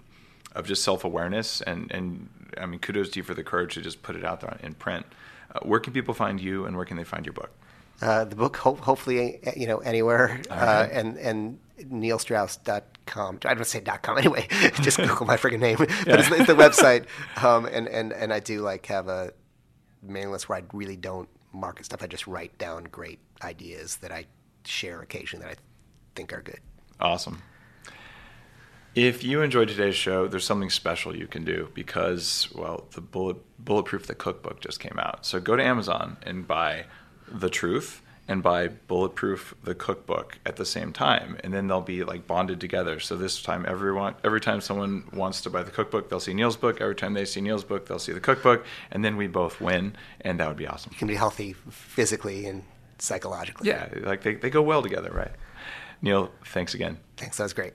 of 0.55 0.67
just 0.67 0.85
self 0.85 1.03
awareness, 1.03 1.63
and 1.63 1.91
and 1.91 2.29
I 2.59 2.67
mean, 2.67 2.79
kudos 2.79 3.09
to 3.11 3.21
you 3.21 3.23
for 3.23 3.35
the 3.35 3.45
courage 3.45 3.75
to 3.75 3.81
just 3.81 4.03
put 4.03 4.15
it 4.15 4.25
out 4.25 4.43
there 4.43 4.59
in 4.63 4.75
print. 4.75 5.07
Uh, 5.55 5.61
where 5.61 5.81
can 5.81 5.95
people 5.95 6.13
find 6.13 6.39
you, 6.39 6.67
and 6.67 6.77
where 6.77 6.85
can 6.85 6.99
they 6.99 7.05
find 7.05 7.25
your 7.25 7.33
book? 7.33 7.53
Uh, 8.01 8.25
the 8.25 8.37
book, 8.37 8.57
ho- 8.57 8.75
hopefully, 8.75 9.41
uh, 9.47 9.53
you 9.57 9.67
know, 9.67 9.79
anywhere, 9.79 10.41
uh, 10.51 10.55
right. 10.55 10.91
and 10.93 11.17
and 11.17 11.59
neilstrauss.com. 11.79 13.41
I 13.45 13.55
don't 13.55 13.65
say 13.65 13.81
dot 13.81 14.03
.com 14.03 14.19
anyway. 14.25 14.47
Just 14.81 14.99
Google 15.07 15.27
my 15.27 15.37
freaking 15.37 15.61
name. 15.61 15.77
But 15.79 15.91
it's, 16.21 16.31
it's 16.31 16.47
the 16.47 16.55
website, 16.55 17.07
um, 17.43 17.67
and 17.67 17.87
and 17.89 18.13
and 18.13 18.33
I 18.33 18.41
do 18.41 18.61
like 18.61 18.87
have 18.87 19.09
a 19.09 19.33
mailing 20.03 20.33
list 20.33 20.49
where 20.49 20.59
I 20.59 20.63
really 20.73 20.97
don't 20.97 21.29
market 21.53 21.87
stuff. 21.87 22.03
I 22.03 22.07
just 22.07 22.27
write 22.27 22.57
down 22.59 22.85
great 22.85 23.21
ideas 23.43 23.97
that 23.99 24.13
I 24.13 24.27
share 24.65 25.01
occasionally 25.01 25.47
that 25.47 25.53
I 25.53 25.61
think 26.15 26.33
are 26.33 26.43
good. 26.43 26.61
Awesome. 27.01 27.43
If 28.95 29.25
you 29.25 29.43
enjoyed 29.43 29.69
today's 29.69 29.97
show, 29.97 30.29
there's 30.29 30.45
something 30.45 30.71
special 30.71 31.17
you 31.17 31.27
can 31.27 31.45
do 31.45 31.69
because, 31.75 32.49
well, 32.55 32.87
the 32.93 33.01
bullet, 33.01 33.39
Bulletproof 33.59 34.07
the 34.07 34.15
Cookbook 34.15 34.61
just 34.61 34.79
came 34.79 34.97
out. 35.01 35.27
So 35.27 35.41
go 35.41 35.57
to 35.57 35.63
Amazon 35.63 36.17
and 36.23 36.47
buy 36.47 36.85
The 37.35 37.51
Truth 37.51 38.01
and 38.27 38.43
buy 38.43 38.69
Bulletproof 38.69 39.55
the 39.63 39.75
Cookbook 39.75 40.39
at 40.47 40.57
the 40.57 40.65
same 40.65 40.93
time, 40.93 41.37
and 41.45 41.53
then 41.53 41.67
they'll 41.67 41.81
be 41.81 42.05
like 42.05 42.27
bonded 42.27 42.61
together. 42.61 42.99
So 42.99 43.17
this 43.17 43.43
time, 43.43 43.67
everyone, 43.69 44.15
every 44.25 44.41
time 44.41 44.61
someone 44.61 45.05
wants 45.13 45.43
to 45.43 45.51
buy 45.51 45.63
the 45.63 45.71
cookbook, 45.71 46.09
they'll 46.09 46.21
see 46.21 46.33
Neil's 46.33 46.57
book. 46.57 46.81
Every 46.81 46.95
time 46.95 47.15
they 47.15 47.27
see 47.27 47.41
Neil's 47.43 47.65
book, 47.65 47.87
they'll 47.87 47.99
see 47.99 48.13
the 48.13 48.21
cookbook, 48.21 48.65
and 48.91 49.05
then 49.05 49.17
we 49.17 49.27
both 49.27 49.61
win, 49.61 49.95
and 50.23 50.41
that 50.41 50.49
would 50.49 50.57
be 50.57 50.67
awesome. 50.67 50.91
You 50.93 50.99
can 50.99 51.09
be 51.09 51.17
healthy 51.17 51.55
physically 51.69 52.47
and 52.47 52.65
psychologically. 52.99 53.69
Yeah, 53.69 53.89
like 54.01 54.23
they, 54.23 54.35
they 54.37 54.51
go 54.51 54.63
well 54.63 54.83
together, 54.83 55.11
right? 55.13 55.33
Neil, 56.01 56.31
thanks 56.47 56.75
again. 56.75 56.99
Thanks. 57.17 57.37
That 57.37 57.45
was 57.45 57.53
great. 57.53 57.75